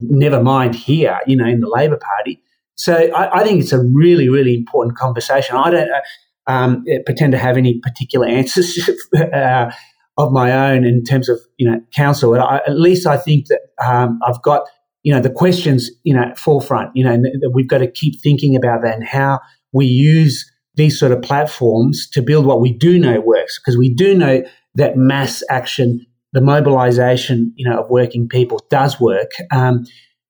Never 0.00 0.42
mind 0.42 0.74
here, 0.74 1.18
you 1.26 1.36
know, 1.36 1.46
in 1.46 1.60
the 1.60 1.68
Labor 1.68 1.98
Party. 1.98 2.42
So 2.76 2.94
I, 2.94 3.40
I 3.40 3.44
think 3.44 3.60
it's 3.60 3.72
a 3.72 3.82
really, 3.82 4.28
really 4.28 4.54
important 4.54 4.96
conversation. 4.96 5.56
I 5.56 5.70
don't 5.70 5.90
uh, 5.90 6.00
um, 6.46 6.84
pretend 7.04 7.32
to 7.32 7.38
have 7.38 7.56
any 7.56 7.78
particular 7.80 8.26
answers 8.26 8.88
uh, 9.34 9.70
of 10.16 10.32
my 10.32 10.70
own 10.70 10.84
in 10.84 11.04
terms 11.04 11.28
of 11.28 11.40
you 11.56 11.70
know 11.70 11.80
council. 11.94 12.34
I, 12.34 12.56
at 12.66 12.78
least 12.78 13.06
I 13.06 13.16
think 13.16 13.46
that 13.46 13.60
um, 13.84 14.18
I've 14.26 14.42
got 14.42 14.68
you 15.02 15.12
know 15.12 15.20
the 15.20 15.30
questions 15.30 15.90
you 16.02 16.14
know 16.14 16.32
forefront. 16.36 16.90
You 16.94 17.04
know 17.04 17.16
that 17.16 17.50
we've 17.52 17.68
got 17.68 17.78
to 17.78 17.90
keep 17.90 18.20
thinking 18.20 18.56
about 18.56 18.82
that 18.82 18.94
and 18.94 19.06
how 19.06 19.40
we 19.72 19.86
use 19.86 20.50
these 20.74 20.98
sort 20.98 21.12
of 21.12 21.20
platforms 21.22 22.08
to 22.10 22.22
build 22.22 22.46
what 22.46 22.60
we 22.60 22.72
do 22.72 22.98
know 22.98 23.20
works 23.20 23.58
because 23.58 23.76
we 23.76 23.92
do 23.92 24.14
know 24.14 24.42
that 24.76 24.96
mass 24.96 25.42
action, 25.50 26.06
the 26.32 26.40
mobilization 26.40 27.52
you 27.56 27.68
know 27.68 27.80
of 27.80 27.90
working 27.90 28.28
people 28.28 28.60
does 28.70 29.00
work. 29.00 29.32
Um, 29.50 29.86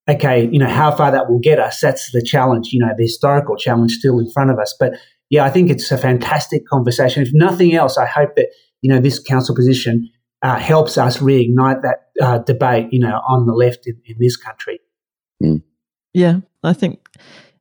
okay, 0.08 0.48
you 0.50 0.58
know, 0.58 0.68
how 0.68 0.90
far 0.90 1.10
that 1.10 1.28
will 1.28 1.38
get 1.38 1.58
us, 1.58 1.80
that's 1.80 2.10
the 2.12 2.22
challenge, 2.22 2.68
you 2.72 2.80
know, 2.80 2.92
the 2.96 3.04
historical 3.04 3.56
challenge 3.56 3.92
still 3.92 4.18
in 4.18 4.30
front 4.30 4.50
of 4.50 4.58
us. 4.58 4.74
But 4.78 4.94
yeah, 5.28 5.44
I 5.44 5.50
think 5.50 5.70
it's 5.70 5.90
a 5.92 5.98
fantastic 5.98 6.66
conversation. 6.66 7.22
If 7.22 7.30
nothing 7.34 7.74
else, 7.74 7.98
I 7.98 8.06
hope 8.06 8.34
that, 8.36 8.48
you 8.80 8.90
know, 8.90 9.00
this 9.00 9.18
council 9.18 9.54
position 9.54 10.08
uh, 10.40 10.58
helps 10.58 10.96
us 10.96 11.18
reignite 11.18 11.82
that 11.82 12.08
uh, 12.22 12.38
debate, 12.38 12.88
you 12.90 13.00
know, 13.00 13.20
on 13.28 13.46
the 13.46 13.52
left 13.52 13.86
in, 13.86 14.00
in 14.06 14.16
this 14.18 14.36
country. 14.36 14.80
Mm. 15.42 15.62
Yeah, 16.14 16.40
I 16.64 16.72
think, 16.72 17.06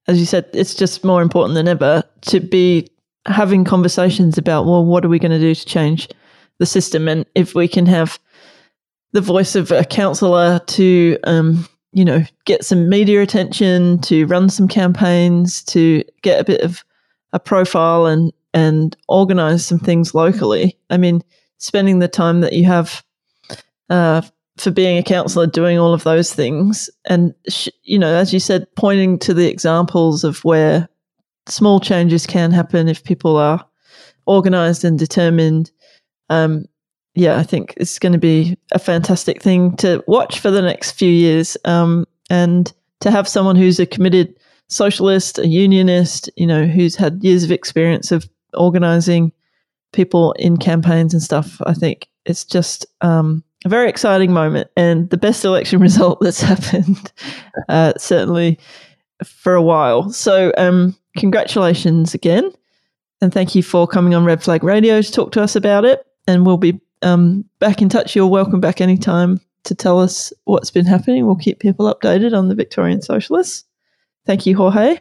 as 0.08 0.20
you 0.20 0.26
said, 0.26 0.46
it's 0.54 0.74
just 0.74 1.04
more 1.04 1.22
important 1.22 1.56
than 1.56 1.68
ever 1.68 2.04
to 2.22 2.40
be 2.40 2.88
having 3.26 3.66
conversations 3.66 4.38
about, 4.38 4.66
well, 4.66 4.86
what 4.86 5.04
are 5.04 5.10
we 5.10 5.20
going 5.20 5.32
to 5.32 5.40
do 5.40 5.54
to 5.54 5.66
change 5.66 6.08
the 6.60 6.66
system? 6.66 7.10
And 7.10 7.26
if 7.36 7.54
we 7.54 7.68
can 7.68 7.86
have 7.88 8.20
the 9.14 9.22
voice 9.22 9.56
of 9.56 9.72
a 9.72 9.84
councillor 9.84 10.60
to, 10.60 11.18
um, 11.24 11.68
you 11.94 12.06
know, 12.06 12.24
get 12.46 12.64
some 12.64 12.90
media 12.90 13.22
attention, 13.22 14.00
to 14.02 14.26
run 14.26 14.50
some 14.50 14.68
campaigns, 14.68 15.64
to 15.66 16.04
get 16.22 16.40
a 16.40 16.44
bit 16.44 16.62
of 16.62 16.84
a 17.34 17.40
profile 17.40 18.06
and 18.06 18.32
and 18.54 18.98
organize 19.08 19.66
some 19.66 19.80
things 19.80 20.16
locally. 20.16 20.78
I 20.90 20.98
mean, 20.98 21.22
spending 21.58 22.00
the 22.00 22.08
time 22.08 22.42
that 22.42 22.54
you 22.54 22.66
have 22.66 23.04
uh, 23.90 24.22
for 24.58 24.72
being 24.72 24.98
a 24.98 25.04
councillor 25.04 25.48
doing 25.48 25.78
all 25.78 25.94
of 25.94 26.04
those 26.04 26.34
things, 26.34 26.90
and 27.06 27.34
sh- 27.50 27.70
you 27.84 28.00
know, 28.00 28.14
as 28.14 28.34
you 28.34 28.40
said, 28.40 28.68
pointing 28.76 29.20
to 29.20 29.34
the 29.34 29.50
examples 29.50 30.24
of 30.24 30.44
where 30.44 30.90
small 31.48 31.80
changes 31.80 32.26
can 32.26 32.52
happen 32.52 32.88
if 32.88 33.04
people 33.04 33.38
are 33.38 33.66
organized 34.26 34.84
and 34.84 35.00
determined. 35.00 35.72
Um, 36.30 36.66
yeah, 37.18 37.40
I 37.40 37.44
think 37.44 37.74
it's 37.78 37.98
going 37.98 38.14
to 38.14 38.20
be 38.20 38.56
a 38.74 38.80
fantastic 38.80 39.42
thing 39.42 39.76
to 39.78 40.04
watch 40.06 40.40
for 40.40 40.52
the 40.52 40.62
next 40.62 40.92
few 40.92 41.10
years. 41.10 41.58
Um, 41.66 42.06
and 42.30 42.72
to 43.00 43.10
have 43.10 43.28
someone 43.28 43.56
who's 43.56 43.80
a 43.80 43.88
committed 43.88 44.36
socialist, 44.68 45.40
a 45.40 45.48
unionist, 45.48 46.30
you 46.36 46.46
know, 46.46 46.68
who's 46.68 46.96
had 46.96 47.24
years 47.24 47.44
of 47.44 47.52
experience 47.52 48.12
of 48.12 48.30
organizing 48.54 49.32
people 49.94 50.34
in 50.34 50.58
campaigns 50.58 51.12
and 51.12 51.24
stuff, 51.24 51.60
I 51.66 51.74
think 51.74 52.08
it's 52.26 52.46
just 52.46 52.86
um, 53.02 53.44
a 53.66 53.70
very 53.70 53.90
exciting 53.90 54.32
moment 54.32 54.70
and 54.78 55.10
the 55.10 55.18
best 55.18 55.44
election 55.44 55.80
result 55.82 56.20
that's 56.22 56.42
happened, 56.42 57.12
uh, 57.68 57.94
certainly 57.98 58.60
for 59.26 59.56
a 59.56 59.62
while. 59.62 60.12
So, 60.12 60.52
um, 60.56 60.96
congratulations 61.18 62.14
again. 62.14 62.52
And 63.22 63.34
thank 63.34 63.56
you 63.56 63.64
for 63.64 63.88
coming 63.88 64.14
on 64.14 64.24
Red 64.24 64.44
Flag 64.44 64.64
Radio 64.64 65.02
to 65.02 65.12
talk 65.12 65.32
to 65.32 65.42
us 65.42 65.56
about 65.56 65.84
it. 65.84 66.06
And 66.28 66.46
we'll 66.46 66.58
be 66.58 66.80
um, 67.02 67.46
back 67.60 67.82
in 67.82 67.90
touch. 67.90 68.16
You're 68.16 68.28
welcome 68.28 68.60
back 68.60 68.82
anytime 68.82 69.40
to 69.64 69.76
tell 69.76 70.00
us 70.00 70.32
what's 70.46 70.72
been 70.72 70.86
happening. 70.86 71.26
We'll 71.26 71.36
keep 71.36 71.60
people 71.60 71.94
updated 71.94 72.38
on 72.38 72.50
the 72.50 72.56
Victorian 72.56 73.02
Socialists. 73.02 73.66
Thank 74.26 74.46
you, 74.46 74.56
Jorge. 74.56 75.00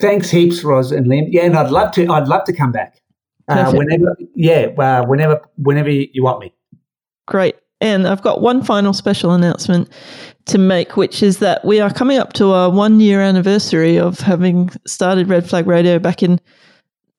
Thanks 0.00 0.30
heaps, 0.30 0.62
Ros 0.62 0.92
and 0.92 1.06
Lynn. 1.06 1.28
Yeah, 1.30 1.44
and 1.44 1.56
I'd 1.56 1.70
love 1.70 1.92
to. 1.92 2.06
I'd 2.08 2.28
love 2.28 2.44
to 2.44 2.52
come 2.52 2.72
back 2.72 3.00
uh, 3.48 3.72
whenever. 3.72 4.16
Yeah, 4.34 4.68
uh, 4.78 5.06
whenever, 5.06 5.40
whenever 5.56 5.90
you 5.90 6.22
want 6.22 6.40
me. 6.40 6.52
Great. 7.26 7.56
And 7.80 8.06
I've 8.06 8.22
got 8.22 8.40
one 8.40 8.62
final 8.62 8.92
special 8.92 9.32
announcement 9.32 9.90
to 10.46 10.58
make, 10.58 10.96
which 10.96 11.22
is 11.22 11.38
that 11.38 11.64
we 11.64 11.80
are 11.80 11.92
coming 11.92 12.18
up 12.18 12.32
to 12.34 12.52
our 12.52 12.70
one 12.70 13.00
year 13.00 13.20
anniversary 13.20 13.98
of 13.98 14.20
having 14.20 14.70
started 14.86 15.28
Red 15.28 15.48
Flag 15.48 15.66
Radio 15.66 15.98
back 15.98 16.22
in 16.22 16.40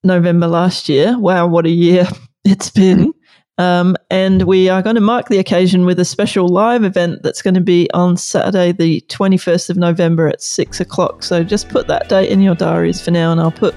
November 0.03 0.47
last 0.47 0.89
year. 0.89 1.17
Wow, 1.19 1.47
what 1.47 1.65
a 1.65 1.71
year 1.71 2.07
it's 2.45 2.69
been. 2.69 3.13
Um, 3.60 3.97
and 4.12 4.43
we 4.43 4.70
are 4.70 4.84
going 4.84 4.95
to 4.95 5.01
mark 5.01 5.30
the 5.30 5.39
occasion 5.39 5.86
with 5.86 5.99
a 5.99 6.05
special 6.05 6.47
live 6.47 6.84
event 6.84 7.24
that's 7.24 7.41
going 7.41 7.55
to 7.55 7.62
be 7.62 7.89
on 7.93 8.16
Saturday, 8.16 8.72
the 8.72 9.01
21st 9.08 9.72
of 9.72 9.78
November 9.78 10.28
at 10.28 10.41
six 10.41 10.80
o'clock. 10.80 11.24
So 11.24 11.43
just 11.43 11.68
put 11.70 11.88
that 11.88 12.08
date 12.08 12.30
in 12.30 12.41
your 12.41 12.53
diaries 12.53 13.01
for 13.01 13.12
now, 13.12 13.32
and 13.32 13.41
I'll 13.41 13.51
put 13.51 13.74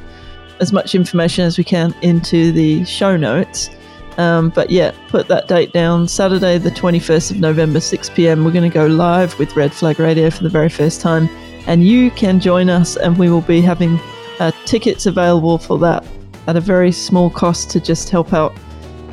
as 0.61 0.73
much 0.73 0.95
information 0.95 1.45
as 1.45 1.57
we 1.57 1.65
can 1.65 1.95
into 2.03 2.53
the 2.53 2.85
show 2.85 3.17
notes. 3.17 3.71
Um, 4.19 4.51
but 4.51 4.69
yeah, 4.69 4.93
put 5.09 5.29
that 5.29 5.49
date 5.49 5.73
down. 5.73 6.07
Saturday, 6.07 6.59
the 6.59 6.71
21st 6.71 7.31
of 7.31 7.37
November, 7.39 7.81
6 7.81 8.11
p.m. 8.11 8.45
We're 8.45 8.53
going 8.53 8.71
to 8.71 8.75
go 8.75 8.87
live 8.87 9.39
with 9.39 9.57
Red 9.57 9.73
Flag 9.73 9.99
Radio 9.99 10.29
for 10.29 10.43
the 10.43 10.51
very 10.51 10.69
first 10.69 11.01
time. 11.01 11.29
And 11.67 11.85
you 11.85 12.11
can 12.11 12.39
join 12.39 12.69
us, 12.69 12.97
and 12.97 13.17
we 13.17 13.31
will 13.31 13.41
be 13.41 13.63
having 13.63 13.99
uh, 14.41 14.51
tickets 14.67 15.07
available 15.07 15.57
for 15.57 15.79
that 15.79 16.05
at 16.47 16.57
a 16.57 16.61
very 16.61 16.93
small 16.93 17.31
cost 17.31 17.71
to 17.71 17.81
just 17.81 18.11
help 18.11 18.35
out 18.35 18.53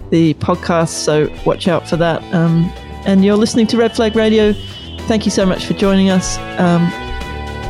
the 0.09 0.33
podcast. 0.35 0.89
So 0.89 1.31
watch 1.45 1.67
out 1.67 1.87
for 1.87 1.97
that. 1.97 2.23
Um, 2.33 2.71
and 3.05 3.23
you're 3.23 3.37
listening 3.37 3.67
to 3.67 3.77
Red 3.77 3.95
Flag 3.95 4.15
Radio. 4.15 4.53
Thank 5.01 5.25
you 5.25 5.31
so 5.31 5.45
much 5.45 5.65
for 5.65 5.73
joining 5.73 6.09
us. 6.09 6.37
Um, 6.59 6.83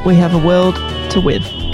we 0.05 0.15
have 0.15 0.33
a 0.33 0.45
world 0.45 0.75
to 1.11 1.21
win. 1.21 1.66